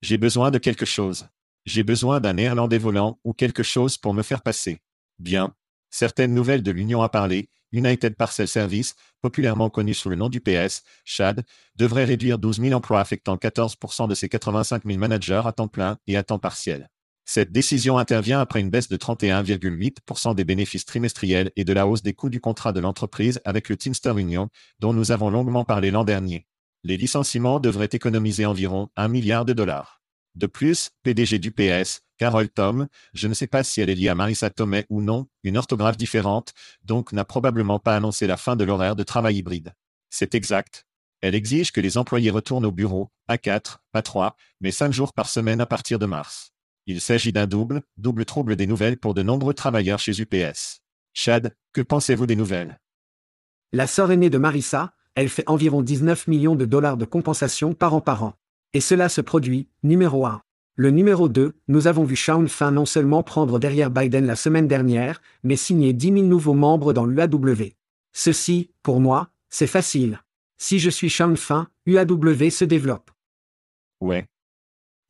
J'ai 0.00 0.16
besoin 0.16 0.50
de 0.50 0.56
quelque 0.56 0.86
chose. 0.86 1.28
J'ai 1.66 1.82
besoin 1.82 2.20
d'un 2.20 2.32
néerlandais 2.32 2.78
volant 2.78 3.20
ou 3.22 3.34
quelque 3.34 3.62
chose 3.62 3.98
pour 3.98 4.14
me 4.14 4.22
faire 4.22 4.40
passer. 4.40 4.80
Bien. 5.18 5.54
Certaines 5.90 6.32
nouvelles 6.32 6.62
de 6.62 6.70
l'Union 6.70 7.02
à 7.02 7.10
parler, 7.10 7.50
United 7.72 8.16
Parcel 8.16 8.48
Service, 8.48 8.94
populairement 9.20 9.68
connu 9.68 9.92
sous 9.92 10.08
le 10.08 10.16
nom 10.16 10.30
du 10.30 10.40
PS, 10.40 10.84
Chad, 11.04 11.44
devrait 11.76 12.06
réduire 12.06 12.38
12 12.38 12.60
000 12.62 12.72
emplois 12.72 13.00
affectant 13.00 13.36
14% 13.36 14.08
de 14.08 14.14
ses 14.14 14.30
85 14.30 14.84
000 14.86 14.98
managers 14.98 15.42
à 15.44 15.52
temps 15.52 15.68
plein 15.68 15.98
et 16.06 16.16
à 16.16 16.22
temps 16.22 16.38
partiel. 16.38 16.88
Cette 17.26 17.52
décision 17.52 17.98
intervient 17.98 18.40
après 18.40 18.60
une 18.60 18.70
baisse 18.70 18.88
de 18.88 18.96
31,8% 18.96 20.34
des 20.34 20.44
bénéfices 20.44 20.86
trimestriels 20.86 21.52
et 21.56 21.64
de 21.64 21.72
la 21.74 21.86
hausse 21.86 22.02
des 22.02 22.14
coûts 22.14 22.30
du 22.30 22.40
contrat 22.40 22.72
de 22.72 22.80
l'entreprise 22.80 23.38
avec 23.44 23.68
le 23.68 23.76
Teamster 23.76 24.18
Union, 24.18 24.48
dont 24.78 24.94
nous 24.94 25.12
avons 25.12 25.28
longuement 25.28 25.66
parlé 25.66 25.90
l'an 25.90 26.04
dernier. 26.04 26.46
Les 26.86 26.98
licenciements 26.98 27.60
devraient 27.60 27.88
économiser 27.90 28.44
environ 28.44 28.90
1 28.96 29.08
milliard 29.08 29.46
de 29.46 29.54
dollars. 29.54 30.02
De 30.34 30.46
plus, 30.46 30.90
PDG 31.02 31.38
du 31.38 31.50
PS, 31.50 32.02
Carole 32.18 32.50
Tom, 32.50 32.88
je 33.14 33.26
ne 33.26 33.32
sais 33.32 33.46
pas 33.46 33.64
si 33.64 33.80
elle 33.80 33.88
est 33.88 33.94
liée 33.94 34.10
à 34.10 34.14
Marissa 34.14 34.50
Tomei 34.50 34.84
ou 34.90 35.00
non, 35.00 35.26
une 35.44 35.56
orthographe 35.56 35.96
différente, 35.96 36.52
donc 36.82 37.12
n'a 37.12 37.24
probablement 37.24 37.78
pas 37.78 37.96
annoncé 37.96 38.26
la 38.26 38.36
fin 38.36 38.54
de 38.54 38.64
l'horaire 38.64 38.96
de 38.96 39.02
travail 39.02 39.36
hybride. 39.36 39.72
C'est 40.10 40.34
exact. 40.34 40.86
Elle 41.22 41.34
exige 41.34 41.72
que 41.72 41.80
les 41.80 41.96
employés 41.96 42.30
retournent 42.30 42.66
au 42.66 42.70
bureau, 42.70 43.10
à 43.28 43.38
4, 43.38 43.82
pas 43.90 44.02
3, 44.02 44.36
mais 44.60 44.70
5 44.70 44.92
jours 44.92 45.14
par 45.14 45.30
semaine 45.30 45.62
à 45.62 45.66
partir 45.66 45.98
de 45.98 46.04
mars. 46.04 46.52
Il 46.84 47.00
s'agit 47.00 47.32
d'un 47.32 47.46
double, 47.46 47.80
double 47.96 48.26
trouble 48.26 48.56
des 48.56 48.66
nouvelles 48.66 48.98
pour 48.98 49.14
de 49.14 49.22
nombreux 49.22 49.54
travailleurs 49.54 50.00
chez 50.00 50.20
UPS. 50.20 50.82
Chad, 51.14 51.56
que 51.72 51.80
pensez-vous 51.80 52.26
des 52.26 52.36
nouvelles? 52.36 52.78
La 53.72 53.86
sœur 53.86 54.12
aînée 54.12 54.28
de 54.28 54.36
Marissa, 54.36 54.94
elle 55.14 55.28
fait 55.28 55.48
environ 55.48 55.82
19 55.82 56.28
millions 56.28 56.56
de 56.56 56.64
dollars 56.64 56.96
de 56.96 57.04
compensation 57.04 57.74
par 57.74 57.94
an 57.94 58.00
par 58.00 58.24
an. 58.24 58.34
Et 58.72 58.80
cela 58.80 59.08
se 59.08 59.20
produit, 59.20 59.68
numéro 59.82 60.26
1. 60.26 60.42
Le 60.76 60.90
numéro 60.90 61.28
2, 61.28 61.54
nous 61.68 61.86
avons 61.86 62.02
vu 62.02 62.16
Sean 62.16 62.46
Fin 62.48 62.72
non 62.72 62.84
seulement 62.84 63.22
prendre 63.22 63.60
derrière 63.60 63.90
Biden 63.90 64.26
la 64.26 64.34
semaine 64.34 64.66
dernière, 64.66 65.22
mais 65.44 65.54
signer 65.54 65.92
10 65.92 66.12
000 66.12 66.26
nouveaux 66.26 66.54
membres 66.54 66.92
dans 66.92 67.06
l'UAW. 67.06 67.74
Ceci, 68.12 68.70
pour 68.82 69.00
moi, 69.00 69.30
c'est 69.50 69.68
facile. 69.68 70.20
Si 70.56 70.80
je 70.80 70.90
suis 70.90 71.10
Sean 71.10 71.36
Fin, 71.36 71.68
UAW 71.86 72.50
se 72.50 72.64
développe. 72.64 73.12
Ouais. 74.00 74.26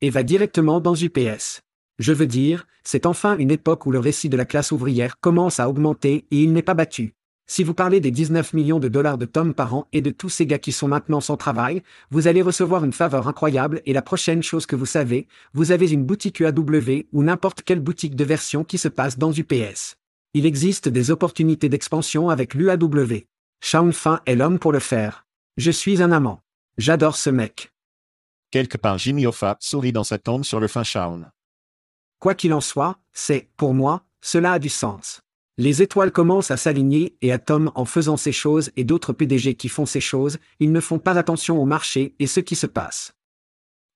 Et 0.01 0.11
va 0.11 0.21
directement 0.21 0.79
dans 0.79 0.93
UPS. 0.93 1.61
Je 1.97 2.13
veux 2.13 2.27
dire, 2.27 2.67
c'est 2.83 3.07
enfin 3.07 3.37
une 3.37 3.51
époque 3.51 3.87
où 3.87 3.91
le 3.91 3.99
récit 3.99 4.29
de 4.29 4.37
la 4.37 4.45
classe 4.45 4.71
ouvrière 4.71 5.19
commence 5.19 5.59
à 5.59 5.67
augmenter 5.67 6.27
et 6.29 6.43
il 6.43 6.53
n'est 6.53 6.61
pas 6.61 6.73
battu. 6.75 7.15
Si 7.47 7.63
vous 7.63 7.75
parlez 7.75 7.99
des 7.99 8.09
19 8.09 8.53
millions 8.53 8.79
de 8.79 8.87
dollars 8.87 9.19
de 9.19 9.25
Tom 9.25 9.53
par 9.53 9.75
an 9.75 9.87
et 9.93 10.01
de 10.01 10.09
tous 10.09 10.29
ces 10.29 10.47
gars 10.47 10.57
qui 10.57 10.71
sont 10.71 10.87
maintenant 10.87 11.21
sans 11.21 11.37
travail, 11.37 11.83
vous 12.09 12.27
allez 12.27 12.41
recevoir 12.41 12.83
une 12.83 12.91
faveur 12.91 13.27
incroyable 13.27 13.83
et 13.85 13.93
la 13.93 14.01
prochaine 14.01 14.41
chose 14.41 14.65
que 14.65 14.75
vous 14.75 14.87
savez, 14.87 15.27
vous 15.53 15.71
avez 15.71 15.91
une 15.91 16.03
boutique 16.03 16.39
UAW 16.39 17.03
ou 17.13 17.23
n'importe 17.23 17.61
quelle 17.61 17.81
boutique 17.81 18.15
de 18.15 18.23
version 18.23 18.63
qui 18.63 18.79
se 18.79 18.87
passe 18.87 19.19
dans 19.19 19.31
UPS. 19.31 19.95
Il 20.33 20.47
existe 20.47 20.89
des 20.89 21.11
opportunités 21.11 21.69
d'expansion 21.69 22.29
avec 22.29 22.55
l'UAW. 22.55 23.25
Shaun 23.61 23.91
Fin 23.91 24.21
est 24.25 24.35
l'homme 24.35 24.57
pour 24.57 24.71
le 24.71 24.79
faire. 24.79 25.25
Je 25.57 25.71
suis 25.71 26.01
un 26.01 26.11
amant. 26.11 26.41
J'adore 26.79 27.15
ce 27.15 27.29
mec. 27.29 27.71
Quelque 28.49 28.77
part 28.77 28.97
Jimmy 28.97 29.27
Hoffa 29.27 29.55
sourit 29.59 29.91
dans 29.91 30.03
sa 30.03 30.17
tombe 30.17 30.43
sur 30.43 30.59
le 30.59 30.67
fin 30.67 30.83
Shaun. 30.83 31.31
Quoi 32.19 32.33
qu'il 32.33 32.53
en 32.53 32.61
soit, 32.61 32.97
c'est, 33.13 33.49
pour 33.55 33.73
moi, 33.73 34.03
cela 34.21 34.53
a 34.53 34.59
du 34.59 34.69
sens. 34.69 35.21
Les 35.57 35.81
étoiles 35.81 36.11
commencent 36.11 36.51
à 36.51 36.57
s'aligner 36.57 37.15
et 37.21 37.31
à 37.31 37.39
Tom 37.39 37.71
en 37.75 37.85
faisant 37.85 38.17
ces 38.17 38.33
choses 38.33 38.71
et 38.75 38.83
d'autres 38.83 39.13
PDG 39.13 39.55
qui 39.55 39.69
font 39.69 39.85
ces 39.85 40.01
choses, 40.01 40.37
ils 40.59 40.73
ne 40.73 40.81
font 40.81 40.99
pas 40.99 41.17
attention 41.17 41.61
au 41.61 41.65
marché 41.65 42.13
et 42.19 42.27
ce 42.27 42.41
qui 42.41 42.57
se 42.57 42.67
passe. 42.67 43.15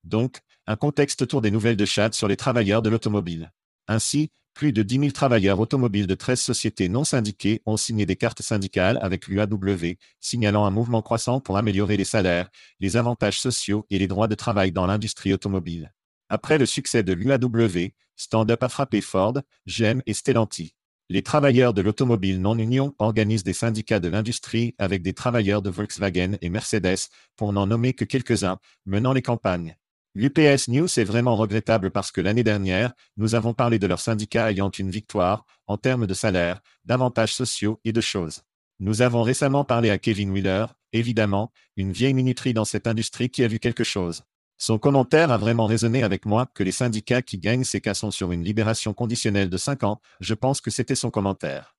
Donc, 0.05 0.39
un 0.67 0.77
contexte 0.77 1.21
autour 1.21 1.41
des 1.41 1.51
nouvelles 1.51 1.75
de 1.75 1.83
Chad 1.83 2.13
sur 2.13 2.29
les 2.29 2.37
travailleurs 2.37 2.81
de 2.81 2.89
l'automobile. 2.89 3.51
Ainsi, 3.89 4.31
plus 4.53 4.71
de 4.71 4.83
10 4.83 4.99
000 4.99 5.11
travailleurs 5.11 5.59
automobiles 5.59 6.07
de 6.07 6.15
13 6.15 6.39
sociétés 6.39 6.87
non 6.87 7.03
syndiquées 7.03 7.61
ont 7.65 7.75
signé 7.75 8.05
des 8.05 8.15
cartes 8.15 8.41
syndicales 8.41 8.97
avec 9.01 9.27
l'UAW, 9.27 9.95
signalant 10.21 10.65
un 10.65 10.71
mouvement 10.71 11.01
croissant 11.01 11.41
pour 11.41 11.57
améliorer 11.57 11.97
les 11.97 12.05
salaires, 12.05 12.49
les 12.79 12.95
avantages 12.95 13.39
sociaux 13.39 13.85
et 13.89 13.99
les 13.99 14.07
droits 14.07 14.29
de 14.29 14.35
travail 14.35 14.71
dans 14.71 14.85
l'industrie 14.85 15.33
automobile. 15.33 15.93
Après 16.29 16.57
le 16.57 16.65
succès 16.65 17.03
de 17.03 17.11
l'UAW, 17.11 17.91
Stand 18.15 18.49
Up 18.49 18.63
a 18.63 18.69
frappé 18.69 19.01
Ford, 19.01 19.41
GM 19.65 20.01
et 20.05 20.13
Stellantis. 20.13 20.73
Les 21.11 21.23
travailleurs 21.23 21.73
de 21.73 21.81
l'automobile 21.81 22.39
non-union 22.39 22.93
organisent 22.99 23.43
des 23.43 23.53
syndicats 23.53 23.99
de 23.99 24.09
l'industrie 24.09 24.75
avec 24.77 25.01
des 25.01 25.13
travailleurs 25.13 25.63
de 25.63 25.71
Volkswagen 25.71 26.37
et 26.39 26.49
Mercedes, 26.49 27.09
pour 27.35 27.51
n'en 27.51 27.65
nommer 27.65 27.93
que 27.93 28.05
quelques-uns, 28.05 28.59
menant 28.85 29.11
les 29.11 29.23
campagnes. 29.23 29.75
L'UPS 30.13 30.67
News 30.67 30.87
est 30.99 31.03
vraiment 31.03 31.35
regrettable 31.35 31.89
parce 31.89 32.11
que 32.11 32.21
l'année 32.21 32.43
dernière, 32.43 32.93
nous 33.17 33.33
avons 33.33 33.55
parlé 33.55 33.79
de 33.79 33.87
leurs 33.87 33.99
syndicats 33.99 34.51
ayant 34.51 34.69
une 34.69 34.91
victoire, 34.91 35.45
en 35.65 35.77
termes 35.77 36.05
de 36.05 36.13
salaire, 36.13 36.61
d'avantages 36.85 37.33
sociaux 37.33 37.79
et 37.85 37.91
de 37.91 38.01
choses. 38.01 38.43
Nous 38.79 39.01
avons 39.01 39.23
récemment 39.23 39.63
parlé 39.63 39.89
à 39.89 39.97
Kevin 39.97 40.29
Wheeler, 40.29 40.67
évidemment, 40.93 41.51
une 41.75 41.91
vieille 41.91 42.13
minuterie 42.13 42.53
dans 42.53 42.65
cette 42.65 42.85
industrie 42.85 43.31
qui 43.31 43.43
a 43.43 43.47
vu 43.47 43.57
quelque 43.57 43.83
chose. 43.83 44.23
Son 44.61 44.77
commentaire 44.77 45.31
a 45.31 45.37
vraiment 45.37 45.65
résonné 45.65 46.03
avec 46.03 46.25
moi 46.25 46.45
que 46.53 46.63
les 46.63 46.73
syndicats 46.73 47.21
qui 47.21 47.37
gagnent 47.37 47.63
ces 47.63 47.79
cas 47.79 47.93
sont 47.93 48.11
sur 48.11 48.33
une 48.33 48.43
libération 48.43 48.93
conditionnelle 48.93 49.49
de 49.49 49.55
5 49.55 49.85
ans, 49.85 50.01
je 50.19 50.33
pense 50.33 50.59
que 50.59 50.69
c'était 50.69 50.95
son 50.95 51.09
commentaire. 51.09 51.77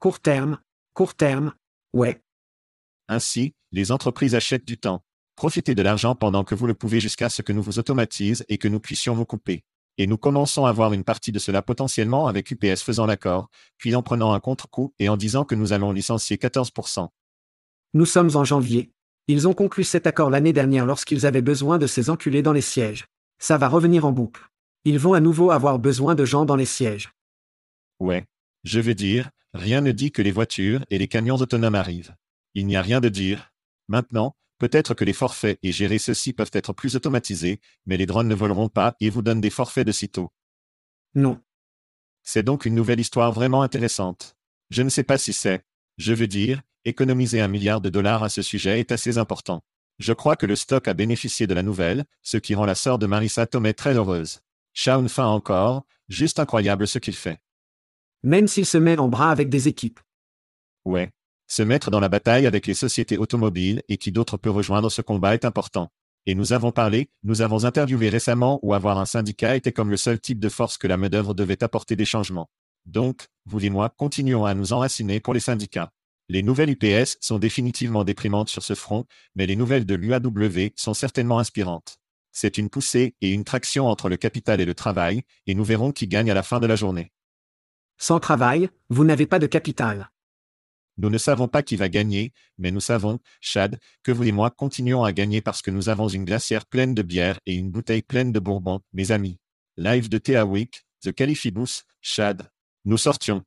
Court 0.00 0.18
terme, 0.18 0.58
court 0.94 1.14
terme, 1.14 1.54
ouais. 1.92 2.20
Ainsi, 3.06 3.54
les 3.70 3.92
entreprises 3.92 4.34
achètent 4.34 4.66
du 4.66 4.78
temps. 4.78 5.04
Profitez 5.36 5.76
de 5.76 5.82
l'argent 5.82 6.16
pendant 6.16 6.42
que 6.42 6.56
vous 6.56 6.66
le 6.66 6.74
pouvez 6.74 6.98
jusqu'à 6.98 7.28
ce 7.28 7.40
que 7.40 7.52
nous 7.52 7.62
vous 7.62 7.78
automatise 7.78 8.44
et 8.48 8.58
que 8.58 8.66
nous 8.66 8.80
puissions 8.80 9.14
vous 9.14 9.24
couper. 9.24 9.64
Et 9.96 10.08
nous 10.08 10.18
commençons 10.18 10.66
à 10.66 10.72
voir 10.72 10.92
une 10.92 11.04
partie 11.04 11.30
de 11.30 11.38
cela 11.38 11.62
potentiellement 11.62 12.26
avec 12.26 12.50
UPS 12.50 12.82
faisant 12.82 13.06
l'accord, 13.06 13.48
puis 13.78 13.94
en 13.94 14.02
prenant 14.02 14.32
un 14.32 14.40
contre-coup 14.40 14.92
et 14.98 15.08
en 15.08 15.16
disant 15.16 15.44
que 15.44 15.54
nous 15.54 15.72
allons 15.72 15.92
licencier 15.92 16.36
14%. 16.36 17.08
Nous 17.94 18.06
sommes 18.06 18.34
en 18.34 18.42
janvier. 18.42 18.91
Ils 19.28 19.46
ont 19.48 19.54
conclu 19.54 19.84
cet 19.84 20.06
accord 20.06 20.30
l'année 20.30 20.52
dernière 20.52 20.86
lorsqu'ils 20.86 21.26
avaient 21.26 21.42
besoin 21.42 21.78
de 21.78 21.86
ces 21.86 22.10
enculés 22.10 22.42
dans 22.42 22.52
les 22.52 22.60
sièges. 22.60 23.06
Ça 23.38 23.58
va 23.58 23.68
revenir 23.68 24.04
en 24.04 24.12
boucle. 24.12 24.48
Ils 24.84 24.98
vont 24.98 25.14
à 25.14 25.20
nouveau 25.20 25.50
avoir 25.50 25.78
besoin 25.78 26.14
de 26.14 26.24
gens 26.24 26.44
dans 26.44 26.56
les 26.56 26.66
sièges. 26.66 27.12
Ouais. 28.00 28.24
Je 28.64 28.80
veux 28.80 28.94
dire, 28.94 29.30
rien 29.54 29.80
ne 29.80 29.92
dit 29.92 30.12
que 30.12 30.22
les 30.22 30.32
voitures 30.32 30.84
et 30.90 30.98
les 30.98 31.08
camions 31.08 31.36
autonomes 31.36 31.74
arrivent. 31.74 32.14
Il 32.54 32.66
n'y 32.66 32.76
a 32.76 32.82
rien 32.82 33.00
de 33.00 33.08
dire. 33.08 33.52
Maintenant, 33.88 34.34
Peut-être 34.62 34.94
que 34.94 35.04
les 35.04 35.12
forfaits 35.12 35.58
et 35.64 35.72
gérer 35.72 35.98
ceux-ci 35.98 36.32
peuvent 36.32 36.52
être 36.52 36.72
plus 36.72 36.94
automatisés, 36.94 37.60
mais 37.84 37.96
les 37.96 38.06
drones 38.06 38.28
ne 38.28 38.34
voleront 38.36 38.68
pas 38.68 38.94
et 39.00 39.10
vous 39.10 39.20
donnent 39.20 39.40
des 39.40 39.50
forfaits 39.50 39.84
de 39.84 39.90
sitôt. 39.90 40.30
Non. 41.16 41.42
C'est 42.22 42.44
donc 42.44 42.64
une 42.64 42.76
nouvelle 42.76 43.00
histoire 43.00 43.32
vraiment 43.32 43.62
intéressante. 43.62 44.36
Je 44.70 44.82
ne 44.82 44.88
sais 44.88 45.02
pas 45.02 45.18
si 45.18 45.32
c'est. 45.32 45.64
Je 45.98 46.12
veux 46.12 46.28
dire, 46.28 46.62
économiser 46.84 47.40
un 47.40 47.48
milliard 47.48 47.80
de 47.80 47.90
dollars 47.90 48.22
à 48.22 48.28
ce 48.28 48.42
sujet 48.42 48.80
est 48.80 48.92
assez 48.92 49.18
important. 49.18 49.62
Je 49.98 50.12
crois 50.12 50.36
que 50.36 50.46
le 50.46 50.56
stock 50.56 50.88
a 50.88 50.94
bénéficié 50.94 51.46
de 51.46 51.54
la 51.54 51.62
nouvelle, 51.62 52.04
ce 52.22 52.36
qui 52.36 52.54
rend 52.54 52.64
la 52.64 52.74
sœur 52.74 52.98
de 52.98 53.06
Marissa 53.06 53.46
Tomei 53.46 53.74
très 53.74 53.94
heureuse. 53.94 54.40
Shaun 54.72 55.08
fin 55.08 55.26
encore, 55.26 55.84
juste 56.08 56.38
incroyable 56.40 56.86
ce 56.86 56.98
qu'il 56.98 57.14
fait. 57.14 57.38
Même 58.22 58.48
s'il 58.48 58.66
se 58.66 58.78
met 58.78 58.98
en 58.98 59.08
bras 59.08 59.30
avec 59.30 59.48
des 59.48 59.68
équipes. 59.68 60.00
Ouais. 60.84 61.10
Se 61.46 61.62
mettre 61.62 61.90
dans 61.90 62.00
la 62.00 62.08
bataille 62.08 62.46
avec 62.46 62.66
les 62.66 62.74
sociétés 62.74 63.18
automobiles 63.18 63.82
et 63.88 63.98
qui 63.98 64.12
d'autre 64.12 64.36
peut 64.36 64.50
rejoindre 64.50 64.90
ce 64.90 65.02
combat 65.02 65.34
est 65.34 65.44
important. 65.44 65.90
Et 66.24 66.34
nous 66.34 66.52
avons 66.52 66.70
parlé, 66.70 67.10
nous 67.24 67.42
avons 67.42 67.64
interviewé 67.64 68.08
récemment 68.08 68.60
où 68.62 68.74
avoir 68.74 68.98
un 68.98 69.06
syndicat 69.06 69.56
était 69.56 69.72
comme 69.72 69.90
le 69.90 69.96
seul 69.96 70.20
type 70.20 70.38
de 70.38 70.48
force 70.48 70.78
que 70.78 70.86
la 70.86 70.96
main-d'œuvre 70.96 71.34
devait 71.34 71.62
apporter 71.64 71.96
des 71.96 72.04
changements. 72.04 72.48
Donc, 72.86 73.26
vous 73.44 73.64
et 73.64 73.70
moi, 73.70 73.88
continuons 73.88 74.44
à 74.44 74.54
nous 74.54 74.72
enraciner 74.72 75.20
pour 75.20 75.34
les 75.34 75.40
syndicats. 75.40 75.90
Les 76.32 76.42
nouvelles 76.42 76.70
UPS 76.70 77.18
sont 77.20 77.38
définitivement 77.38 78.04
déprimantes 78.04 78.48
sur 78.48 78.62
ce 78.62 78.74
front, 78.74 79.04
mais 79.34 79.44
les 79.44 79.54
nouvelles 79.54 79.84
de 79.84 79.94
l'UAW 79.94 80.70
sont 80.76 80.94
certainement 80.94 81.38
inspirantes. 81.38 81.98
C'est 82.32 82.56
une 82.56 82.70
poussée 82.70 83.14
et 83.20 83.32
une 83.32 83.44
traction 83.44 83.86
entre 83.86 84.08
le 84.08 84.16
capital 84.16 84.58
et 84.58 84.64
le 84.64 84.74
travail, 84.74 85.24
et 85.46 85.54
nous 85.54 85.62
verrons 85.62 85.92
qui 85.92 86.08
gagne 86.08 86.30
à 86.30 86.34
la 86.34 86.42
fin 86.42 86.58
de 86.58 86.66
la 86.66 86.74
journée. 86.74 87.12
Sans 87.98 88.18
travail, 88.18 88.70
vous 88.88 89.04
n'avez 89.04 89.26
pas 89.26 89.38
de 89.38 89.46
capital. 89.46 90.10
Nous 90.96 91.10
ne 91.10 91.18
savons 91.18 91.48
pas 91.48 91.62
qui 91.62 91.76
va 91.76 91.90
gagner, 91.90 92.32
mais 92.56 92.70
nous 92.70 92.80
savons, 92.80 93.18
Chad, 93.42 93.78
que 94.02 94.10
vous 94.10 94.24
et 94.24 94.32
moi 94.32 94.48
continuons 94.48 95.04
à 95.04 95.12
gagner 95.12 95.42
parce 95.42 95.60
que 95.60 95.70
nous 95.70 95.90
avons 95.90 96.08
une 96.08 96.24
glacière 96.24 96.64
pleine 96.64 96.94
de 96.94 97.02
bière 97.02 97.40
et 97.44 97.52
une 97.52 97.70
bouteille 97.70 98.00
pleine 98.00 98.32
de 98.32 98.40
bourbon, 98.40 98.80
mes 98.94 99.10
amis. 99.10 99.38
Live 99.76 100.08
de 100.08 100.16
Thea 100.16 100.46
Week, 100.46 100.86
The 101.02 101.12
Califibus, 101.12 101.82
Chad. 102.00 102.50
Nous 102.86 102.96
sortions. 102.96 103.44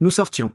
Nous 0.00 0.10
sortions. 0.10 0.54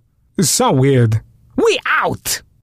So 0.41 0.71
weird. 0.71 1.21
We 1.55 1.79
out! 1.85 2.41